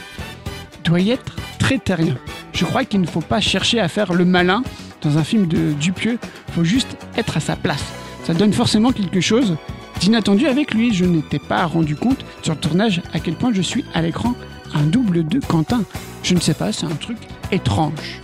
[0.76, 2.16] Il doit y être très terrien.
[2.52, 4.62] Je crois qu'il ne faut pas chercher à faire le malin
[5.02, 6.18] dans un film de Dupieux,
[6.48, 7.84] il faut juste être à sa place.
[8.24, 9.56] Ça donne forcément quelque chose
[10.00, 10.92] d'inattendu avec lui.
[10.92, 14.34] Je n'étais pas rendu compte sur le tournage à quel point je suis à l'écran
[14.74, 15.82] un double de Quentin.
[16.22, 17.16] Je ne sais pas, c'est un truc
[17.50, 18.20] étrange.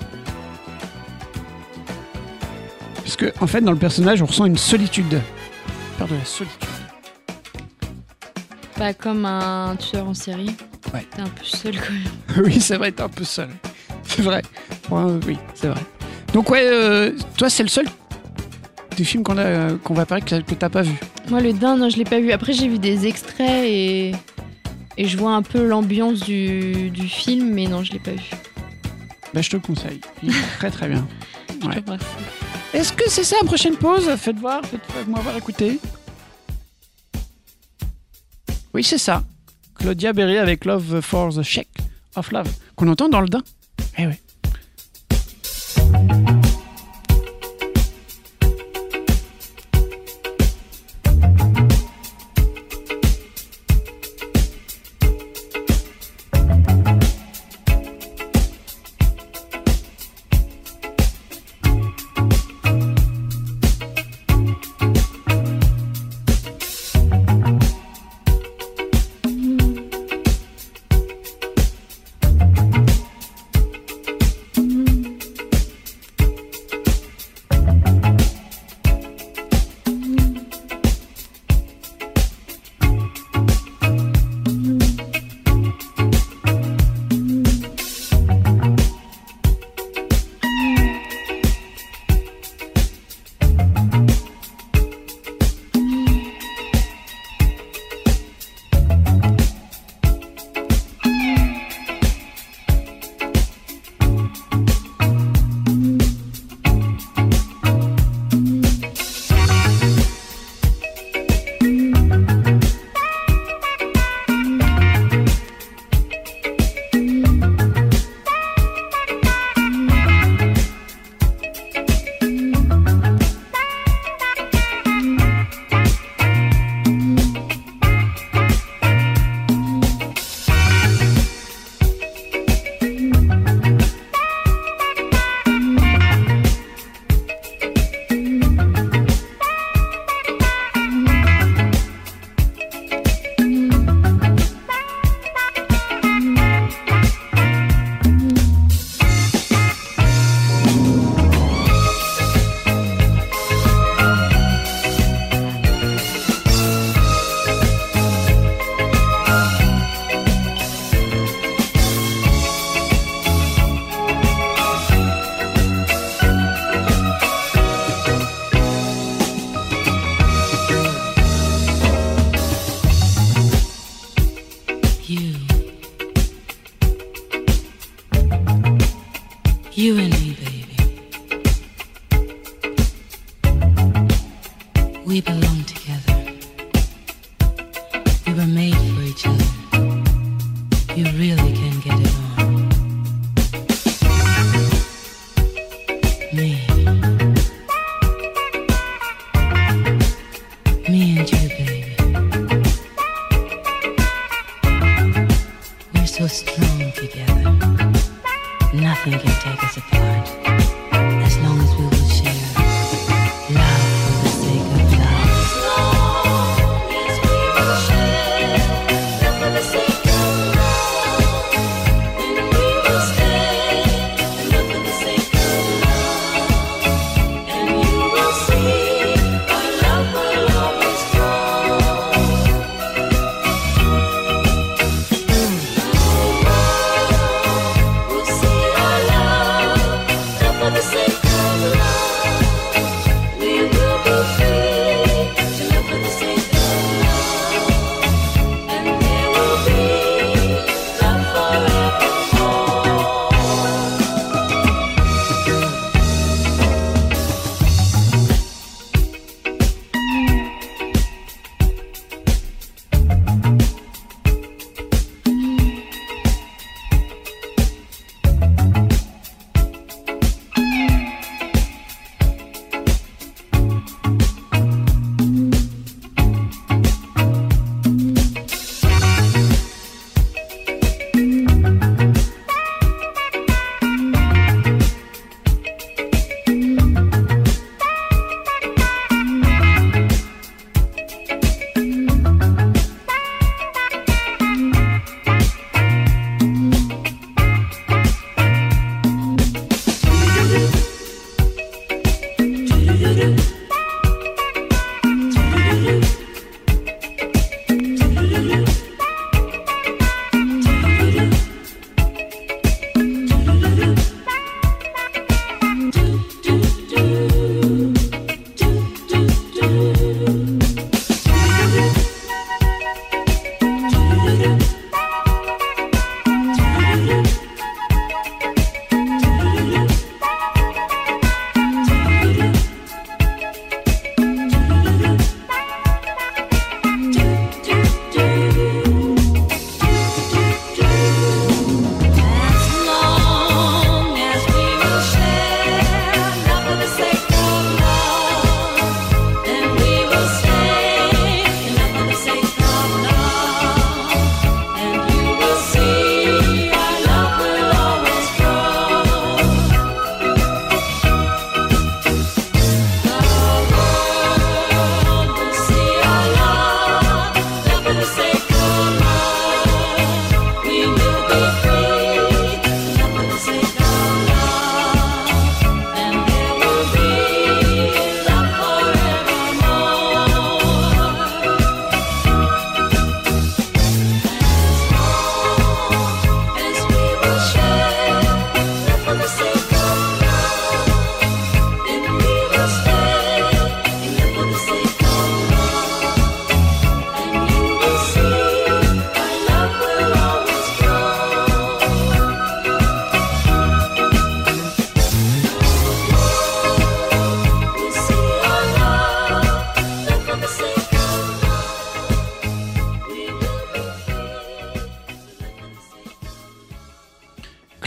[3.04, 5.20] Parce que, en fait, dans le personnage, on ressent une solitude.
[5.98, 6.58] Peur de la solitude.
[8.76, 10.56] Pas comme un tueur en série.
[10.92, 11.06] Ouais.
[11.14, 12.44] T'es un peu seul quand même.
[12.46, 13.48] oui, c'est vrai, t'es un peu seul.
[14.04, 14.42] C'est vrai.
[14.90, 15.80] Ouais, oui, c'est vrai.
[16.32, 17.86] Donc, ouais, euh, toi, c'est le seul
[18.96, 20.94] des films qu'on a, qu'on va parler que, que t'as pas vu.
[21.28, 22.32] Moi, le Dain, non, je l'ai pas vu.
[22.32, 24.12] Après, j'ai vu des extraits et,
[24.96, 28.30] et je vois un peu l'ambiance du, du film, mais non, je l'ai pas vu.
[29.32, 30.00] Bah, je te le conseille.
[30.22, 31.06] Il est très très bien.
[31.62, 31.80] Je Ouais.
[31.80, 32.06] te remercie.
[32.74, 34.10] Est-ce que c'est ça la prochaine pause?
[34.16, 35.78] Faites voir, faites-moi voir, écoutez.
[38.74, 39.22] Oui, c'est ça.
[39.76, 41.78] Claudia Berry avec Love for the Shake
[42.16, 43.42] of Love, qu'on entend dans le Dain.
[43.96, 44.14] Eh oui.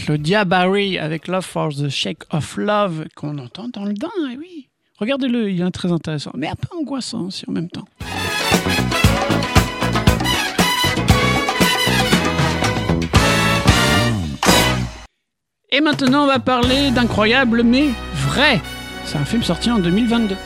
[0.08, 4.08] Of Claudia Barry avec Love for the Shake of Love qu'on entend dans le dain,
[4.32, 4.68] eh oui.
[4.98, 7.84] Regardez-le, il est très intéressant, mais un peu angoissant aussi en même temps.
[15.70, 17.88] Et maintenant, on va parler d'Incroyable mais
[18.28, 18.60] vrai.
[19.04, 20.36] C'est un film sorti en 2022.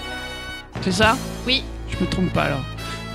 [0.82, 1.16] C'est ça?
[1.46, 1.62] Oui.
[1.88, 2.64] Je me trompe pas alors.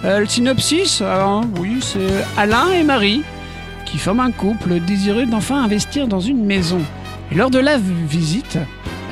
[0.06, 3.24] Euh, le synopsis, alors, oui, c'est Alain et Marie
[3.90, 6.82] qui forment un couple désireux d'enfin investir dans une maison.
[7.32, 8.58] Et lors de la visite,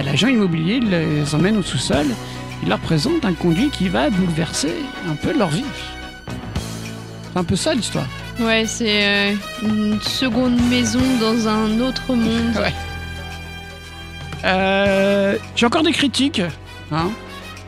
[0.04, 2.06] l'agent immobilier les emmène au sous-sol.
[2.64, 4.74] Il leur présente un conduit qui va bouleverser
[5.10, 5.66] un peu leur vie.
[7.34, 8.08] C'est un peu ça l'histoire.
[8.40, 12.56] Ouais, c'est euh, une seconde maison dans un autre monde.
[12.56, 12.74] Ouais.
[14.46, 16.42] Euh, J'ai encore des critiques.
[16.92, 17.10] Hein.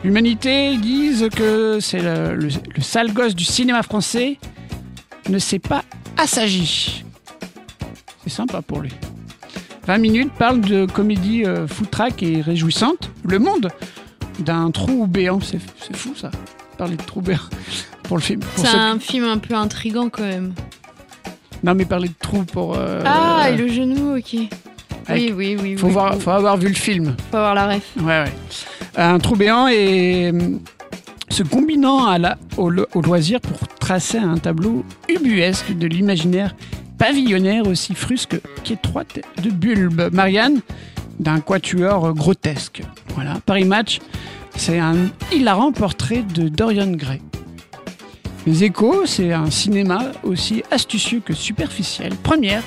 [0.04, 4.38] L'humanité disent que c'est le, le- le sale gosse du cinéma français
[5.28, 5.82] ne sait pas
[6.18, 7.04] Assagi.
[8.24, 8.90] C'est sympa pour lui.
[9.86, 13.10] 20 minutes parle de comédie euh, foutraque et réjouissante.
[13.24, 13.70] Le monde
[14.40, 15.40] d'un trou béant.
[15.40, 16.30] C'est c'est fou ça,
[16.76, 17.38] parler de trou béant
[18.02, 18.40] pour le film.
[18.56, 20.52] C'est ceux un film un peu intrigant quand même.
[21.62, 22.76] Non mais parler de trou pour...
[22.76, 24.34] euh, ah, et le genou, ok.
[25.08, 25.76] avec- Oui, oui, oui.
[25.76, 26.20] faut, oui, voir, oui.
[26.20, 27.16] faut avoir vu le film.
[27.30, 27.82] Faut avoir la ref.
[28.00, 28.32] Ouais, ouais.
[28.96, 30.60] Un trou béant et hum,
[31.30, 36.54] se combinant à la, au, lo- au loisir pour tracer un tableau ubuesque de l'imaginaire
[36.98, 40.08] pavillonnaire aussi frusque qu'étroite de bulbe.
[40.12, 40.60] Marianne,
[41.20, 42.82] d'un quatuor grotesque.
[43.14, 43.40] Voilà.
[43.46, 43.98] Paris Match,
[44.56, 44.96] c'est un
[45.32, 47.20] hilarant portrait de Dorian Gray.
[48.46, 52.14] Les Échos, c'est un cinéma aussi astucieux que superficiel.
[52.22, 52.62] Première,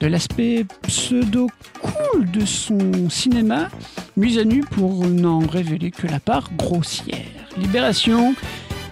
[0.00, 3.68] de l'aspect pseudo-cool de son cinéma,
[4.16, 7.18] mise à nu pour n'en révéler que la part grossière.
[7.56, 8.34] Libération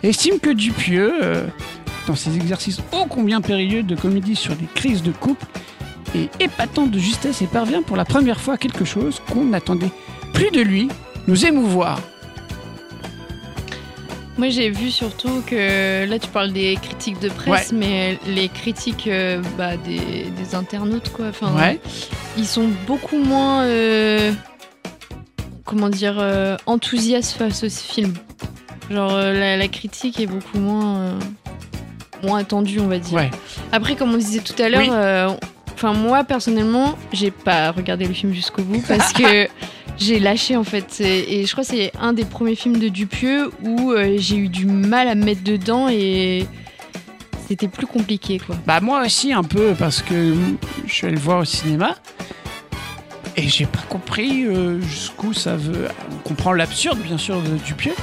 [0.03, 1.47] estime que Dupieux, euh,
[2.07, 5.47] dans ses exercices ô combien périlleux de comédie sur les crises de couple,
[6.15, 9.91] est épatant de justesse et parvient pour la première fois à quelque chose qu'on n'attendait
[10.33, 10.89] plus de lui,
[11.27, 12.01] nous émouvoir.
[14.39, 19.09] Moi, j'ai vu surtout que là, tu parles des critiques de presse, mais les critiques
[19.09, 19.99] euh, bah, des,
[20.31, 21.27] des internautes, quoi.
[21.31, 21.81] Enfin, Ouais.
[22.37, 24.33] ils sont beaucoup moins, euh,
[25.65, 28.15] comment dire, euh, enthousiastes face à ce film.
[28.91, 31.19] Genre, la, la critique est beaucoup moins,
[32.23, 33.15] moins attendue, on va dire.
[33.15, 33.31] Ouais.
[33.73, 35.37] Après, comme on disait tout à l'heure, Oui.
[35.75, 39.47] enfin moi personnellement, j'ai pas regardé le film jusqu'au bout parce que
[39.99, 41.01] j'ai lâché en fait.
[41.01, 44.49] Et je crois que c'est un des premiers films de Dupieux où euh, j'ai eu
[44.49, 46.47] du mal à me mettre dedans et
[47.49, 48.57] c'était plus compliqué quoi.
[48.67, 50.35] Bah moi aussi un peu parce que
[50.87, 51.97] je suis allé le voir au cinéma
[53.37, 55.89] et j'ai pas compris euh, jusqu'où ça veut.
[56.13, 57.95] On comprend l'absurde bien sûr de Dupieux,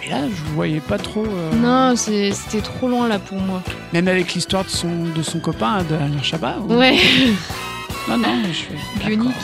[0.00, 1.24] mais là je voyais pas trop.
[1.26, 3.62] euh, Non, c'était trop loin là pour moi.
[3.92, 6.56] Même avec l'histoire de son de son copain de Alain Chabat.
[6.60, 6.96] ou- Ouais,
[8.08, 9.06] Non non, mais je fais.
[9.06, 9.34] bionique.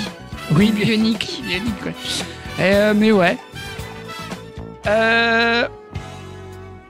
[0.53, 1.43] Oui, Bionique.
[1.47, 1.95] bionique ouais.
[2.61, 3.37] Euh, mais ouais.
[4.87, 5.67] Euh,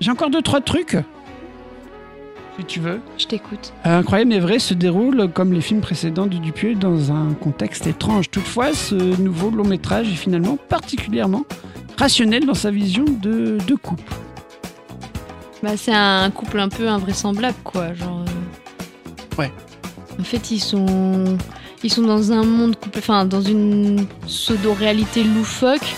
[0.01, 0.97] J'ai encore deux trois trucs.
[2.59, 3.01] Si tu veux.
[3.19, 3.73] Je t'écoute.
[3.85, 8.31] Incroyable mais vrai se déroule comme les films précédents de Dupieux dans un contexte étrange.
[8.31, 11.43] Toutefois, ce nouveau long métrage est finalement particulièrement
[11.99, 14.13] rationnel dans sa vision de, de couple.
[15.63, 17.95] Bah, c'est un couple un peu invraisemblable, quoi.
[17.95, 18.21] Genre.
[18.21, 19.51] euh, Ouais.
[20.21, 21.37] En fait, ils sont,
[21.85, 25.95] ils sont dans un monde, enfin, dans une pseudo-réalité loufoque,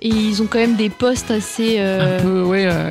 [0.00, 1.76] et ils ont quand même des postes assez.
[1.78, 2.90] euh, Un peu, ouais, euh,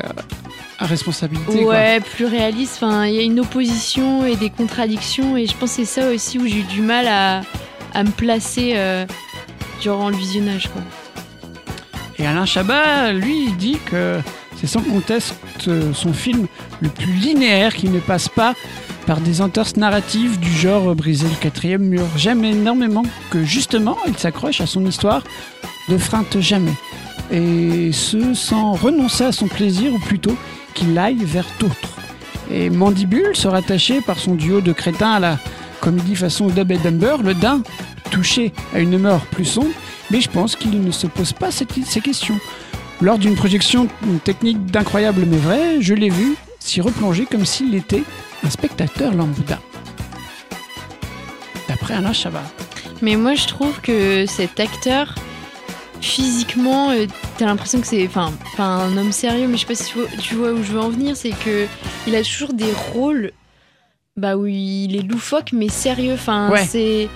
[0.79, 1.61] à responsabilité.
[1.63, 1.73] quoi.
[1.73, 2.77] Ouais, plus réaliste.
[2.81, 6.09] Enfin, il y a une opposition et des contradictions, et je pense que c'est ça
[6.09, 7.41] aussi où j'ai eu du mal à,
[7.93, 9.05] à me placer euh,
[9.81, 10.81] durant le visionnage, quoi.
[12.17, 14.19] Et Alain Chabat, lui, il dit que
[14.59, 15.35] c'est sans conteste
[15.93, 16.47] son film
[16.81, 18.55] le plus linéaire qui ne passe pas
[19.09, 22.05] par des entorses narratives du genre euh, briser le quatrième mur.
[22.15, 23.01] J'aime énormément
[23.31, 25.23] que justement il s'accroche à son histoire,
[25.87, 26.75] ne freinte jamais.
[27.31, 30.37] Et ce sans renoncer à son plaisir ou plutôt
[30.75, 31.97] qu'il aille vers d'autres.
[32.51, 35.39] Et Mandibule se rattachait par son duo de crétins à la
[35.81, 37.63] comédie façon Dub et Dumber, le Dain,
[38.11, 39.73] touché à une mort plus sombre,
[40.11, 42.37] mais je pense qu'il ne se pose pas ces questions.
[43.01, 43.87] Lors d'une projection
[44.23, 48.03] technique d'incroyable mais vrai, je l'ai vu s'y replonger comme s'il était
[48.43, 49.59] un spectateur lambda.
[51.67, 52.43] D'après Alain Chabat.
[53.01, 55.15] Mais moi, je trouve que cet acteur,
[56.01, 57.05] physiquement, euh,
[57.37, 59.99] t'as l'impression que c'est, enfin, pas un homme sérieux, mais je sais pas si tu
[59.99, 61.65] vois, tu vois où je veux en venir, c'est que
[62.07, 63.31] il a toujours des rôles,
[64.17, 66.13] bah où il est loufoque mais sérieux.
[66.13, 66.65] Enfin, Ouais.
[66.65, 67.07] c'est,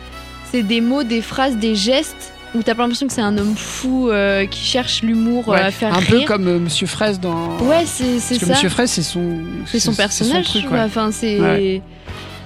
[0.51, 3.56] c'est des mots, des phrases, des gestes où t'as pas l'impression que c'est un homme
[3.56, 6.20] fou euh, qui cherche l'humour euh, Ouais, à faire un rire.
[6.22, 7.58] peu comme euh, Monsieur Fraise dans.
[7.60, 8.54] Ouais, c'est, c'est Parce que ça.
[8.54, 9.39] Monsieur Fraise, c'est son.
[9.66, 10.78] C'est son personnage, truc, quoi.
[10.78, 10.84] ouais.
[10.84, 11.39] Enfin, c'est.
[11.39, 11.82] Ouais.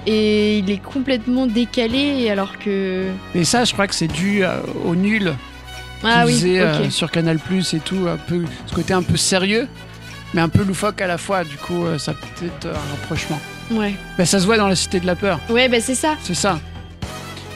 [0.05, 3.07] Et il est complètement décalé, alors que.
[3.35, 5.33] Et ça, je crois que c'est dû euh, au nul
[6.03, 6.67] Ah oui, faisait ok.
[6.85, 9.67] euh, sur Canal Plus et tout, un peu ce côté un peu sérieux,
[10.33, 11.43] mais un peu loufoque à la fois.
[11.43, 13.39] Du coup, ça peut être un rapprochement.
[13.69, 13.95] Ouais.
[14.17, 16.15] Ben, ça se voit dans la Cité de la peur, Ouais, bah c'est ça.
[16.21, 16.57] c'est ça.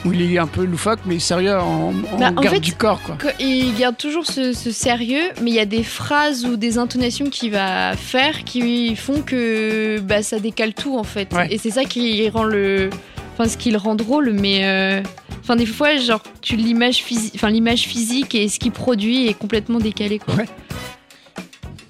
[0.04, 2.74] Où il est un peu loufoque, mais sérieux en, en Bah, en garde fait, du
[2.74, 3.16] corps, quoi.
[3.38, 7.26] Il garde toujours ce, ce sérieux, mais il y a des phrases ou des intonations
[7.30, 11.32] qu'il va faire qui font que bah, ça décale tout en fait.
[11.32, 11.46] Ouais.
[11.52, 12.90] Et c'est ça qui rend le,
[13.34, 15.02] enfin ce qui le rend drôle, mais euh,
[15.40, 19.34] enfin des fois genre tu l'image physique, enfin l'image physique et ce qu'il produit est
[19.34, 20.34] complètement décalé quoi.
[20.34, 20.46] Ouais.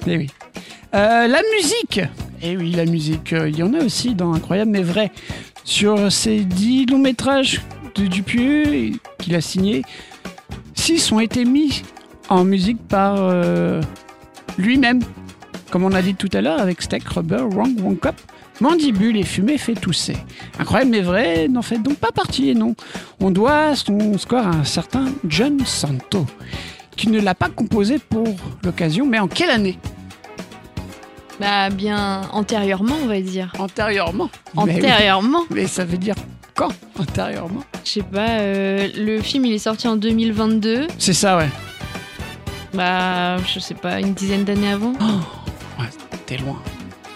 [0.07, 0.27] Eh oui.
[0.95, 2.01] Euh, la musique
[2.43, 3.33] Eh oui, la musique.
[3.47, 5.11] Il y en a aussi dans Incroyable mais vrai.
[5.65, 7.63] Sur ces dix longs métrages
[7.95, 9.83] de Dupieux qu'il a signés,
[10.75, 11.83] six ont été mis
[12.29, 13.81] en musique par euh,
[14.59, 15.01] lui-même.
[15.71, 18.17] Comme on a dit tout à l'heure avec Steak, Rubber, Wrong, Wrong Cop.
[18.61, 20.17] Mandibule et fumée fait tousser.
[20.59, 22.77] Incroyable mais vrai, n'en fait donc pas partie, et non.
[23.19, 26.27] On doit son score à un certain John Santo,
[26.97, 28.29] qui ne l'a pas composé pour
[28.63, 29.79] l'occasion, mais en quelle année?
[31.41, 33.53] Bah, bien antérieurement, on va dire.
[33.59, 34.31] Antérieurement.
[34.55, 34.73] Mais oui.
[34.77, 36.15] Antérieurement Mais ça veut dire
[36.55, 40.87] quand antérieurement Je sais pas, euh, le film il est sorti en 2022.
[40.99, 41.49] C'est ça, ouais.
[42.75, 44.93] Bah, je sais pas, une dizaine d'années avant.
[45.79, 45.87] Ouais,
[46.27, 46.57] t'es loin.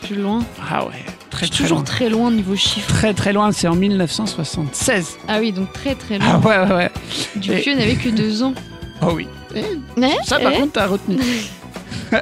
[0.03, 0.45] Plus loin.
[0.71, 1.85] Ah ouais, Je très suis très toujours loin.
[1.85, 2.89] très loin niveau chiffre.
[2.89, 5.17] Très très loin, c'est en 1976.
[5.29, 6.41] Ah oui, donc très très Ah loin.
[6.43, 6.91] ouais, ouais, ouais.
[7.37, 8.55] Dupieux n'avait que deux ans.
[9.03, 9.27] Oh oui.
[9.55, 9.63] Eh,
[10.01, 10.59] Eh, Ça, par eh.
[10.59, 11.19] contre, t'as retenu.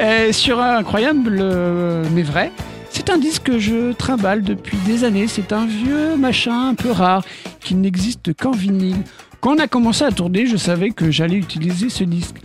[0.00, 2.50] Euh, sur un incroyable euh, mais vrai,
[2.94, 5.26] c'est un disque que je trimballe depuis des années.
[5.26, 7.24] C'est un vieux machin un peu rare
[7.60, 9.02] qui n'existe qu'en vinyle.
[9.40, 12.36] Quand on a commencé à tourner, je savais que j'allais utiliser ce disque.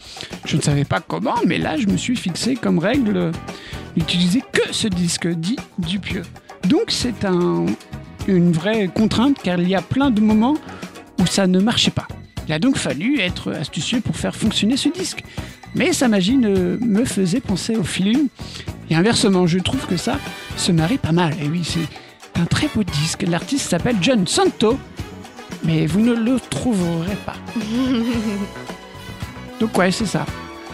[0.46, 3.32] Je ne savais pas comment, mais là, je me suis fixé comme règle
[3.96, 6.24] d'utiliser que ce disque dit Dupieux.
[6.68, 7.68] Donc, c'est un,
[8.28, 10.58] une vraie contrainte car il y a plein de moments
[11.20, 12.08] où ça ne marchait pas.
[12.48, 15.24] Il a donc fallu être astucieux pour faire fonctionner ce disque.
[15.76, 18.28] Mais sa magie ne me faisait penser au feeling.
[18.90, 20.18] Et inversement, je trouve que ça
[20.58, 21.34] se marie pas mal.
[21.42, 23.24] Et oui, c'est un très beau disque.
[23.28, 24.80] L'artiste s'appelle John Santo,
[25.64, 27.36] mais vous ne le trouverez pas.
[29.60, 30.26] Donc ouais, c'est ça.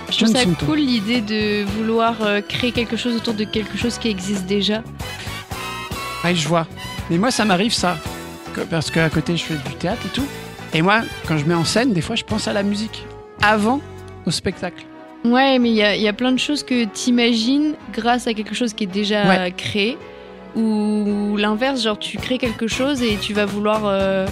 [0.10, 0.66] Je trouve John ça Santo.
[0.66, 4.84] cool l'idée de vouloir euh, créer quelque chose autour de quelque chose qui existe déjà.
[6.24, 6.68] Ouais, je vois.
[7.10, 7.98] Mais moi, ça m'arrive ça.
[8.54, 10.26] Que- Parce qu'à côté, je fais du théâtre et tout.
[10.74, 13.06] Et moi, quand je mets en scène, des fois, je pense à la musique.
[13.42, 13.82] Avant
[14.26, 14.84] au spectacle.
[15.24, 18.74] Ouais, mais il y y a plein de choses que t'imagines grâce à quelque chose
[18.74, 19.54] qui est déjà Ouais.
[19.56, 19.98] créé.
[20.56, 24.26] Ou l'inverse, genre tu crées quelque chose et tu vas vouloir euh,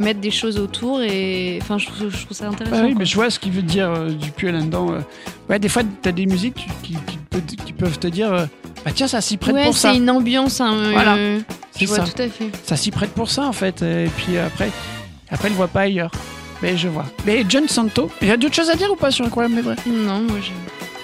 [0.00, 1.02] mettre des choses autour.
[1.02, 2.82] Et enfin, je trouve, je trouve ça intéressant.
[2.82, 2.98] Oui, quoi.
[3.00, 4.92] mais je vois ce qu'il veut dire euh, du pieux là-dedans.
[4.92, 5.00] euh.
[5.48, 7.18] Ouais, des fois, t'as des musiques qui, qui
[7.64, 8.46] qui peuvent te dire euh,
[8.84, 9.92] Ah tiens, ça s'y prête ouais, pour ça.
[9.92, 10.60] c'est une ambiance.
[10.60, 11.16] hein, Voilà,
[11.78, 12.02] je vois ça.
[12.04, 12.50] tout à fait.
[12.64, 13.80] Ça s'y prête pour ça, en fait.
[13.82, 14.70] Et puis après,
[15.30, 16.10] après, il voit pas ailleurs.
[16.62, 17.04] Mais je vois.
[17.24, 19.62] Mais John Santo, il y a d'autres choses à dire ou pas sur Incroyable mais
[19.62, 19.76] vrai?
[19.86, 20.50] Non, moi je.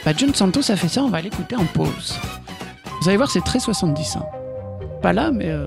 [0.05, 2.19] Bah, John Santo, ça fait ça, on va l'écouter en pause.
[3.01, 4.17] Vous allez voir, c'est très 70.
[4.17, 4.23] hein.
[5.03, 5.49] Pas là, mais.
[5.49, 5.67] euh,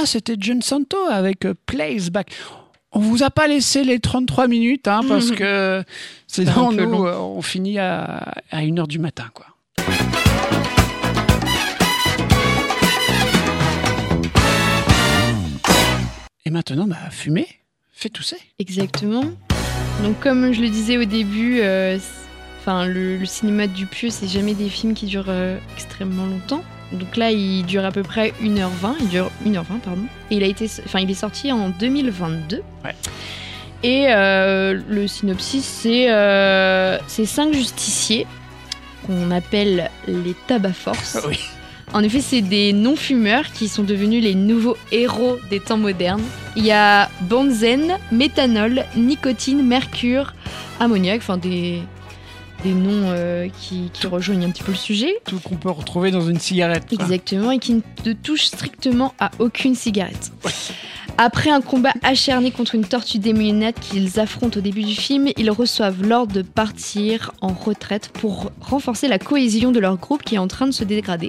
[0.00, 2.32] ça, c'était John Santo avec euh, Place Back.
[2.92, 5.84] On vous a pas laissé les 33 minutes, hein, parce que
[6.26, 9.46] sinon, nous, euh, on finit à, à 1h du matin, quoi.
[16.46, 17.46] Et maintenant, bah, fumer,
[17.92, 18.38] fait tousser.
[18.58, 19.24] Exactement.
[20.02, 21.98] Donc comme je le disais au début, euh,
[22.66, 26.64] le, le cinéma de Dupieux, c'est jamais des films qui durent euh, extrêmement longtemps.
[26.92, 30.02] Donc là, il dure à peu près 1h20, il dure 1h20 pardon.
[30.30, 32.62] Et il a été enfin il est sorti en 2022.
[32.84, 32.94] Ouais.
[33.82, 38.26] Et euh, le synopsis c'est euh, c'est cinq justiciers
[39.06, 41.18] qu'on appelle les tabac force.
[41.28, 41.38] Oui.
[41.92, 46.22] En effet, c'est des non-fumeurs qui sont devenus les nouveaux héros des temps modernes.
[46.54, 50.32] Il y a benzène, méthanol, nicotine, mercure,
[50.78, 51.82] ammoniac, enfin des,
[52.62, 55.14] des noms euh, qui, qui rejoignent un petit peu le sujet.
[55.24, 56.84] Tout qu'on peut retrouver dans une cigarette.
[56.88, 57.04] quoi.
[57.04, 60.32] Exactement, et qui ne touchent strictement à aucune cigarette.
[61.22, 65.50] Après un combat acharné contre une tortue démoniaque qu'ils affrontent au début du film, ils
[65.50, 70.38] reçoivent l'ordre de partir en retraite pour renforcer la cohésion de leur groupe qui est
[70.38, 71.28] en train de se dégrader.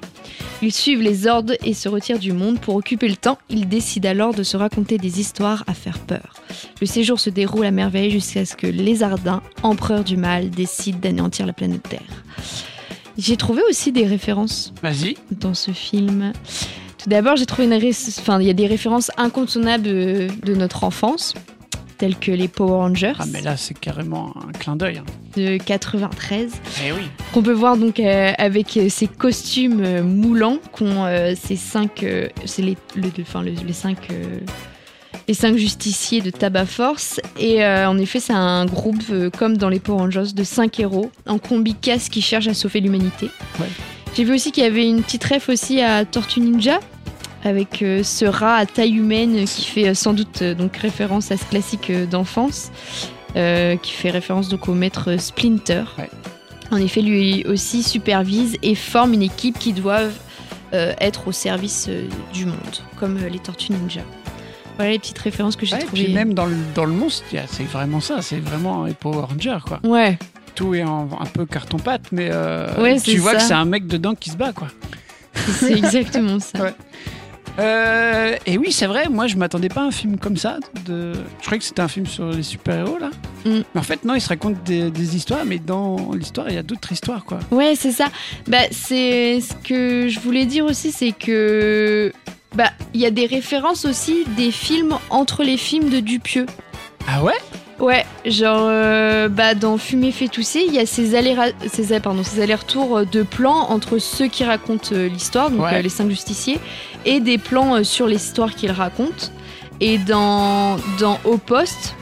[0.62, 3.38] Ils suivent les ordres et se retirent du monde pour occuper le temps.
[3.50, 6.36] Ils décident alors de se raconter des histoires à faire peur.
[6.80, 11.46] Le séjour se déroule à merveille jusqu'à ce que Lézardin, empereur du mal, décide d'anéantir
[11.46, 12.24] la planète Terre.
[13.18, 15.18] J'ai trouvé aussi des références Vas-y.
[15.32, 16.32] dans ce film.
[17.04, 20.54] Tout d'abord, j'ai trouvé une ré- enfin, il y a des références incontournables de, de
[20.56, 21.34] notre enfance,
[21.97, 24.97] telles que les Power Rangers Ah, mais là, c'est carrément un clin d'œil.
[24.99, 25.06] hein.
[25.36, 26.52] de 93,
[26.86, 27.02] Eh oui.
[27.34, 32.04] qu'on peut voir donc euh, avec euh, ces costumes euh, moulants, qu'ont euh, ces cinq,
[32.04, 33.97] euh, c'est les, le- enfin, le- les cinq.
[34.12, 34.39] euh,
[35.28, 37.22] les cinq justiciers de Tabac Force.
[37.39, 40.80] Et euh, en effet, c'est un groupe, euh, comme dans les Power Rangers, de cinq
[40.80, 43.30] héros en combi casse qui cherchent à sauver l'humanité.
[43.60, 43.68] Ouais.
[44.16, 46.80] J'ai vu aussi qu'il y avait une petite ref aussi à Tortue Ninja,
[47.43, 51.32] avec euh, ce rat à taille humaine qui fait euh, sans doute euh, donc référence
[51.32, 52.72] à ce classique d'enfance,
[53.34, 55.84] qui fait référence donc au maître Splinter.
[55.97, 56.09] Ouais.
[56.72, 60.14] En effet, lui aussi supervise et forme une équipe qui doivent
[60.74, 61.89] être au service
[62.34, 62.55] du monde,
[62.97, 64.01] comme les Tortues Ninja.
[64.78, 66.03] Voilà les petites références que j'ai Ouais, et trouvées.
[66.05, 68.22] puis même dans le, dans le monstre, c'est vraiment ça.
[68.22, 69.80] C'est vraiment les Power Rangers, quoi.
[69.84, 70.18] Ouais,
[70.56, 73.38] Tout est en- un peu carton-pâte, mais euh, Ouais, tu vois ça.
[73.38, 74.68] que c'est un mec dedans qui se bat, quoi.
[75.34, 76.60] c'est exactement ça.
[76.64, 76.74] Ouais.
[77.60, 80.58] Euh, et oui, c'est vrai, moi je m'attendais pas à un film comme ça.
[80.86, 81.12] De...
[81.39, 83.10] Je croyais que c'était un film sur les super-héros là.
[83.43, 83.60] Mm.
[83.76, 86.58] Mais en fait, non, il se raconte des, des histoires, mais dans l'histoire, il y
[86.58, 87.39] a d'autres histoires quoi.
[87.52, 88.06] Ouais, c'est ça.
[88.47, 92.14] Bah, c'est ce que je voulais dire aussi, c'est que
[92.56, 96.45] bah il y a des références aussi des films entre les films de Dupieux.
[97.08, 97.34] Ah ouais?
[97.82, 102.24] Ouais, genre euh, bah dans Fumer fait tousser, il y a ces allers ces pardon,
[102.24, 105.74] ces allers-retours de plans entre ceux qui racontent euh, l'histoire, donc Ouais.
[105.74, 106.60] euh, les cinq justiciers,
[107.06, 109.28] et des plans euh, sur l'histoire qu'ils racontent.
[109.80, 111.96] Et dans dans Au poste,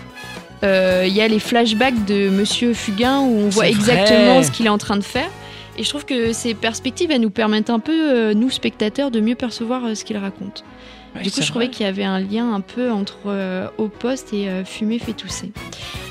[0.65, 4.65] euh, il y a les flashbacks de Monsieur Fugain où on voit exactement ce qu'il
[4.65, 5.29] est en train de faire.
[5.77, 9.21] Et je trouve que ces perspectives, elles nous permettent un peu, euh, nous spectateurs, de
[9.21, 10.65] mieux percevoir euh, ce qu'il raconte.
[11.15, 13.87] Ouais, Du coup, je trouvais qu'il y avait un lien un peu entre euh, Au
[13.87, 15.51] poste et euh, Fumer fait tousser.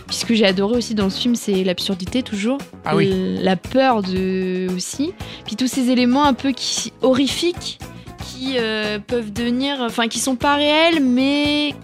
[0.06, 3.38] Puis ce que j'ai adoré aussi dans ce film, c'est l'absurdité toujours, Ah oui.
[3.42, 5.12] La peur de aussi,
[5.44, 7.78] puis tous ces éléments un peu qui horrifiques
[8.38, 11.74] qui euh, peuvent devenir, enfin qui sont pas réels, mais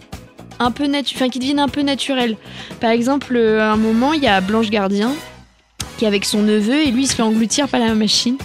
[0.59, 2.36] un peu enfin qui deviennent un peu naturels.
[2.81, 5.12] Par exemple, euh, à un moment, il y a Blanche Gardien
[5.99, 8.36] qui est avec son neveu et lui il se fait engloutir par la machine.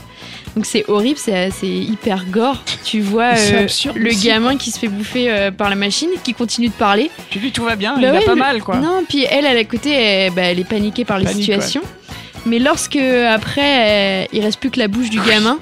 [0.60, 2.65] Donc c'est horrible, c'est hyper gore.
[2.84, 3.65] Tu vois euh,
[3.95, 7.10] le gamin qui se fait bouffer euh, par la machine, qui continue de parler.
[7.30, 8.76] Puis lui, tout va bien, Bah il a ouais, pas le- mal quoi.
[8.76, 11.80] Non, puis elle, à la côté, elle, bah, elle est paniquée par la Panique, situation.
[12.45, 15.60] Mais lorsque après, euh, il reste plus que la bouche du gamin,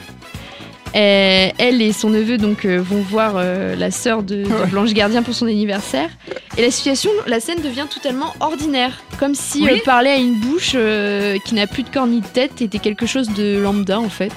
[0.96, 4.46] euh, elle et son neveu donc euh, vont voir euh, la sœur de.
[4.72, 6.10] Blanche Gardien pour son anniversaire.
[6.58, 9.80] Et la situation, la scène devient totalement ordinaire, comme si Oui.
[9.86, 10.76] parler à une bouche
[11.46, 14.34] qui n'a plus de corps ni de tête était quelque chose de lambda en fait.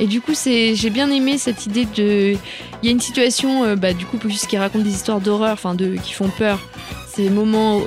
[0.00, 2.36] Et du coup, c'est, j'ai bien aimé cette idée de,
[2.82, 5.74] il y a une situation, euh, bah, du coup, puisqu'il raconte des histoires d'horreur, enfin
[5.74, 6.58] de, qui font peur.
[7.14, 7.82] Ces moments euh,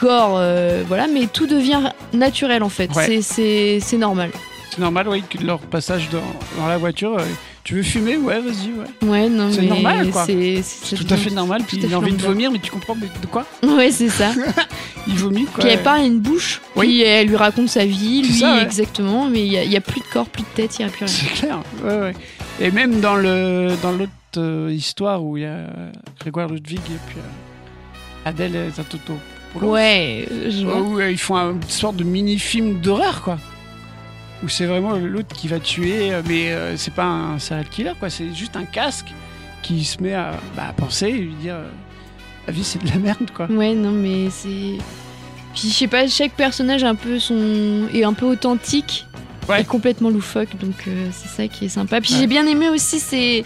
[0.00, 2.90] gore, euh, voilà, mais tout devient naturel en fait.
[2.94, 3.20] Ouais.
[3.22, 4.30] C'est, normal.
[4.70, 6.22] C'est normal, oui, que leur passage dans,
[6.58, 7.18] dans la voiture.
[7.18, 7.24] euh,
[7.64, 8.16] tu veux fumer?
[8.16, 9.08] Ouais, vas-y, ouais.
[9.08, 10.26] Ouais, non, C'est mais normal, quoi.
[10.26, 11.62] C'est, C'est tout à fait normal.
[11.66, 13.46] Puis il a envie de vomir, mais tu comprends de quoi?
[13.62, 14.32] Ouais, c'est ça.
[15.08, 15.64] Il vomit quoi.
[15.64, 16.86] Puis elle parle à une bouche, Oui.
[16.86, 18.62] puis elle lui raconte sa vie, lui ça, ouais.
[18.62, 21.04] exactement, mais il n'y a, plus de corps, plus de tête, il n'y a plus
[21.06, 21.12] rien.
[21.12, 21.58] C'est clair.
[21.82, 22.12] Ouais, ouais.
[22.60, 25.66] Et même dans le dans l'autre euh, histoire où il y a
[26.20, 29.14] Grégoire Ludwig et puis euh, Adèle Zatoto.
[29.60, 30.64] Ouais, je.
[30.66, 33.38] Où euh, ils font une sorte de mini-film d'horreur, quoi.
[34.44, 37.92] Où c'est vraiment l'autre qui va tuer, euh, mais euh, c'est pas un serial killer,
[37.98, 38.10] quoi.
[38.10, 39.06] C'est juste un casque
[39.62, 41.68] qui se met à, bah, à penser et lui dire euh,
[42.48, 43.46] la vie c'est de la merde quoi.
[43.46, 44.78] Ouais, non, mais c'est.
[45.54, 47.86] Puis je sais pas, chaque personnage un peu son...
[47.92, 49.06] est un peu authentique
[49.48, 49.60] Ouais.
[49.62, 52.00] et complètement loufoque, donc euh, c'est ça qui est sympa.
[52.00, 52.20] Puis Ouais.
[52.20, 53.42] j'ai bien aimé aussi, c'est.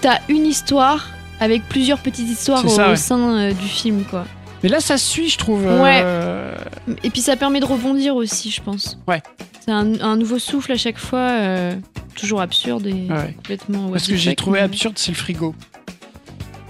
[0.00, 1.08] T'as une histoire
[1.40, 2.96] avec plusieurs petites histoires au, ça, au ouais.
[2.96, 4.24] sein euh, du film, quoi.
[4.62, 5.64] Mais là ça suit je trouve.
[5.64, 6.00] Ouais.
[6.04, 6.54] euh,
[7.02, 8.98] Et puis ça permet de rebondir aussi, je pense.
[9.08, 9.22] Ouais.
[9.64, 11.74] C'est un, un nouveau souffle à chaque fois, euh,
[12.14, 13.32] toujours absurde et ouais.
[13.36, 13.90] complètement.
[13.90, 15.54] the que j'ai trouvé mais- absurde c'est le frigo.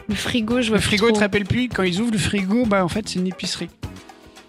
[0.09, 1.25] Le frigo, je vois Le frigo tu te trop.
[1.25, 3.71] rappelles plus quand ils ouvrent le frigo bah en fait c'est une épicerie.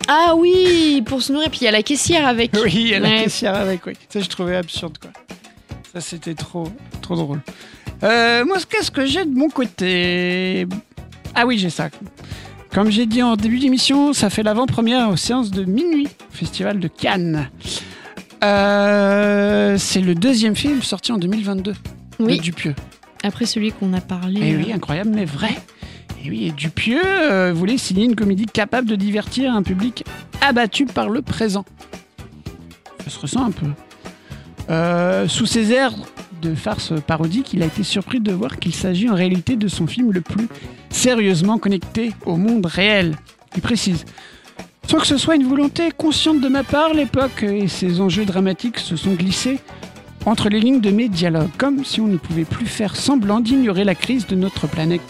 [0.08, 1.50] Ah oui, pour se nourrir.
[1.52, 2.52] Puis il y a la caissière avec.
[2.64, 3.24] Oui il y a la Ouais.
[3.24, 3.94] caissière avec oui.
[4.10, 5.12] Ça je trouvais absurde quoi.
[5.94, 6.68] Ça c'était trop
[7.02, 7.42] trop drôle.
[8.04, 10.66] Euh, moi qu'est-ce que j'ai de mon côté?
[11.36, 11.90] Ah oui j'ai ça.
[12.74, 16.80] Comme j'ai dit en début d'émission, ça fait l'avant-première aux séances de minuit, au Festival
[16.80, 17.50] de Cannes.
[18.44, 21.74] Euh, c'est le deuxième film sorti en 2022
[22.20, 22.76] Oui, de Dupieux.
[23.24, 24.40] après celui qu'on a parlé.
[24.42, 25.54] Et euh, oui, incroyable mais vrai.
[26.24, 30.06] Et oui, et Dupieux euh, voulait signer une comédie capable de divertir un public
[30.42, 31.66] abattu par le présent.
[33.04, 33.68] Ça se ressent un peu.
[34.70, 35.94] Euh, sous ses airs
[36.42, 39.88] de farce parodique, il a été surpris de voir qu'il s'agit en réalité de son
[39.88, 40.48] film le plus
[40.92, 43.16] sérieusement connecté au monde réel.
[43.56, 44.06] Il précise.
[44.88, 48.80] Sans que ce soit une volonté consciente de ma part, l'époque et ses enjeux dramatiques
[48.80, 49.60] se sont glissés
[50.26, 53.84] entre les lignes de mes dialogues, comme si on ne pouvait plus faire semblant d'ignorer
[53.84, 55.02] la crise de notre planète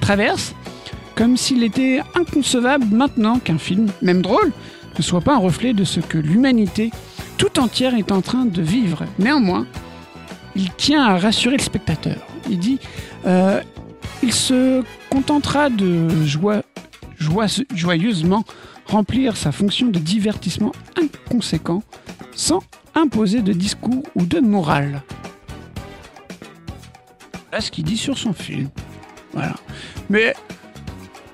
[0.00, 0.54] traverse,
[1.14, 4.52] comme s'il était inconcevable maintenant qu'un film, même drôle,
[4.96, 6.90] ne soit pas un reflet de ce que l'humanité
[7.38, 9.04] tout entière est en train de vivre.
[9.18, 9.66] Néanmoins,
[10.56, 12.16] il tient à rassurer le spectateur.
[12.48, 12.78] Il dit,
[13.26, 13.60] euh,
[14.22, 16.62] il se contentera de joie-
[17.74, 18.44] joyeusement
[18.86, 21.82] remplir sa fonction de divertissement inconséquent
[22.34, 22.60] sans
[22.94, 25.02] imposer de discours ou de morale.
[27.50, 28.68] Voilà ce qu'il dit sur son film.
[29.32, 29.54] Voilà.
[30.08, 30.34] Mais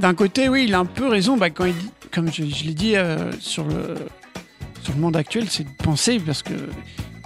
[0.00, 2.64] d'un côté, oui, il a un peu raison bah, quand il dit, comme je, je
[2.64, 3.94] l'ai dit euh, sur, le,
[4.82, 6.54] sur le monde actuel, c'est de penser parce que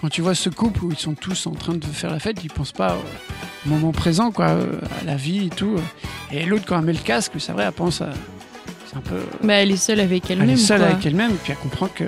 [0.01, 2.39] quand tu vois ce couple où ils sont tous en train de faire la fête,
[2.43, 5.77] ils pensent pas au moment présent, quoi, euh, à la vie et tout.
[6.33, 8.11] Et l'autre, quand elle met le casque, c'est vrai, elle pense à.
[8.91, 9.21] C'est un peu.
[9.45, 10.51] Bah, elle est seule avec Elle elle-même.
[10.51, 10.89] est seule quoi.
[10.89, 12.05] avec elle-même, et puis elle comprend que.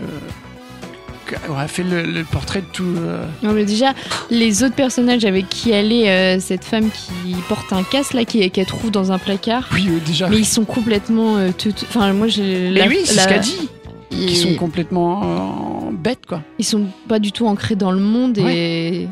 [1.28, 2.94] qu'elle a fait le, le portrait de tout.
[2.98, 3.92] euh, Non, mais déjà,
[4.30, 8.24] les autres personnages avec qui elle est, euh, cette femme qui porte un casque là,
[8.24, 9.68] qui- qu'elle trouve dans un placard.
[9.72, 10.28] Oui, euh, déjà.
[10.28, 11.36] Mais ils sont complètement.
[11.36, 11.50] euh,
[11.88, 12.70] Enfin, moi, j'ai.
[12.70, 13.68] Mais la- oui, c'est la- ce qu'elle dit.
[14.12, 16.42] Ils, Qui sont complètement euh, bêtes, quoi.
[16.58, 19.08] ils sont pas du tout ancrés dans le monde et.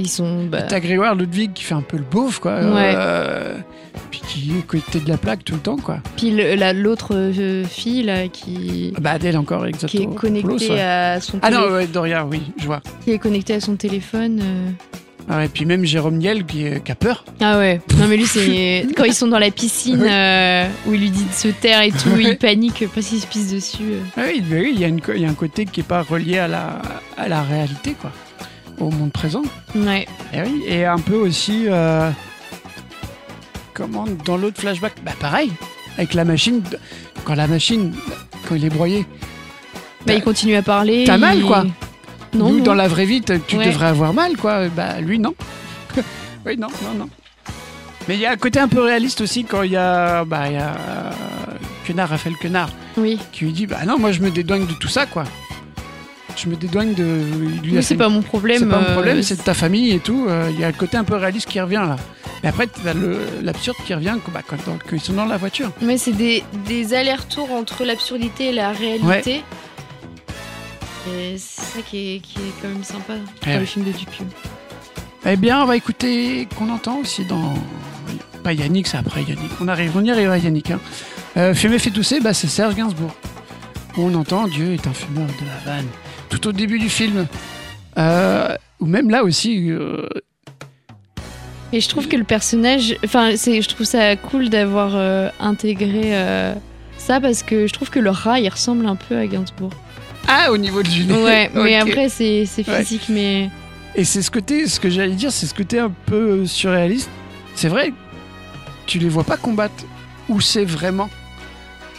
[0.00, 0.44] Ils sont.
[0.44, 2.52] Bah, T'as Grégoire Ludwig qui fait un peu le beauf, quoi.
[2.60, 2.92] Ouais.
[2.94, 3.56] euh,
[4.12, 5.98] puis qui est côté de la plaque tout le temps, quoi.
[6.16, 6.30] Puis
[6.74, 8.92] l'autre euh, fille là qui.
[9.00, 10.12] Bah, Adèle encore, Qui exactement.
[10.12, 12.80] est connectée à son Ah non, ouais, Doria, oui, je vois.
[13.04, 14.40] qui est connectée à son téléphone.
[14.40, 14.70] euh.
[15.30, 17.24] Ah, et puis même Jérôme Niel qui, a peur.
[17.40, 17.80] Ah ouais.
[17.98, 20.08] Non mais lui c'est quand ils sont dans la piscine Oui.
[20.10, 23.26] euh, où il lui dit de se taire et tout, il panique parce qu'il se
[23.26, 23.82] pisse dessus.
[23.82, 24.00] euh.
[24.16, 25.84] Ah oui, bah oui, il y, a une il y a un côté qui est
[25.86, 26.80] pas relié à la,
[27.18, 28.10] à la réalité, quoi.
[28.80, 29.42] Au monde présent.
[29.74, 30.06] Ouais.
[30.32, 31.64] Et oui, et un peu aussi.
[31.68, 32.10] euh,
[33.74, 35.52] comment dans l'autre flashback Bah pareil,
[35.96, 36.62] avec la machine.
[37.24, 37.92] Quand la machine,
[38.48, 39.04] quand il est broyé,
[40.06, 41.04] Bah il continue à parler.
[41.06, 41.66] T'as il- mal, quoi.
[42.34, 42.64] Non, nous non.
[42.64, 43.66] dans la vraie vie, tu Ouais.
[43.66, 44.68] devrais avoir mal, quoi.
[44.68, 45.34] Bah lui non.
[46.46, 47.08] oui, non, non, non.
[48.08, 50.50] Mais il y a un côté un peu réaliste aussi quand il y a, bah,
[50.50, 51.10] y a euh,
[51.86, 53.18] Quenard, Raphaël Quenard, Oui.
[53.32, 55.24] qui lui dit Bah non, moi je me dédouane de tout ça, quoi.
[56.36, 57.04] Je me dédouane de.
[57.64, 58.60] Oui, c'est pas mon problème.
[58.60, 60.26] c'est pas mon euh, problème, c'est de ta famille et tout.
[60.28, 61.96] euh, Il y a le côté un peu réaliste qui revient là.
[62.44, 65.72] Mais après, t'as le- l'absurde qui revient bah, quand, quand ils sont dans la voiture.
[65.82, 69.42] Mais c'est des, des allers-retours entre l'absurdité et la réalité.
[71.08, 73.92] Et c'est ça qui est, qui est quand même sympa dans Ouais, le film de
[73.92, 74.26] Dupieux.
[75.26, 77.54] Eh bien, on va écouter qu'on entend aussi dans.
[78.42, 79.50] Pas Yannick, c'est après Yannick.
[79.60, 80.70] On arrive, on y arrivera Yannick.
[80.70, 80.80] Hein.
[81.36, 83.12] Euh, Fumer fait tousser, bah, c'est Serge Gainsbourg.
[83.96, 85.86] On entend Dieu est un fumeur de la vanne.
[86.28, 87.26] Tout au début du film.
[87.98, 89.70] Euh, ou même là aussi.
[89.70, 90.06] euh,
[91.72, 96.12] Et je trouve que le personnage, enfin, je trouve ça cool d'avoir euh, intégré
[96.96, 99.72] ça parce que je trouve que le rat il ressemble un peu à Gainsbourg.
[100.28, 101.14] Ah, au niveau du nez.
[101.24, 102.82] Ouais, mais après c'est, Ouais.
[102.84, 103.50] physique, mais
[103.94, 107.10] Et c'est ce côté, ce que j'allais dire, c'est ce côté un peu surréaliste.
[107.54, 107.92] C'est vrai,
[108.86, 109.84] tu les vois pas combattre.
[110.28, 111.08] Où c'est vraiment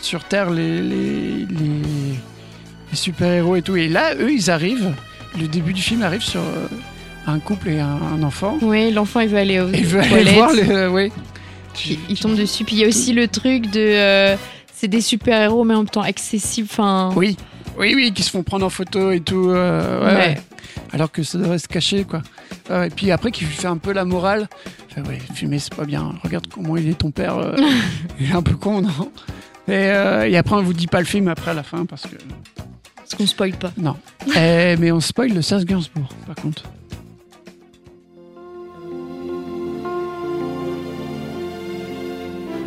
[0.03, 1.81] sur Terre les, les, les,
[2.91, 3.75] les super-héros et tout.
[3.75, 4.93] Et là, eux, ils arrivent.
[5.39, 6.67] Le début du film arrive sur euh,
[7.25, 8.57] un couple et un, un enfant.
[8.61, 10.61] ouais, l'enfant il veut aller aux Et ils veulent aller voir le.
[10.69, 11.11] euh, ouais.
[11.87, 12.63] Il, il tombe dessus.
[12.65, 14.35] Puis il y a aussi le truc de, euh,
[14.75, 16.67] c'est des super héros mais en même temps accessibles.
[16.71, 17.35] Enfin, Oui,
[17.79, 19.49] oui, oui, qui se font prendre en photo et tout.
[19.49, 20.39] euh, ouais.
[20.91, 22.21] Alors que ça devrait se cacher, quoi.
[22.69, 24.47] Et puis après, qui lui fait un peu la morale.
[24.89, 26.13] Il fait, ouais, fumer, c'est pas bien.
[26.23, 27.37] Regarde comment il est ton père.
[27.37, 27.55] euh,
[28.19, 29.11] il est un peu con, non?
[29.67, 32.03] Et, euh, et après, on vous dit pas le film après à la fin parce
[32.03, 32.15] que.
[32.95, 33.71] Parce qu'on spoil pas.
[33.77, 33.95] Non.
[34.35, 36.63] Eh, mais on spoil le Serge Gainsbourg, par contre.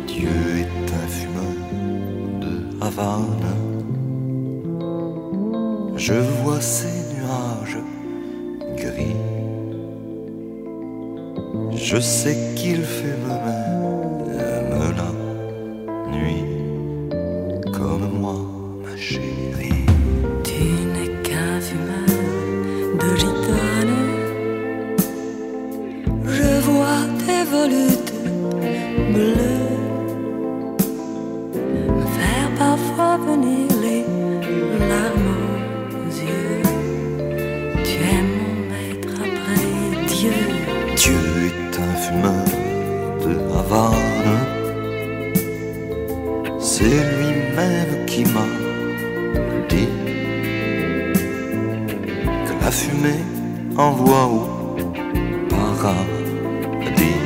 [0.07, 3.62] Dieu est un fumeur de Havane.
[5.95, 7.77] Je vois ces nuages
[8.75, 9.15] gris.
[11.75, 15.11] Je sais qu'il fait même la
[16.11, 16.43] nuit
[17.71, 18.39] comme moi,
[18.83, 18.95] ma
[46.59, 48.47] C'est lui-même qui m'a
[49.69, 49.89] dit
[52.45, 53.23] que la fumée
[53.77, 54.41] envoie au
[55.49, 57.21] paradis.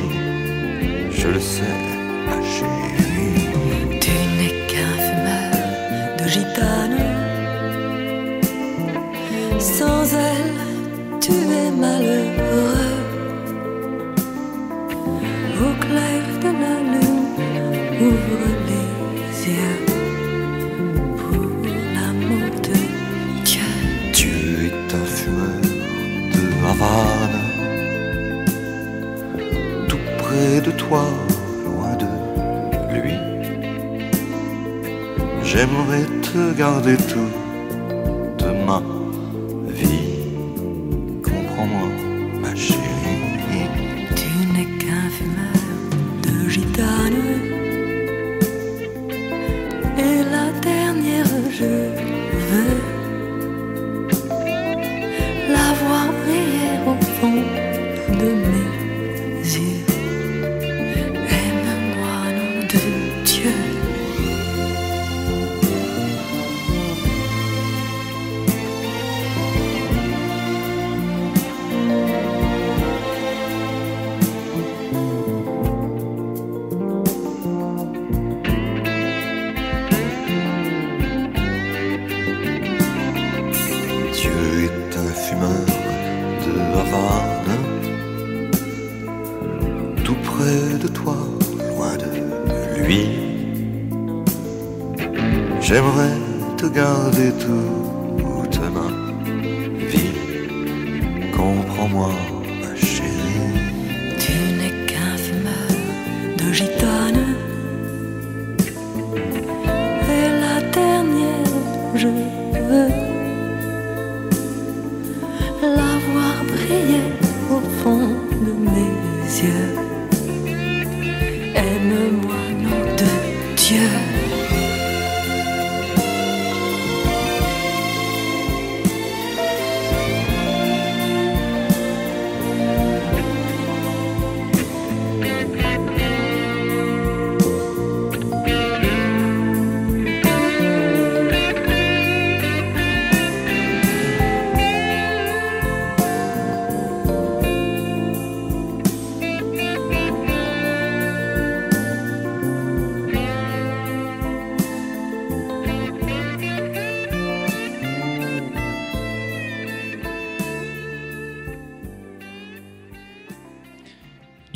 [1.10, 1.76] Je le sais,
[2.26, 3.48] ma chérie.
[4.00, 5.52] Tu n'es qu'un fumeur
[6.18, 7.00] de gitane.
[9.58, 10.37] Sans elle,
[35.58, 37.27] J'aimerais te garder toute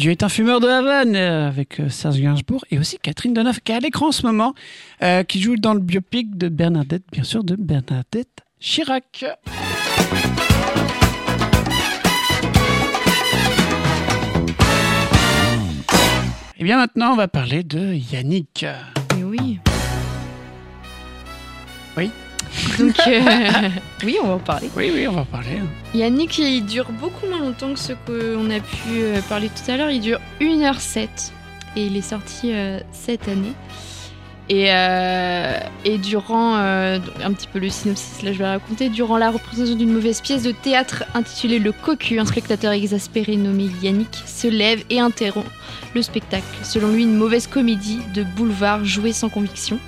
[0.03, 3.61] Dieu est un fumeur de Havane euh, avec euh, Serge Gainsbourg et aussi Catherine Deneuve
[3.61, 4.53] qui est à l'écran en ce moment,
[5.01, 9.25] euh, qui joue dans le biopic de Bernadette, bien sûr, de Bernadette Chirac.
[16.59, 18.67] Et bien maintenant, on va parler de Yannick.
[19.15, 19.61] Mais oui.
[21.97, 22.11] Oui.
[22.79, 23.21] Donc, euh,
[24.05, 24.71] oui, on va en parler.
[24.77, 25.59] Oui, oui, on va en parler.
[25.61, 25.67] hein.
[25.95, 29.77] Yannick, il dure beaucoup moins longtemps que ce qu'on a pu euh, parler tout à
[29.77, 29.91] l'heure.
[29.91, 31.09] Il dure 1h07
[31.77, 33.53] et il est sorti euh, cette année.
[34.49, 37.01] Et, euh, et durant, un
[37.33, 40.51] petit peu le synopsis, là je vais raconter, durant la représentation d'une mauvaise pièce de
[40.51, 45.49] théâtre intitulée Le Cocu, un spectateur exaspéré nommé Yannick se lève et interrompt
[45.95, 46.45] le spectacle.
[46.65, 49.79] Selon lui, une mauvaise comédie de boulevard jouée sans conviction.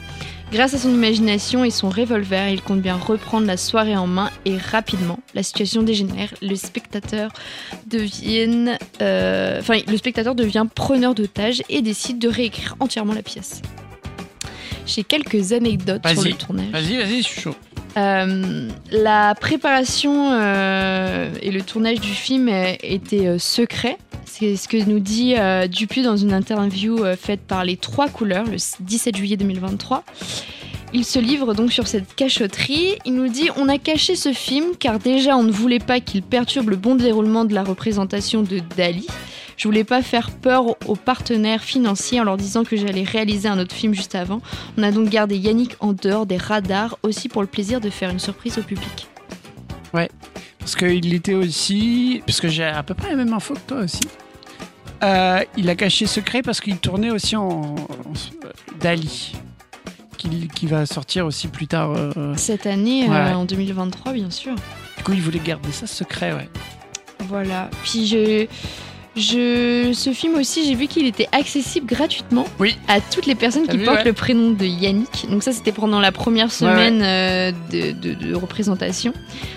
[0.54, 4.30] Grâce à son imagination et son revolver, il compte bien reprendre la soirée en main
[4.44, 6.32] et rapidement, la situation dégénère.
[6.42, 7.32] Le spectateur
[7.88, 13.62] devient, euh, enfin, le spectateur devient preneur d'otages et décide de réécrire entièrement la pièce.
[14.86, 16.70] J'ai quelques anecdotes sur le tournage.
[16.70, 17.56] Vas-y, vas-y, je suis chaud.
[17.96, 23.98] Euh, la préparation euh, et le tournage du film étaient euh, secrets.
[24.24, 25.68] C'est ce que nous dit euh,
[26.02, 30.02] dans une interview faite par Les Trois Couleurs le 17 juillet 2023.
[30.92, 32.96] Il se livre donc sur cette cachotterie.
[33.04, 36.22] Il nous dit On a caché ce film car déjà on ne voulait pas qu'il
[36.22, 39.06] perturbe le bon déroulement de la représentation de Dali.
[39.56, 43.58] Je voulais pas faire peur aux partenaires financiers en leur disant que j'allais réaliser un
[43.58, 44.40] autre film juste avant.
[44.76, 48.10] On a donc gardé Yannick en dehors des radars aussi pour le plaisir de faire
[48.10, 49.06] une surprise au public.
[49.92, 52.22] Parce qu'il était aussi.
[52.26, 54.00] Parce que j'ai à peu près la même info que toi aussi.
[55.02, 57.76] Euh, il a caché secret parce qu'il tournait aussi en, en-
[58.80, 59.34] Dali.
[60.16, 61.92] Qui, qui va sortir aussi plus tard.
[61.92, 63.34] euh, Cette année, Ouais, euh, ouais.
[63.34, 64.54] en 2023, bien sûr.
[64.96, 66.48] Du coup, il voulait garder ça secret, ouais.
[67.28, 67.68] Voilà.
[67.82, 68.46] Puis je,
[69.16, 72.76] je, ce film aussi, j'ai vu qu'il était accessible gratuitement Oui.
[72.88, 74.04] à toutes les personnes qui vu, portent ouais.
[74.04, 75.26] le prénom de Yannick.
[75.30, 79.12] Donc ça, c'était pendant la première semaine euh, de, de- de représentation.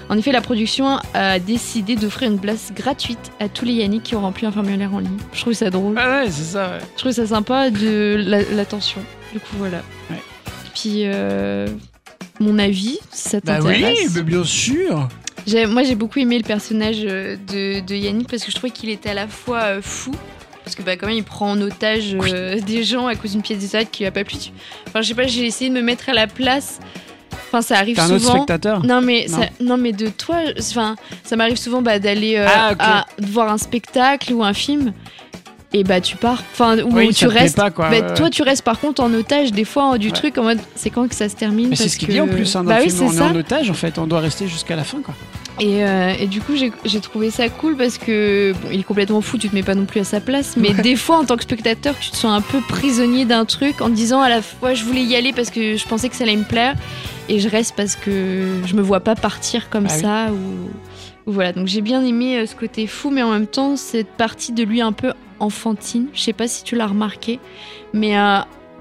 [0.10, 4.16] En effet, la production a décidé d'offrir une place gratuite à tous les Yannick qui
[4.16, 5.18] ont rempli un formulaire en ligne.
[5.34, 5.96] Je trouve ça drôle.
[5.96, 6.78] Ouais, ouais, c'est ça.
[6.96, 9.02] Je trouve ça sympa de la- l'attention.
[9.34, 9.82] Du coup, voilà.
[10.76, 11.68] Puis, euh,
[12.40, 14.12] mon avis, ça Bah oui, t'intéresse.
[14.16, 15.08] mais bien sûr.
[15.70, 18.90] Moi, j'ai beaucoup aimé le personnage euh, de, de Yannick parce que je trouvais qu'il
[18.90, 20.12] était à la fois euh, fou.
[20.64, 23.42] Parce que bah, quand même, il prend en otage euh, des gens à cause d'une
[23.42, 24.38] pièce de théâtre qui lui a pas plu.
[24.88, 26.80] Enfin, je sais pas, j'ai essayé de me mettre à la place.
[27.48, 28.34] Enfin, ça arrive T'es un autre souvent.
[28.36, 29.38] spectateur Non mais, Non.
[29.38, 32.46] Ça, non mais de toi, enfin, ça m'arrive souvent bah, d'aller euh,
[32.78, 34.92] Ah, voir un spectacle ou un film
[35.80, 37.56] et bah tu pars, enfin ou Oui, tu restes.
[37.58, 40.14] pas, quoi, bah, toi tu restes par contre en otage des fois hein, du Ouais.
[40.14, 42.22] truc en mode c'est quand que ça se termine Mais c'est ce qu'il que- dit
[42.22, 43.98] en plus hein, dans bah le oui On est en otage, en fait.
[43.98, 45.14] On doit rester jusqu'à la fin, quoi.
[45.60, 49.22] Et, euh, et du coup, j'ai trouvé ça cool parce que bon, il est complètement
[49.22, 50.82] fou, tu te mets pas non plus à sa place, mais Ouais.
[50.84, 53.86] des fois, en tant que spectateur, tu te sens un peu prisonnier d'un truc en
[53.90, 56.26] te disant à la fois je voulais y aller parce que je pensais que ça
[56.26, 56.76] allait me plaire
[57.28, 61.34] et je reste parce que je me vois pas partir comme Ah ça ou, ou
[61.34, 61.54] voilà.
[61.54, 64.62] Donc j'ai bien aimé euh, ce côté fou, mais en même temps, cette partie de
[64.64, 66.08] lui un peu enfantine.
[66.14, 67.40] Je sais pas si tu l'as remarqué,
[67.94, 68.40] mais euh,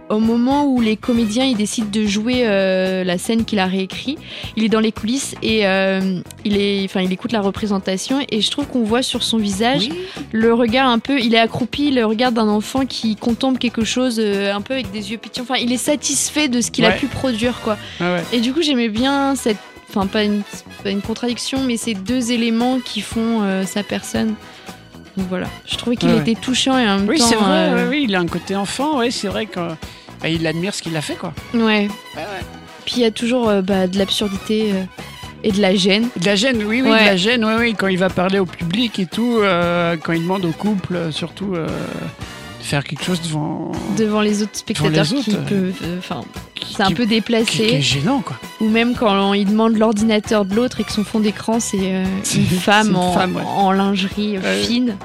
[0.08, 4.16] au moment où les comédiens ils décident de jouer euh, la scène qu'il a réécrit,
[4.56, 8.40] il est dans les coulisses et euh, il est, enfin, il écoute la représentation et
[8.40, 9.88] je trouve qu'on voit sur son visage
[10.32, 14.20] le regard un peu, il est accroupi, le regard d'un enfant qui contemple quelque chose
[14.20, 15.44] euh, un peu avec des yeux pétillants.
[15.48, 17.76] Enfin, il est satisfait de ce qu'il a pu produire, quoi.
[18.00, 18.22] Ouais.
[18.32, 19.58] Et du coup, j'aimais bien cette,
[19.88, 20.42] enfin, pas une,
[20.82, 24.34] pas une contradiction, mais ces deux éléments qui font sa personne.
[25.16, 27.26] Donc voilà, je trouvais qu'il Ouais, était touchant et en même Oui, temps.
[27.26, 30.82] c'est vrai, euh, oui, il a un côté enfant, ouais, c'est vrai qu'il admire ce
[30.82, 31.32] qu'il a fait, quoi.
[31.54, 31.88] ouais.
[32.84, 34.82] Puis il y a toujours euh, bah, de l'absurdité euh,
[35.42, 36.08] et de la gêne.
[36.20, 38.46] De la gêne, oui, oui, de la gêne, oui, oui, quand il va parler au
[38.46, 39.38] public et tout,
[40.02, 41.54] quand il demande au couple, surtout,
[42.66, 43.72] faire quelque chose devant.
[43.96, 46.22] devant les autres spectateurs les autres, qui euh, peuvent euh, enfin
[46.74, 48.36] c'est un qui- peu qui, qui est déplacé gênant, quoi.
[48.60, 52.04] ou même quand il demande l'ordinateur de l'autre et que son fond d'écran c'est euh,
[52.34, 53.42] une femme, en, femme, ouais.
[53.46, 54.62] en lingerie Ouais.
[54.62, 54.96] fine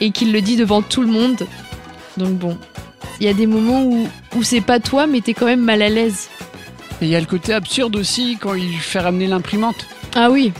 [0.00, 1.46] et qu'il le dit devant tout le monde
[2.18, 2.56] donc bon
[3.20, 4.06] il y a des moments où,
[4.36, 6.28] où c'est pas toi mais t'es quand même mal à l'aise
[7.00, 9.86] Et il y a le côté absurde aussi quand il fait ramener l'imprimante.
[10.14, 10.52] ah oui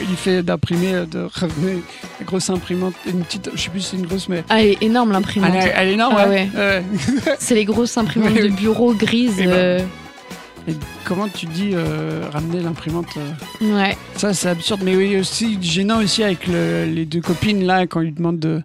[0.00, 1.82] Il fait d'imprimer, de ramener
[2.18, 4.44] la grosse imprimante, une petite, je sais plus si c'est une grosse, mais.
[4.48, 6.48] ah, elle est énorme l'imprimante Elle est, elle est énorme, Ah ouais.
[6.54, 6.82] Ouais.
[7.38, 9.78] c'est les grosses imprimantes de bureau grises Eh ben, euh,
[10.68, 10.74] Et
[11.04, 16.00] comment tu dis euh, ramener l'imprimante euh, ouais Ça, c'est absurde, mais oui, aussi gênant
[16.02, 18.62] aussi avec le- les deux copines là quand ils demandent de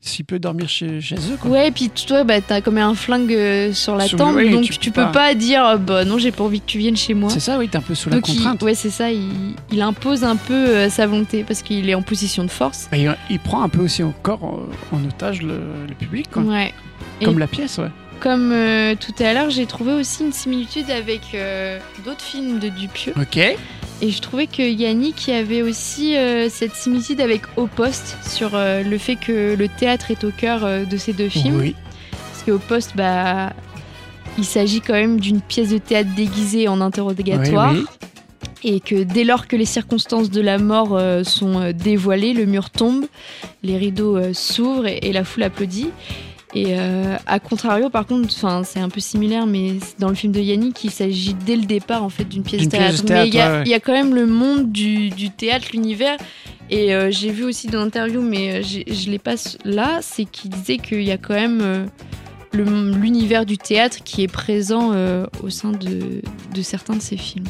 [0.00, 1.36] s'il peut dormir chez, chez eux.
[1.40, 1.50] Quoi.
[1.50, 4.78] Ouais, et puis toi, bah, t'as comme un flingue euh, sur la tempe, donc tu
[4.78, 7.30] tu, peux pas, dire euh, bah non, j'ai pas envie que tu viennes chez moi.
[7.30, 8.62] C'est ça, oui, t'es un peu sous la Donc il, contrainte.
[8.62, 12.02] ouais, c'est ça, il, il impose un peu euh, sa volonté parce qu'il est en
[12.02, 12.88] position de force.
[12.92, 14.60] Il, il prend un peu aussi encore
[14.92, 15.58] euh, en otage le,
[15.88, 16.42] le public, quoi.
[16.42, 16.72] Ouais.
[17.24, 17.90] Comme Et- la pièce, ouais.
[18.20, 22.68] Comme euh, tout à l'heure, j'ai trouvé aussi une similitude avec euh, d'autres films de
[22.68, 23.14] Dupieux.
[23.20, 23.38] Ok.
[24.00, 28.50] Et je trouvais que Yannick y avait aussi euh, cette similitude avec Au Poste sur
[28.54, 31.58] euh, le fait que le théâtre est au cœur euh, de ces deux films.
[31.58, 31.74] Oui.
[32.12, 33.52] Parce qu'au poste, bah,
[34.38, 37.72] il s'agit quand même d'une pièce de théâtre déguisée en interrogatoire.
[37.72, 37.84] Oui,
[38.62, 43.06] Et que dès lors que les circonstances de la mort sont dévoilées, le mur tombe,
[43.64, 45.90] les rideaux s'ouvrent et, et la foule applaudit.
[46.54, 48.30] Et euh, à contrario, par contre,
[48.64, 52.02] c'est un peu similaire, mais dans le film de Yannick, il s'agit dès le départ
[52.02, 53.02] en fait d'une pièce, de théâtre.
[53.08, 53.62] Mais il y, a- théâtre, ouais, ouais.
[53.66, 56.16] il y a quand même le monde du, du théâtre, l'univers.
[56.70, 59.34] Et euh, j'ai vu aussi dans l'interview, mais euh, je l'ai pas
[59.64, 61.84] là, c'est qu'il disait qu'il y a quand même euh,
[62.54, 64.92] l'univers du théâtre qui est présent
[65.42, 66.22] au sein de,
[66.54, 67.46] de certains de ses films.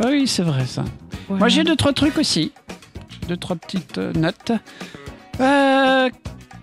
[0.00, 0.84] Ah oui, c'est vrai ça.
[1.28, 1.38] Voilà.
[1.38, 2.52] Moi, j'ai deux, trois trucs aussi.
[3.28, 4.52] Deux, trois petites notes.
[5.40, 6.10] Euh,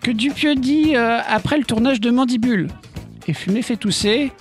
[0.02, 2.68] que Dupieux dit euh, après le tournage de Mandibule
[3.28, 4.32] et Fumé fait tousser,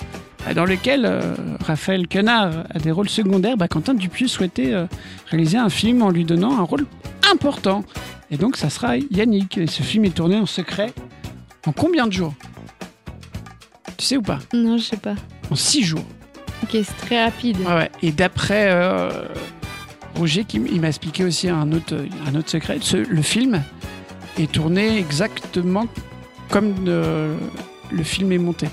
[0.48, 1.34] euh, dans lequel euh,
[1.64, 4.86] Raphaël Quenard a des rôles secondaires, bah, Quentin Dupieux souhaitait euh,
[5.26, 6.86] réaliser un film en lui donnant un rôle
[7.30, 7.84] important.
[8.30, 9.58] Et donc, ça sera Yannick.
[9.58, 10.92] Et ce film est tourné en secret
[11.66, 12.32] en combien de jours?
[13.96, 14.38] Tu sais ou pas?
[14.54, 15.14] Non, je sais pas.
[15.50, 16.04] En six jours.
[16.62, 17.58] Ok, c'est très rapide.
[17.66, 17.90] Ouais.
[18.02, 19.10] Et d'après euh,
[20.16, 21.94] Roger, qui il m'a expliqué aussi un autre,
[22.26, 23.62] un autre secret, ce- le film
[24.42, 25.86] est tourné exactement
[26.48, 27.34] comme euh,
[27.90, 28.66] le film est monté.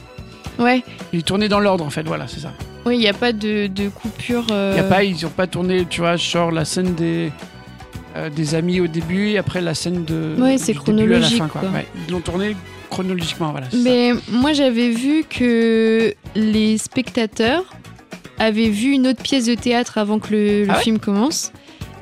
[0.60, 0.84] Ouais,
[1.14, 2.52] Il est tourné dans l'ordre en fait, voilà, c'est ça.
[2.86, 4.48] oui, il n'y a pas de, de coupure.
[4.52, 7.32] euh, Il Y a pas, ils n'ont pas tourné, tu vois, genre la scène des,
[8.16, 10.36] euh, des amis au début et après la scène de.
[10.40, 11.62] Ouais, c'est à la chronologique, fin, quoi.
[11.62, 11.70] quoi.
[11.70, 12.56] Ouais, ils l'ont tourné
[12.90, 13.70] chronologiquement, voilà.
[13.70, 13.78] ça.
[13.84, 17.64] Mais moi, j'avais vu que les spectateurs
[18.40, 21.52] avaient vu une autre pièce de théâtre avant que le, le Ah ouais film commence.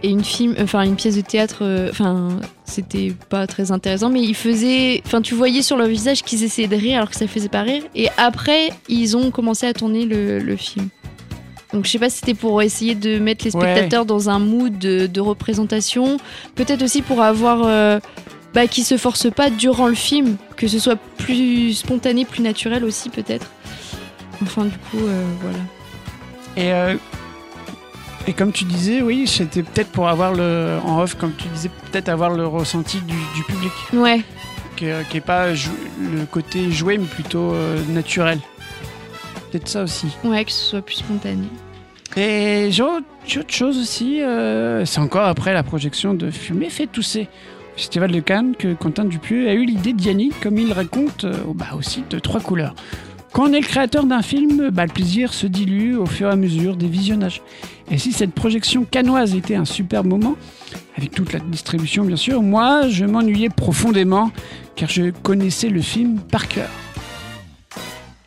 [0.03, 4.21] Et une, film, enfin, une pièce de théâtre, euh, enfin, c'était pas très intéressant, mais
[4.21, 5.01] ils faisaient.
[5.05, 7.61] Enfin, tu voyais sur leur visage qu'ils essayaient de rire alors que ça faisait pas
[7.61, 7.81] rire.
[7.95, 10.89] Et après, ils ont commencé à tourner le, le film.
[11.73, 13.61] Donc, je sais pas si c'était pour essayer de mettre les Ouais.
[13.61, 16.17] spectateurs dans un mood de, de représentation.
[16.55, 17.63] Peut-être aussi pour avoir.
[17.65, 17.99] euh,
[18.53, 22.85] bah, qui se force pas durant le film, que ce soit plus spontané, plus naturel
[22.85, 23.47] aussi peut-être.
[24.41, 25.57] Enfin du coup, euh, voilà.
[26.55, 26.95] Et, euh,
[28.27, 30.77] et comme tu disais, oui, c'était peut-être pour avoir le.
[30.83, 33.71] En off, comme tu disais, peut-être avoir le ressenti du, du public.
[33.93, 34.21] Ouais,
[34.75, 38.39] Qui n'est pas le côté joué, mais plutôt euh, naturel.
[39.51, 40.07] Peut-être ça aussi.
[40.23, 41.47] ouais, que ce soit plus spontané.
[42.17, 46.69] Et j'ai autre j'ai autre chose aussi, euh, c'est encore après la projection de Fumer
[46.69, 47.27] fait tousser.
[47.73, 51.33] au Festival de Cannes, que Quentin Dupieux a eu l'idée d'Yannick, comme il raconte euh,
[51.53, 52.75] bah, aussi de trois couleurs.
[53.35, 56.31] Quand on est le créateur d'un film, bah, le plaisir se dilue au fur et
[56.31, 57.41] à mesure des visionnages.
[57.91, 60.37] Et si cette projection canoise était un super moment,
[60.97, 64.31] avec toute la distribution bien sûr, moi je m'ennuyais profondément
[64.77, 66.69] car je connaissais le film par cœur.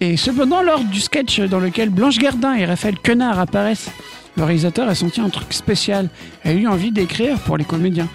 [0.03, 3.91] Et cependant, lors du sketch dans lequel Blanche Gardin et Raphaël Quenard apparaissent,
[4.37, 6.11] le réalisateur a senti un truc spécial
[6.45, 8.09] et a eu envie d'écrire pour les comédiens.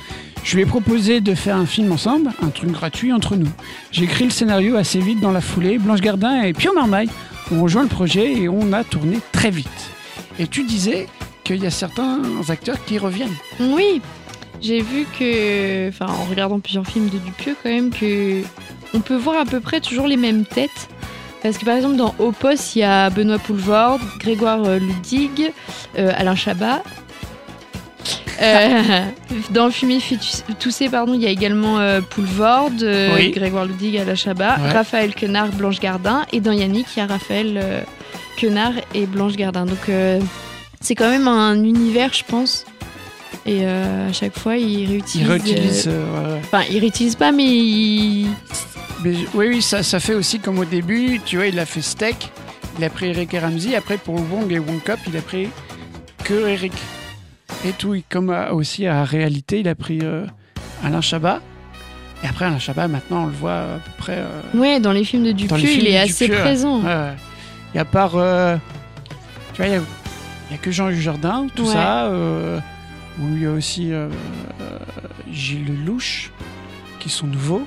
[0.44, 3.50] Je lui ai proposé de faire un film ensemble, un truc gratuit entre nous.
[3.92, 5.78] J'ai écrit le scénario assez vite dans la foulée.
[5.78, 7.10] Blanche Gardin et Pio Marmaille
[7.52, 9.70] ont rejoint le projet et on a tourné très vite.
[10.40, 11.08] Et tu disais
[11.44, 13.36] qu'il y a certains acteurs qui reviennent.
[13.60, 14.02] Oui,
[14.62, 18.42] j'ai vu que, en regardant plusieurs films de Dupieux quand même, que
[18.94, 20.90] on peut voir à peu près toujours les mêmes têtes.
[21.42, 22.34] Parce que par exemple dans Au
[22.76, 25.52] il y a Benoît Poulvord, Grégoire euh, Ludig,
[25.98, 26.82] euh, Alain Chabat.
[28.42, 29.02] Euh,
[29.52, 30.18] dans Fumer fait
[30.60, 33.32] tousser, pardon, il y a également euh, Poulvord, euh, Oui.
[33.32, 34.72] Grégoire Ludig, Alain Chabat, Ouais.
[34.72, 37.82] Raphaël Quenard, Blanche Gardin, et dans Yannick, il y a Raphaël euh,
[38.40, 39.66] Quenard et Blanche Gardin.
[39.66, 39.90] Donc
[40.82, 42.66] c'est quand même un univers, je pense.
[43.46, 45.88] Et à chaque fois, il réutilise.
[45.88, 46.40] Ouais, ouais.
[46.44, 48.28] Enfin, il réutilise pas, mais il.
[49.04, 51.82] Mais oui, oui, ça, ça fait aussi comme au début, tu vois, il a fait
[51.82, 52.32] Steak,
[52.80, 55.50] il a pris Eric et Ramsey, après pour Wong et Wong Cup, il a pris
[56.24, 56.72] que Eric.
[57.66, 60.26] Et tout, comme à- aussi à Réalité, il a pris euh,
[60.84, 61.40] Alain Chabat.
[62.24, 64.18] Et après, Alain Chabat, maintenant, on le voit à peu près.
[64.18, 66.80] euh, Ouais, dans les films de Dupieux, il est assez Dupieux, présent.
[66.82, 67.14] Ouais, ouais.
[67.76, 68.16] Et à part.
[68.16, 68.58] euh,
[69.54, 69.82] tu vois, il y a,
[70.56, 71.74] a que Jean Jardin, tout Ouais.
[71.74, 72.06] ça.
[72.08, 72.60] euh,
[73.20, 74.08] où il y a aussi euh,
[74.62, 74.78] euh,
[75.32, 76.32] Gilles Lelouch,
[77.00, 77.62] qui sont nouveaux.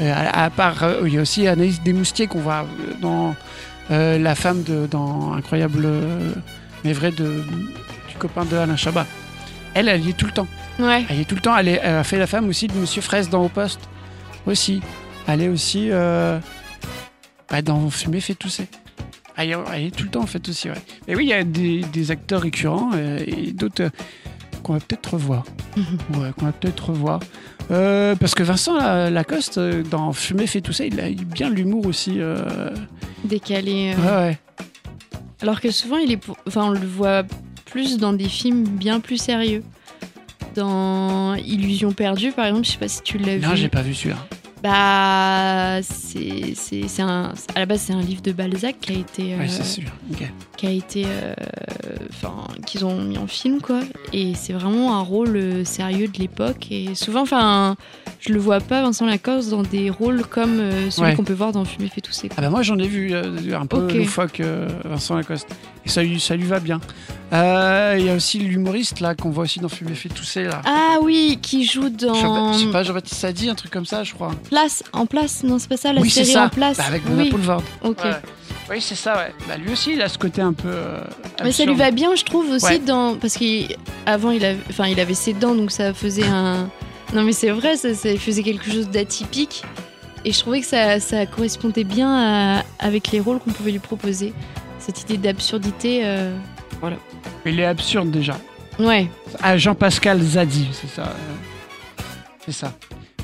[0.00, 3.34] À, à part, euh, il y a aussi Anaïs Desmoustiers qu'on voit euh, dans
[3.90, 6.32] euh, La femme de, dans Incroyable, euh,
[6.84, 7.42] mais vrai, de,
[8.20, 9.06] copain de Alain Chabat.
[9.74, 10.46] Elle, elle y est tout le temps.
[10.78, 11.04] Ouais.
[11.08, 11.56] Elle y est tout le temps.
[11.56, 13.80] Elle, est- elle a fait la femme aussi de Monsieur Fraisse dans Au Poste.
[14.46, 14.80] Aussi.
[15.26, 16.38] Elle est aussi euh,
[17.50, 18.66] bah, dans Fumer fait tousser.
[19.36, 20.76] Elle, est- elle est tout le temps en fait aussi, ouais.
[21.08, 23.90] Mais oui, il y a des, des acteurs récurrents euh, et d'autres euh,
[24.62, 25.44] qu'on va peut-être revoir.
[26.14, 27.20] ouais, qu'on va peut-être revoir.
[27.70, 31.86] Euh, parce que Vincent La- Lacoste, dans Fumer fait tousser, il a eu bien l'humour
[31.86, 32.18] aussi.
[33.24, 33.94] Décalé.
[33.96, 34.38] Ouais, ouais.
[35.42, 36.16] Alors que souvent, il est.
[36.16, 37.22] pour- Enfin, on le voit
[37.70, 39.62] plus dans des films bien plus sérieux.
[40.54, 43.46] Dans Illusion perdue, par exemple, je sais pas si tu l'as vu.
[43.46, 44.16] Non, j'ai pas vu celui-là.
[44.62, 47.32] Bah, c'est c'est- c'est un.
[47.54, 49.22] À la base, c'est un livre de Balzac qui a été.
[49.36, 49.84] Ouais, euh, c'est sûr.
[50.12, 50.22] Ok.
[50.58, 51.34] qui a été euh,
[52.10, 52.34] enfin
[52.66, 53.80] qu'ils ont mis en film quoi
[54.12, 57.76] et c'est vraiment un rôle euh, sérieux de l'époque et souvent enfin
[58.20, 61.14] je le vois pas Vincent Lacoste dans des rôles comme euh, celui Ouais.
[61.16, 63.64] qu'on peut voir dans Fumer fait tousser Ah bah moi j'en ai vu euh, un
[63.64, 63.94] peu Ok.
[63.94, 64.42] loufoque
[64.84, 65.48] Vincent Lacoste.
[65.86, 66.80] Et ça, lui- ça lui va bien.
[67.32, 70.60] Euh, Il y a aussi l'humoriste là qu'on voit aussi dans Fumer fait tousser là.
[70.64, 74.12] Ah oui, qui joue dans Je sais pas, Jean-Baptiste Sadi, un truc comme ça, je
[74.14, 74.32] crois.
[74.50, 76.44] Place, en place, non c'est pas ça, la oui, série ça.
[76.46, 76.76] en place.
[76.76, 77.62] Bah, avec Mona oui, Poulvord.
[77.82, 78.04] ok.
[78.04, 78.10] Ouais.
[78.70, 79.32] Oui, c'est ça, ouais.
[79.48, 80.68] Bah, lui aussi, il a ce côté un peu.
[80.68, 81.00] euh,
[81.42, 82.78] Mais ça lui va bien, je trouve aussi Ouais.
[82.78, 86.68] dans parce qu'avant il avait, enfin il avait ses dents, donc ça faisait un.
[87.14, 89.62] Non mais c'est vrai, ça, ça faisait quelque chose d'atypique.
[90.24, 93.78] Et je trouvais que ça, ça correspondait bien à- avec les rôles qu'on pouvait lui
[93.78, 94.34] proposer.
[94.92, 96.00] Cette idée d'absurdité.
[96.02, 96.36] euh,
[96.80, 96.96] Voilà.
[97.46, 98.36] Il est absurde déjà.
[98.80, 99.08] Ouais.
[99.40, 101.02] Ah, Jean-Pascal Zadi, c'est ça.
[101.02, 102.02] euh,
[102.44, 102.72] C'est ça.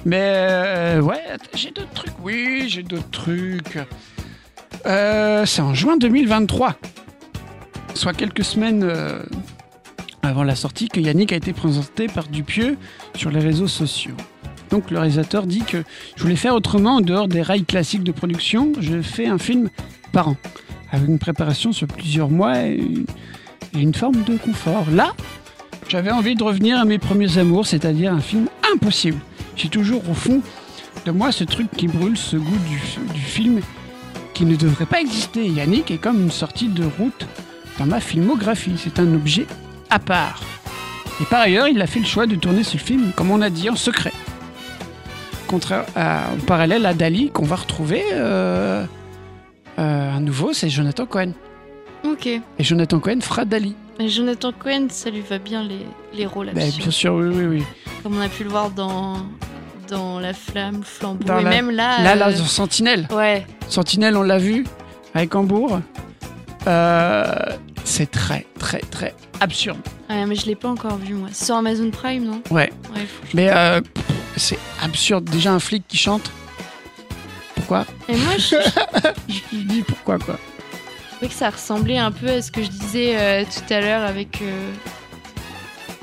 [0.05, 1.19] Mais euh, ouais,
[1.55, 2.13] j'ai d'autres trucs.
[2.23, 3.81] Oui, j'ai d'autres trucs.
[4.87, 6.77] Euh, c'est en juin 2023,
[7.95, 8.89] soit quelques semaines
[10.23, 12.79] avant la sortie, que Yannick a été présenté par Dupieux
[13.17, 14.15] sur les réseaux sociaux.
[14.71, 15.83] Donc le réalisateur dit que
[16.15, 18.73] je voulais faire autrement en dehors des rails classiques de production.
[18.79, 19.69] Je fais un film
[20.13, 20.37] par an,
[20.93, 22.81] avec une préparation sur plusieurs mois et
[23.75, 24.87] une, forme de confort.
[24.93, 25.15] Là,
[25.89, 29.19] j'avais envie de revenir à mes premiers amours, c'est-à-dire un film impossible.
[29.57, 30.41] J'ai toujours au fond
[31.05, 33.61] de moi ce truc qui brûle, ce goût du, film
[34.35, 35.47] qui ne devrait pas exister.
[35.47, 37.27] Yannick est comme une sortie de route
[37.79, 38.75] dans ma filmographie.
[38.77, 39.47] C'est un objet
[39.91, 40.43] à part.
[41.21, 43.51] Et par ailleurs, il a fait le choix de tourner ce film, comme on a
[43.51, 44.13] dit, en secret.
[45.53, 48.85] En parallèle à Dali, qu'on va retrouver euh,
[50.17, 51.33] euh, à nouveau, c'est Jonathan Cohen.
[52.05, 52.27] Ok.
[52.27, 53.75] Et Jonathan Cohen fera Dali.
[53.99, 56.77] Mais Jonathan Cohen, ça lui va bien les, les rôles absurdes.
[56.77, 57.63] bien sûr, oui, oui, oui.
[58.03, 59.17] Comme on a pu le voir dans
[59.89, 62.03] dans La Flamme, Flambeau, Dans et la- même là.
[62.03, 63.07] Là, là, euh, dans Sentinelle.
[63.13, 63.47] Ouais.
[63.69, 64.67] Sentinelle, on l'a vu
[65.15, 65.81] avec Hambourg.
[66.67, 67.25] Euh,
[67.85, 69.79] c'est très, très, très absurde.
[70.11, 71.29] Ouais, mais je l'ai pas encore vu moi.
[71.33, 72.43] C'est sur Amazon Prime, non?
[72.51, 72.73] Ouais.
[72.95, 73.81] Ouais, Mais euh,
[74.37, 75.25] c'est absurde.
[75.31, 76.31] Déjà, un flic qui chante.
[77.67, 78.57] Pourquoi Et moi, je,
[79.29, 80.39] Je dis pourquoi, quoi.
[81.11, 83.81] je trouvais que ça ressemblait un peu à ce que je disais euh, tout à
[83.81, 84.71] l'heure avec euh,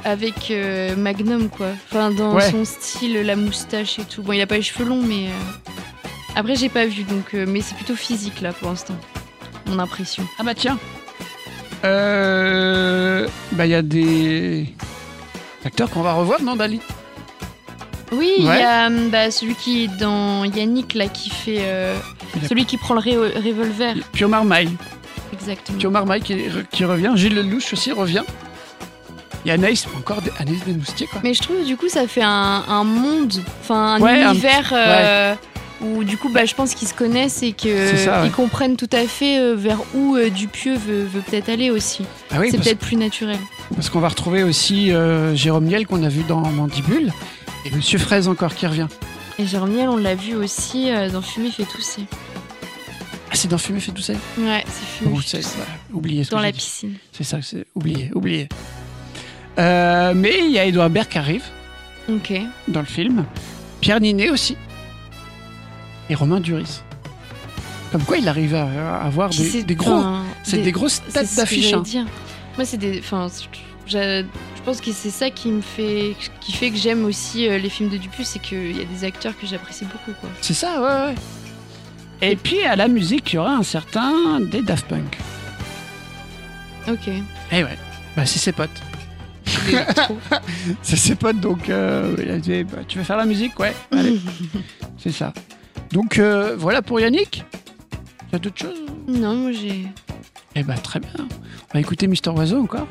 [0.03, 1.68] avec euh, Magnum, quoi.
[1.90, 2.52] Enfin, dans Ouais.
[2.52, 4.22] son style, la moustache et tout.
[4.23, 5.31] Bon, il a pas les cheveux longs, mais euh,
[6.35, 8.95] après j'ai pas vu, donc euh, mais c'est plutôt physique là pour l'instant.
[9.68, 10.26] Mon impression.
[10.40, 10.77] Ah bah tiens.
[11.85, 14.68] Euh, bah, il y a des
[15.65, 16.81] acteurs qu'on va revoir dans Dali?
[18.14, 18.60] Oui, il Ouais.
[18.60, 21.98] y a hum, bah, celui qui est dans Yannick là qui fait euh,
[22.48, 23.95] celui qui prend le ré- revolver.
[24.14, 24.69] Pio Marmaille.
[25.34, 25.77] Exactement.
[25.77, 26.35] Pio Marmaille qui,
[26.72, 27.11] qui revient.
[27.15, 28.23] Gilles Lelouch aussi revient.
[29.45, 31.19] Il y a Anaïs, encore des, Anaïs Desmoustiers, quoi.
[31.23, 34.72] Mais je trouve du coup ça fait un, un monde, enfin un Ouais, un univers
[34.73, 35.35] euh,
[35.81, 39.40] où du coup bah, je pense qu'ils se connaissent et qu'ils comprennent tout à fait
[39.40, 42.06] euh, vers où euh, Dupieux veut, veut peut-être aller aussi.
[42.31, 43.38] Ah oui, c'est peut-être plus naturel.
[43.76, 47.11] Parce qu'on va retrouver aussi euh, Jérôme Niel qu'on a vu dans Mandibule
[47.72, 48.88] Monsieur Fraise encore qui revient.
[49.40, 52.03] Et Jérôme Niel, on l'a vu aussi euh, dans Fumer fait tousser.
[53.31, 55.49] Ah, c'est dans Fumer fait tousser Ouais, c'est Fumer Bon, fait tousser.
[55.91, 56.57] oubliez ce que Dans la dit.
[56.60, 56.95] piscine.
[57.11, 58.48] C'est ça, c'est oublié, oublié.
[59.60, 61.44] Euh, mais il y a Edouard Baird qui arrive
[62.10, 62.34] Ok.
[62.68, 63.26] dans le film,
[63.81, 64.57] Pierre Ninet aussi,
[66.10, 66.81] et Romain Duris.
[67.91, 68.64] Comme quoi il arrive à,
[68.99, 70.03] à avoir Puis des, c'est- des gros,
[70.44, 71.64] c'est des, grosses c'est têtes ce que d'affiche.
[71.65, 71.81] j'allais hein.
[71.81, 72.06] dire.
[72.57, 72.99] Moi, c'est des.
[72.99, 73.27] Enfin,
[74.64, 77.90] pense que c'est ça qui me fait, qui fait que j'aime aussi euh, les films
[77.90, 80.30] de Dupuis, c'est qu'il y a des acteurs que j'apprécie beaucoup, quoi.
[80.41, 81.15] C'est ça, ouais, ouais.
[82.22, 85.18] Et puis à la musique, il y aura un certain des Daft Punk.
[86.88, 87.10] Ok.
[87.52, 87.77] Eh ouais,
[88.15, 88.81] bah c'est ses potes.
[90.81, 93.60] C'est ses potes, donc euh, il a dit, bah, tu veux faire la musique?
[93.60, 94.19] Ouais, allez,
[94.98, 95.34] c'est ça.
[95.91, 97.44] Donc euh, voilà pour Yannick.
[98.31, 98.81] A d'autres choses?
[99.07, 99.85] Non, moi j'ai.
[100.56, 101.11] Eh ben très bien.
[101.19, 102.88] On va écouter Mister Oiseau encore.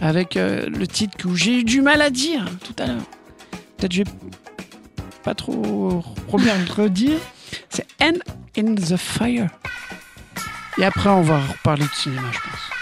[0.00, 3.02] Avec euh, le titre que j'ai eu du mal à dire tout à l'heure.
[3.76, 4.10] Peut-être je vais
[5.22, 6.02] pas trop
[6.38, 7.18] bien le redire.
[7.68, 8.18] C'est End
[8.56, 9.48] in the Fire.
[10.78, 12.79] Et après on va reparler de cinéma, je pense.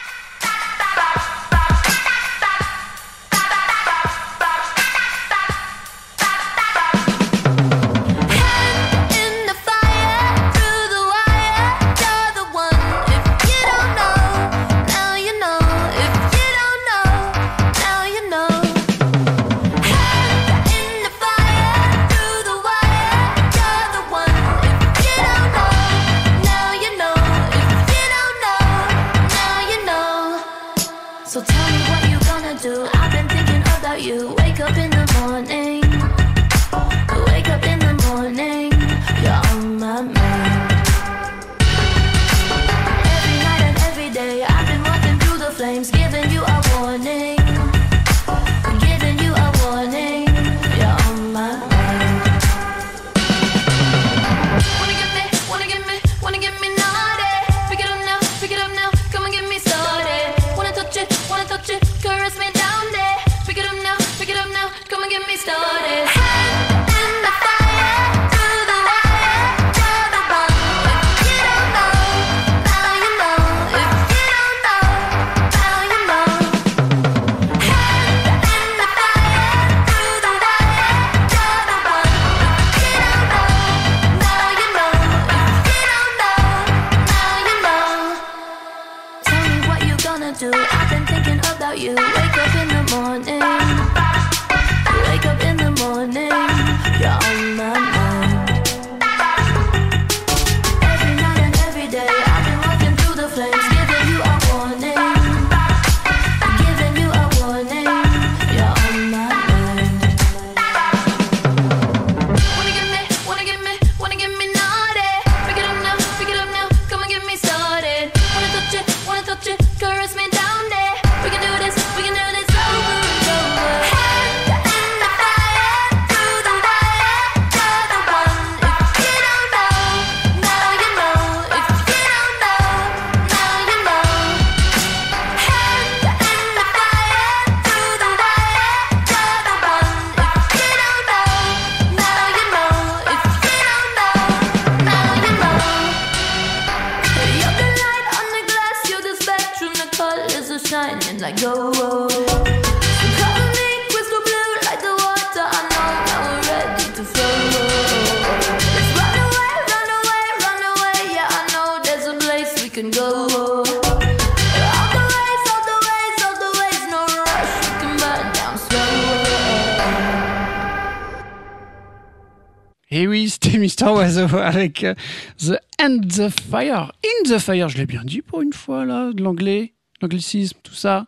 [174.59, 174.94] Avec euh,
[175.39, 176.93] The End the Fire.
[177.05, 180.74] In the Fire, je l'ai bien dit pour une fois, là, de l'anglais, l'anglicisme, tout
[180.74, 181.06] ça.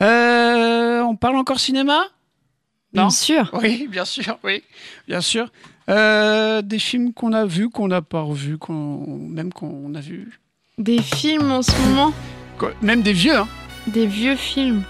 [0.00, 2.00] Euh, on parle encore cinéma?
[2.92, 3.10] Bien Non?
[3.10, 3.50] sûr.
[3.60, 4.62] Oui, bien sûr, oui,
[5.06, 5.50] bien sûr.
[5.90, 10.40] Euh, des films qu'on a vus, qu'on n'a pas revus, qu'on, même qu'on a vus.
[10.78, 12.12] Des films en ce moment,
[12.58, 13.48] Quoi, Même des vieux, hein.
[13.86, 14.82] des vieux films.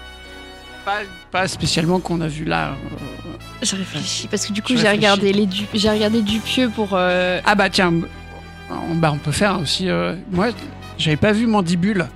[0.85, 0.99] Pas,
[1.31, 2.69] pas spécialement qu'on a vu là.
[2.69, 3.29] euh.
[3.61, 7.39] Je réfléchis parce que du coup j'ai regardé les Du- j'ai regardé Dupieux pour euh,
[7.45, 7.93] Ah bah tiens,
[8.71, 9.89] on, bah on peut faire aussi.
[9.89, 10.47] euh, moi,
[10.97, 12.07] j'avais pas vu Mandibule.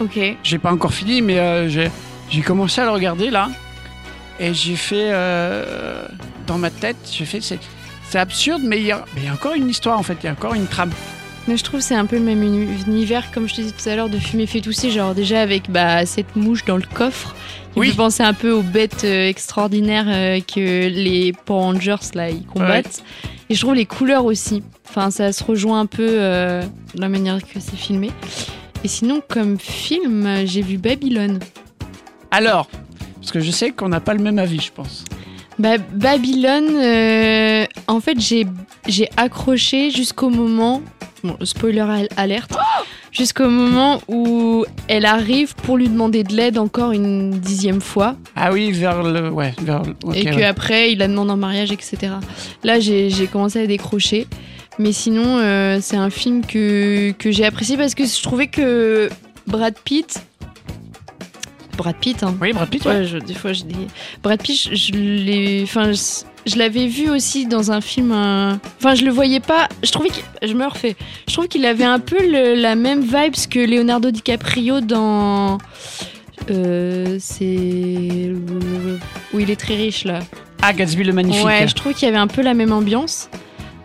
[0.00, 3.48] ok J'ai pas encore fini, mais euh, j'ai commencé à le regarder là.
[4.40, 5.10] Et j'ai fait
[6.46, 7.58] dans ma tête, j'ai fait c'est
[8.08, 10.16] c'est absurde, mais il y, a, mais il y a encore une histoire en fait,
[10.22, 10.90] il y a encore une trame.
[11.48, 13.72] Mais je trouve que c'est un peu le même uni- univers, comme je te disais
[13.74, 14.90] tout à l'heure, de fumer fait tousser.
[14.90, 17.34] Genre, déjà avec bah, cette mouche dans le coffre,
[17.76, 17.90] Oui.
[17.90, 22.44] fait penser un peu aux bêtes euh, extraordinaires euh, que les Power Rangers là, ils
[22.44, 23.02] combattent.
[23.48, 24.62] Et je trouve les couleurs aussi.
[24.88, 26.62] Enfin, ça se rejoint un peu euh,
[26.94, 28.10] de la manière que c'est filmé.
[28.84, 31.38] Et sinon, comme film, j'ai vu Babylone.
[32.30, 32.68] Alors,
[33.20, 35.04] parce que je sais qu'on n'a pas le même avis, je pense.
[35.58, 40.82] Bah, Babylone, euh, en fait, j'ai accroché jusqu'au moment.
[41.24, 42.52] Bon, spoiler al- alerte.
[43.12, 48.16] jusqu'au moment où elle arrive pour lui demander de l'aide encore une dixième fois.
[48.34, 49.30] Ah oui, vers le.
[49.30, 49.94] Ouais, vers le.
[50.16, 50.36] et ouais.
[50.36, 52.14] qu'après, il la demande en mariage, etc.
[52.64, 54.26] Là, j'ai j'ai commencé à décrocher.
[54.78, 59.10] Mais sinon, euh, c'est un film que, que j'ai apprécié parce que je trouvais que
[59.46, 60.22] Brad Pitt.
[61.82, 62.34] Brad Pitt, hein.
[62.40, 62.98] Oui, Brad Pitt, ouais.
[62.98, 63.86] Ouais, je- des fois, je dis.
[64.22, 65.60] Brad Pitt, je, je l'ai.
[65.64, 68.12] Enfin, je, je l'avais vu aussi dans un film.
[68.12, 69.68] euh, Enfin, je le voyais pas.
[69.82, 70.46] Je trouvais que.
[70.46, 70.94] Je me refais.
[71.28, 75.58] Je trouve qu'il avait un peu le- la même vibes que Leonardo DiCaprio dans.
[76.50, 78.32] Euh, c'est.
[79.34, 80.20] Où il est très riche, là.
[80.62, 81.44] Ah, Gatsby le Magnifique.
[81.44, 83.28] Ouais, je trouve qu'il y avait un peu la même ambiance.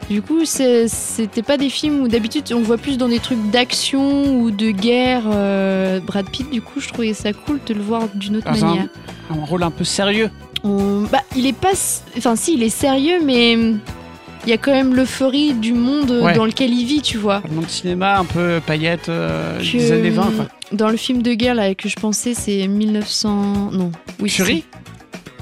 [0.09, 4.37] Du coup, c'était pas des films où d'habitude on voit plus dans des trucs d'action
[4.39, 5.23] ou de guerre.
[5.33, 8.63] euh, Brad Pitt, du coup, je trouvais ça cool de le voir d'une autre Dans
[8.63, 8.87] un- manière.
[9.29, 10.29] Un rôle un peu sérieux.
[10.63, 11.73] On- Bah, il est pas.
[12.17, 16.33] Enfin, si, il est sérieux, mais il y a quand même l'euphorie du monde Ouais.
[16.35, 17.41] dans lequel il vit, tu vois.
[17.47, 20.23] Le monde cinéma, un peu paillettes euh, Que, des années 20.
[20.23, 20.31] Quoi.
[20.45, 20.47] hum,
[20.77, 23.71] Dans le film de guerre là que je pensais, c'est 1900.
[23.73, 23.91] Non.
[24.21, 24.63] Oui, Fury?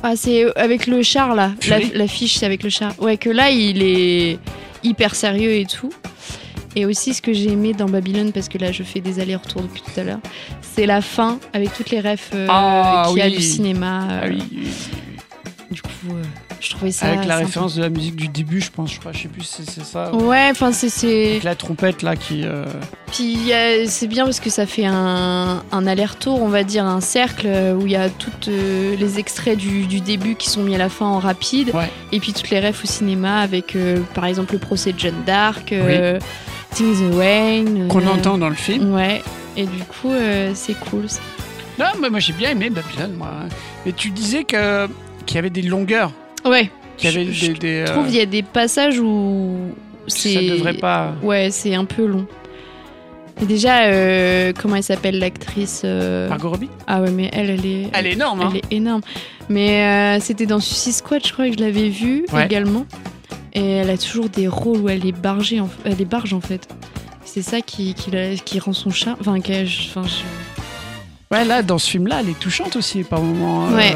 [0.07, 1.51] Ah, c'est avec le char là.
[1.67, 2.93] La- L'affiche, c'est avec le char.
[2.99, 4.37] Ouais, que là, il est
[4.83, 5.91] hyper sérieux et tout.
[6.75, 9.63] Et aussi, ce que j'ai aimé dans Babylone, parce que là, je fais des allers-retours
[9.63, 10.19] depuis tout à l'heure,
[10.61, 13.35] c'est la fin avec toutes les refs euh, Ah, qu'il y a oui.
[13.37, 14.07] du cinéma.
[14.09, 14.67] Ah euh, oui, oui.
[15.71, 16.21] Du coup, euh,
[16.65, 17.05] je trouvais ça.
[17.07, 19.43] Avec la référence de la musique du début, je pense, je crois, je sais plus
[19.43, 20.13] si c'est ça.
[20.13, 22.41] Ouais, enfin, c'est- la trompette là qui.
[22.43, 22.65] euh,
[23.11, 23.51] Puis
[23.87, 27.73] c'est bien parce que ça fait un, un aller-retour, on va dire, un cercle euh,
[27.75, 30.89] où il y a tous les extraits du, du début qui sont mis à la
[30.89, 31.71] fin en rapide.
[31.73, 31.89] Ouais.
[32.11, 35.23] Et puis toutes les refs au cinéma avec, euh, par exemple, le procès de Jeanne
[35.25, 36.19] d'Arc, euh,
[36.73, 37.87] Things Wayne.
[37.87, 38.93] Qu'on euh, entend dans le film.
[38.93, 39.21] Ouais.
[39.57, 41.07] Et du coup, euh, c'est cool.
[41.09, 41.21] ça.
[41.79, 43.31] Non, mais moi j'ai bien aimé Babylone, moi.
[43.85, 44.87] Mais tu disais que
[45.25, 46.11] qu'il y avait des longueurs,
[46.45, 46.69] Ouais.
[46.97, 47.53] qu'il y avait Je- des.
[47.53, 49.55] des, Je euh, trouve qu'il y a des passages où
[50.07, 50.33] c'est.
[50.33, 51.13] ça devrait pas.
[51.23, 52.25] Ouais, c'est un peu long.
[53.41, 56.69] Et déjà, euh, comment elle s'appelle l'actrice euh, Margot Robbie?
[56.87, 57.87] Ah ouais, mais elle, elle est.
[57.93, 58.49] Elle est énorme, hein.
[58.51, 59.01] Elle est énorme.
[59.49, 62.45] Mais euh, c'était dans Suicide Squad, je crois que je l'avais vue Ouais.
[62.45, 62.85] également.
[63.53, 65.69] Et elle a toujours des rôles où elle est bargée, en...
[65.85, 66.67] elle est barge en fait.
[67.25, 69.17] C'est ça qui, qui, la- qui rend son charme.
[69.19, 73.67] Enfin, enfin, je- Ouais, là, dans ce film-là, elle est touchante aussi par moments.
[73.75, 73.93] Ouais.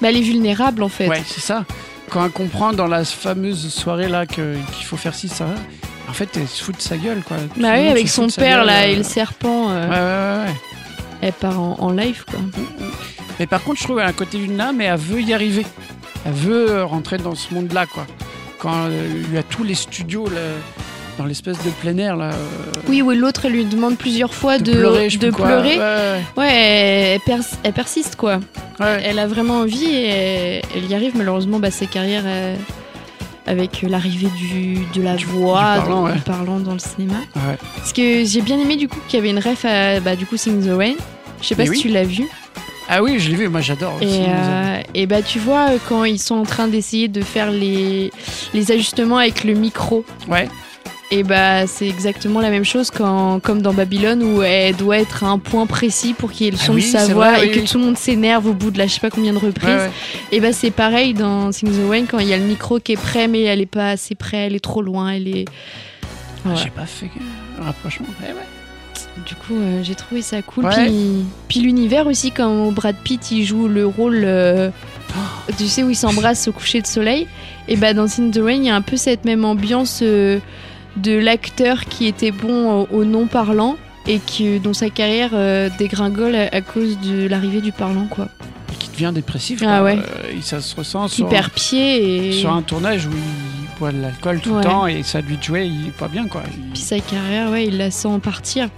[0.00, 1.08] Bah, elle est vulnérable en fait.
[1.08, 1.64] Ouais, c'est ça.
[2.10, 5.46] Quand elle comprend dans la fameuse soirée là qu'il faut faire ci, ça,
[6.08, 7.36] en fait, elle se fout de sa gueule, quoi.
[7.36, 8.86] Tout Bah oui, monde avec son père gueule, là euh.
[8.92, 10.60] et le serpent, euh, Ouais, ouais, ouais, ouais.
[11.20, 12.38] elle part en, en live quoi.
[13.38, 15.66] Mais par contre, je trouve qu'elle a un côté vulnérable, mais elle veut y arriver.
[16.24, 18.06] Elle veut rentrer dans ce monde-là, quoi.
[18.58, 20.40] Quand euh, il y a tous les studios là,
[21.18, 22.30] dans l'espèce de plein air, là.
[22.32, 25.80] euh, Oui, oui, l'autre elle lui demande plusieurs fois de, de pleurer, de.
[25.80, 28.36] Ouais, Ouais, elle, pers- elle persiste quoi.
[28.80, 29.00] ouais.
[29.04, 31.12] Elle a vraiment envie et elle, y arrive.
[31.16, 32.54] Malheureusement, bah, sa carrière euh,
[33.46, 36.12] avec l'arrivée du, de la Du- voix, du parlant, dans, ouais.
[36.14, 37.18] du parlant dans le cinéma.
[37.36, 37.56] Ouais.
[37.76, 40.24] Parce que j'ai bien aimé du coup qu'il y avait une ref à bah, du
[40.24, 40.94] coup Sing the Rain.
[41.42, 41.80] Je sais pas Mais si oui.
[41.82, 42.24] tu l'as vu.
[42.88, 43.98] Ah oui, je l'ai vu, moi j'adore.
[44.00, 48.10] Et, euh, et bah tu vois quand ils sont en train d'essayer de faire les,
[48.54, 50.04] les ajustements avec le micro.
[50.26, 50.48] Ouais.
[51.10, 55.24] Et bah c'est exactement la même chose quand, comme dans Babylone où elle doit être
[55.24, 57.30] à un point précis pour qu'il y ait le Ah son oui, de sa voix
[57.32, 57.66] vrai, et oui, que oui.
[57.66, 59.68] tout le monde s'énerve au bout de la je sais pas combien de reprises.
[59.70, 59.90] Ouais, ouais.
[60.32, 62.92] Et bah c'est pareil dans Sing the Rain quand il y a le micro qui
[62.92, 65.44] est prêt mais elle est pas assez près, elle est trop loin, elle est.
[66.44, 66.56] Ah, Ouais.
[66.62, 68.06] J'ai pas fait euh, rapprochement.
[69.26, 70.68] Du coup euh, j'ai trouvé ça cool.
[70.70, 74.70] Puis, puis l'univers aussi quand Brad Pitt il joue le rôle, euh,
[75.56, 77.26] tu sais où il s'embrasse au coucher de soleil.
[77.66, 80.38] Et bah dans Sing the Rain il y a un peu cette même ambiance euh,
[80.98, 83.76] de l'acteur qui était bon au, au non parlant
[84.06, 88.28] et qui, dont sa carrière euh, dégringole à, à cause de l'arrivée du parlant quoi.
[88.72, 89.62] Et qui devient dépressif.
[89.66, 89.98] Ah ouais.
[89.98, 94.00] Euh, ça se ressent sur, perd pied et sur un tournage où il boit de
[94.00, 94.56] l'alcool tout Ouais.
[94.58, 96.42] le temps et ça lui jouait, il est pas bien, quoi.
[96.54, 98.68] Il- puis sa carrière ouais il la sent partir.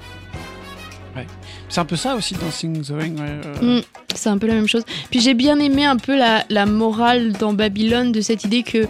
[1.68, 3.16] C'est un peu ça aussi dans Sing the Ring.
[3.20, 3.26] ouais,
[3.62, 3.82] euh, Mm,
[4.16, 4.82] c'est un peu la même chose.
[5.09, 8.88] Puis j'ai bien aimé un peu la, la morale dans Babylone de cette idée que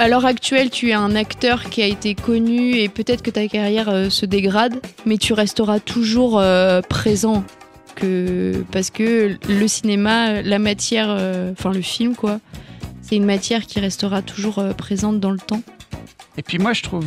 [0.00, 3.46] à l'heure actuelle tu es un acteur qui a été connu et peut-être que ta
[3.48, 7.44] carrière euh, se dégrade, mais tu resteras toujours euh, présent.
[8.72, 12.40] Parce que le cinéma, la matière, euh, enfin le film quoi,
[13.02, 15.60] c'est une matière qui restera toujours présente dans le temps.
[16.38, 17.04] Et puis moi, je trouve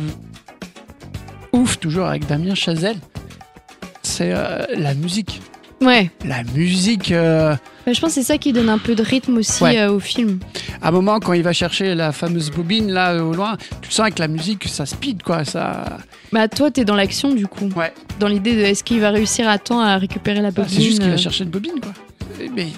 [1.52, 2.98] ouf, toujours avec Damien Chazelle,
[4.04, 5.40] c'est la musique.
[5.84, 7.54] Ouais, La musique, euh,
[7.86, 9.78] Bah, je pense que c'est ça qui donne un peu de rythme aussi Ouais.
[9.78, 10.38] euh, au film.
[10.80, 13.90] à un moment, quand il va chercher la fameuse bobine, là, euh, au loin, tu
[13.90, 15.44] sens avec la musique, ça speed, quoi.
[15.44, 15.98] Ça...
[16.32, 17.68] Bah toi t'es dans l'action du coup.
[17.76, 17.92] Ouais.
[18.18, 20.82] Dans l'idée de est-ce qu'il va réussir à temps à récupérer la Ah, bobine c'est
[20.82, 21.92] juste qu'il euh, va chercher une bobine, quoi.
[22.40, 22.68] Et- Mais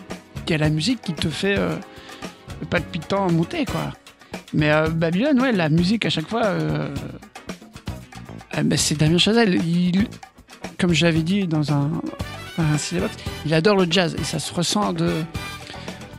[0.47, 1.75] il y a la musique qui te fait euh,
[2.61, 3.93] le palpitant monter, quoi.
[4.53, 6.89] Mais euh, Babylone, ouais, la musique à chaque fois, euh,
[8.59, 9.55] euh, bah, c'est Damien Chazelle.
[9.67, 10.07] Il,
[10.79, 11.91] comme je l'avais dit dans un,
[12.59, 13.15] un cinébox,
[13.45, 15.11] il adore le jazz et ça se ressent de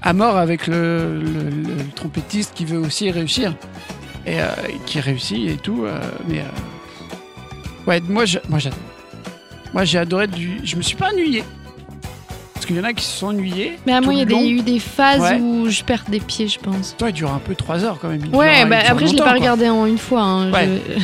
[0.02, 3.56] à mort avec le, le- le- le trompettiste qui veut aussi réussir
[4.26, 4.46] et euh,
[4.86, 5.84] qui réussit et tout.
[5.86, 8.80] euh, mais euh, ouais, moi, je- moi j'adore.
[9.74, 10.60] Moi j'ai adoré du.
[10.64, 11.44] Je me suis pas ennuyé.
[12.54, 13.78] Parce qu'il y en a qui se sont ennuyés.
[13.86, 15.40] Mais à moi, il y a des- eu des phases Ouais.
[15.40, 16.96] où je perds des pieds, je pense.
[16.98, 18.22] Toi, il dure un peu 3 heures quand même.
[18.26, 19.34] Il Ouais, dure- bah dure après, je l'ai pas quoi.
[19.34, 20.22] regardé en une fois.
[20.22, 20.52] hein.
[20.52, 20.68] Ouais.
[20.98, 21.04] Je-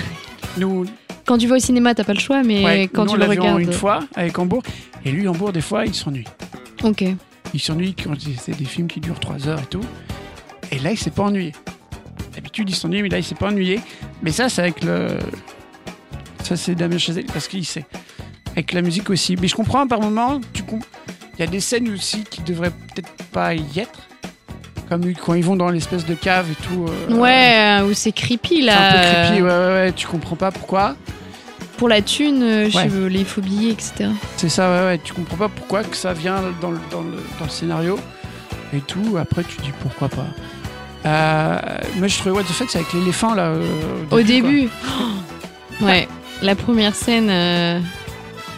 [0.61, 0.85] Nous,
[1.25, 3.17] Quand tu vas au cinéma, t'as pas le choix, mais ouais, quand nous, tu on
[3.17, 3.61] le regardes.
[3.61, 4.63] une fois avec Hambourg.
[5.05, 6.25] Et lui, Hambourg, des fois, il s'ennuie.
[6.83, 7.03] Ok.
[7.53, 9.83] Il s'ennuie quand c'est des films qui durent 3 heures et tout.
[10.71, 11.53] Et là, il s'est pas ennuyé.
[12.33, 13.79] D'habitude, il s'ennuie, mais là, il s'est pas ennuyé.
[14.21, 15.07] Mais ça, c'est avec le.
[16.43, 17.85] Ça, c'est Damien Chazelle, parce qu'il sait.
[18.51, 19.35] Avec la musique aussi.
[19.39, 20.63] Mais je comprends par moment, tu
[21.35, 24.07] il y a des scènes aussi qui devraient peut-être pas y être.
[25.01, 26.85] Comme quand ils vont dans l'espèce de cave et tout.
[27.09, 28.89] euh, Ouais, euh, où c'est creepy C'est là.
[28.89, 28.97] un peu
[29.27, 30.95] creepy, ouais, ouais, ouais, tu comprends pas pourquoi.
[31.77, 32.87] Pour la thune, euh, je Ouais.
[32.87, 34.09] pas, les phobies, etc.
[34.37, 37.11] C'est ça, ouais, ouais, tu comprends pas pourquoi que ça vient dans le, dans le,
[37.39, 37.99] dans le scénario
[38.73, 39.17] et tout.
[39.19, 40.27] Après, tu dis pourquoi pas.
[41.05, 41.57] Euh,
[41.97, 43.53] moi, je trouvais What the fuck, c'est avec l'éléphant là.
[44.11, 44.69] Au début.
[45.81, 46.07] ouais.
[46.41, 47.83] La première scène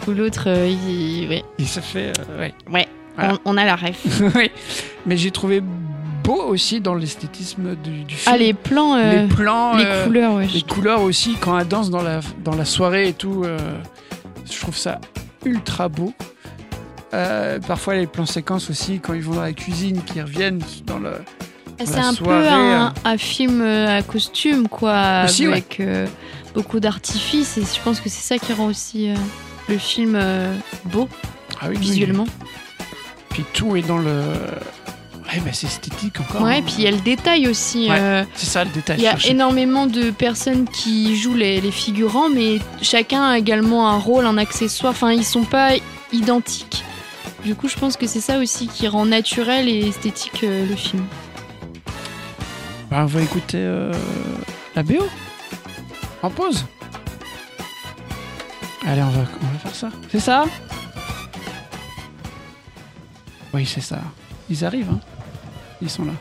[0.07, 1.27] où l'autre, il...
[1.29, 1.43] ouais.
[1.57, 2.11] Et ça fait.
[2.37, 2.53] ouais.
[2.71, 2.87] Ouais.
[3.17, 3.33] Voilà.
[3.45, 4.21] On, on a la ref.
[4.35, 4.51] Oui.
[5.05, 5.61] Mais j'ai trouvé
[6.25, 8.33] beau aussi dans l'esthétisme du, du film.
[8.33, 10.47] Ah, les plans, euh, les plans, les euh, couleurs, ouais.
[10.53, 13.43] les couleurs aussi quand elle danse dans la dans la soirée et tout.
[13.45, 13.57] euh,
[14.51, 14.99] je trouve ça
[15.45, 16.13] ultra beau.
[17.67, 21.13] Parfois les plans séquences aussi quand ils vont dans la cuisine, qui reviennent dans le.
[21.83, 25.81] C'est un soirée, peu un, un film à costume, quoi, Aussi, avec
[26.53, 27.57] beaucoup d'artifices.
[27.57, 29.09] Et je pense que c'est ça qui rend aussi.
[29.69, 30.19] le film
[30.85, 31.07] beau
[31.61, 31.77] Ah oui, oui.
[31.77, 32.27] visuellement.
[33.29, 34.21] Puis tout est dans le.
[35.27, 36.41] Ouais, bah c'est esthétique encore.
[36.43, 37.89] Ouais, puis il y a le détail aussi.
[37.89, 38.97] Ouais, euh, C'est ça le détail.
[38.99, 39.31] Il y a cherché.
[39.31, 44.37] énormément de personnes qui jouent les, les figurants, mais chacun a également un rôle, un
[44.37, 44.91] accessoire.
[44.91, 45.71] Enfin, ils sont pas
[46.13, 46.83] identiques.
[47.43, 50.75] Du coup, je pense que c'est ça aussi qui rend naturel et esthétique euh, le
[50.75, 51.03] film.
[52.91, 53.91] Bah, on va écouter euh,
[54.75, 55.07] la BO.
[56.21, 56.65] En pause.
[58.87, 59.89] Allez, on va, on va faire ça.
[60.11, 60.45] C'est ça?
[63.53, 63.99] Oui, c'est ça.
[64.49, 64.99] Ils arrivent, hein.
[65.81, 66.13] Ils sont là.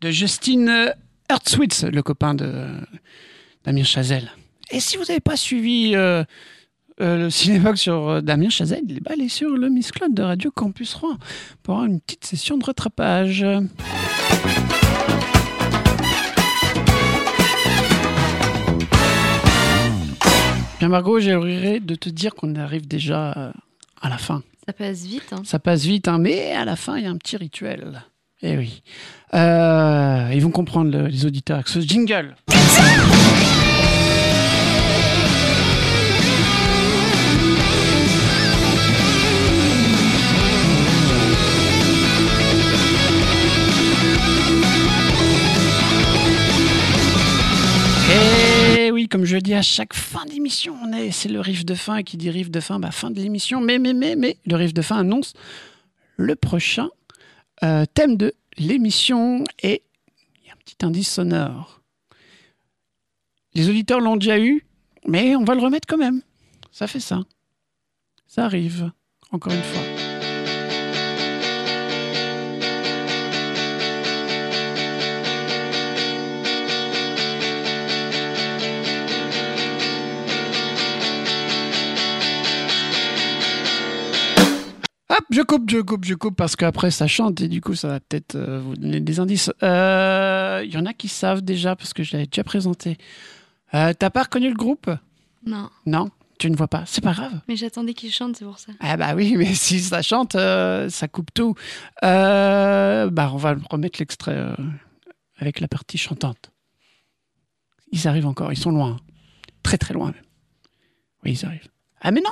[0.00, 0.92] De Justin euh,
[1.28, 2.66] Hertzwitz, le copain de
[3.64, 4.30] Damien Chazelle.
[4.70, 6.24] Et si vous n'avez pas suivi euh,
[7.00, 10.14] euh, le Cinébox sur euh, Damien Chazelle, il est bah, allez sur le Miss Claude
[10.14, 11.16] de Radio Campus 3
[11.62, 13.44] pour avoir une petite session de rattrapage.
[20.78, 23.52] Bien Margot, j'ai regret de te dire qu'on arrive déjà
[24.00, 24.42] à la fin.
[24.66, 25.32] Ça passe vite.
[25.32, 25.42] hein.
[25.44, 28.02] Ça passe vite, hein, mais à la fin, il y a un petit rituel.
[28.42, 28.82] Eh oui.
[29.34, 32.34] Euh, ils vont comprendre le- les auditeurs avec ce jingle.
[48.78, 51.74] Et oui, comme je dis à chaque fin d'émission, on est, c'est le riff de
[51.74, 53.60] fin qui dit riff de fin, bah fin de l'émission.
[53.60, 55.34] Mais mais mais mais le riff de fin annonce
[56.16, 56.88] le prochain
[57.62, 59.82] euh, thème de l'émission et
[60.42, 61.80] il y a un petit indice sonore.
[63.54, 64.66] Les auditeurs l'ont déjà eu,
[65.06, 66.22] mais on va le remettre quand même.
[66.72, 67.20] Ça fait ça.
[68.26, 68.90] Ça arrive.
[69.32, 69.95] Encore une fois.
[85.36, 88.00] Je coupe, je coupe, je coupe parce qu'après ça chante et du coup ça va
[88.00, 89.50] peut-être euh, vous donner des indices.
[89.62, 92.96] Euh, Il y en a qui savent déjà parce que je l'avais déjà présenté.
[93.74, 94.90] Euh, T'as pas reconnu le groupe?
[95.44, 96.84] Non, Non, tu ne vois pas.
[96.86, 97.38] C'est pas grave.
[97.48, 98.72] mais j'attendais qu'il chante, c'est pour ça.
[98.80, 101.54] Ah bah oui, mais si ça chante, euh, ça coupe tout.
[102.02, 104.54] Euh, bah on va remettre l'extrait euh,
[105.38, 106.50] avec la partie chantante.
[107.92, 108.96] Ils arrivent encore, ils sont loin.
[109.62, 110.22] Très très loin même.
[111.24, 111.68] Oui, ils arrivent.
[112.00, 112.30] Ah mais non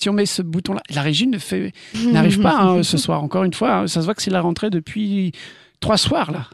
[0.00, 1.72] Si on met ce bouton-là, la régie ne fait
[2.12, 3.74] n'arrive pas hein, ce soir, encore une fois.
[3.80, 3.86] hein.
[3.86, 5.32] ça se voit que c'est la rentrée depuis
[5.80, 6.48] trois soirs là.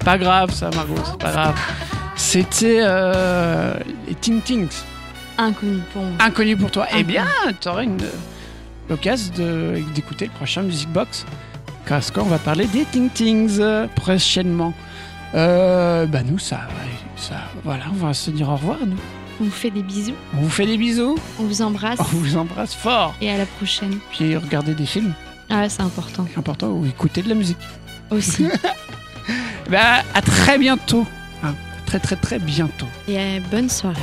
[0.00, 1.60] C'est pas grave ça, Margot, c'est pas grave.
[2.16, 3.74] C'était euh,
[4.06, 4.68] les Ting Tings.
[5.36, 6.12] Inconnu pour moi.
[6.20, 6.86] Inconnu pour toi.
[6.96, 7.26] Eh bien,
[7.60, 7.98] tu auras une
[8.88, 11.24] l'occasion de- d'écouter le prochain Music Box.
[11.86, 14.74] Parce qu'on va parler des Ting Tings euh, prochainement.
[15.34, 16.60] Euh, bah nous, ça,
[17.16, 18.96] ça, voilà, on va se dire au revoir, nous.
[19.40, 22.36] On vous fait des bisous, On vous fait des bisous, on vous embrasse on vous
[22.36, 23.14] embrasse fort.
[23.20, 23.98] et à la prochaine.
[24.10, 25.12] Puis regardez des films,
[25.48, 27.58] Ah, c'est important c'est important, ou écoutez de la musique.
[28.10, 28.46] aussi.
[29.70, 31.06] Bah, à très bientôt.
[31.42, 31.54] hein.
[31.86, 32.86] Très, très, très bientôt.
[33.08, 33.96] et bonne soirée.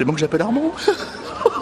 [0.00, 0.04] C'est.
[0.04, 0.72] Absolument que j'appelle Armand.